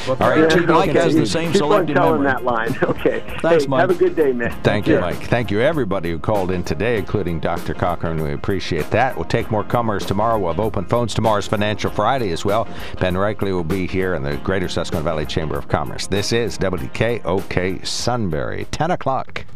But 0.06 0.20
All 0.20 0.30
right, 0.30 0.48
Mike 0.66 0.68
Mike 0.68 0.90
has 0.90 1.14
the 1.14 1.26
same 1.26 1.52
Keep 1.52 1.62
on 1.62 1.68
selective 1.68 1.96
telling 1.96 2.22
memory. 2.22 2.32
that 2.32 2.44
line. 2.44 2.76
Okay. 2.86 3.20
Thanks, 3.40 3.64
hey, 3.64 3.68
Mike. 3.68 3.80
Have 3.80 3.90
a 3.90 3.94
good 3.94 4.16
day, 4.16 4.32
man. 4.32 4.50
Thank 4.62 4.86
you, 4.86 4.94
care. 4.94 5.00
Mike. 5.00 5.22
Thank 5.24 5.50
you, 5.50 5.60
everybody 5.60 6.10
who 6.10 6.18
called 6.18 6.50
in 6.50 6.62
today, 6.62 6.98
including 6.98 7.40
Dr. 7.40 7.74
Cochran. 7.74 8.22
We 8.22 8.32
appreciate 8.32 8.90
that. 8.90 9.16
We'll 9.16 9.24
take 9.24 9.50
more 9.50 9.64
comers 9.64 10.04
tomorrow. 10.06 10.38
We'll 10.38 10.52
have 10.52 10.60
open 10.60 10.84
phones. 10.86 11.14
Tomorrow's 11.14 11.46
Financial 11.46 11.90
Friday 11.90 12.30
as 12.30 12.44
well. 12.44 12.66
Ben 13.00 13.14
Reichley 13.14 13.52
will 13.52 13.64
be 13.64 13.86
here 13.86 14.14
in 14.14 14.22
the 14.22 14.36
Greater 14.38 14.68
Susquehanna 14.68 15.04
Valley 15.04 15.26
Chamber 15.26 15.56
of 15.58 15.68
Commerce. 15.68 16.06
This 16.06 16.32
is 16.32 16.58
WKOK 16.58 17.86
Sunbury, 17.86 18.66
10 18.70 18.90
o'clock. 18.92 19.46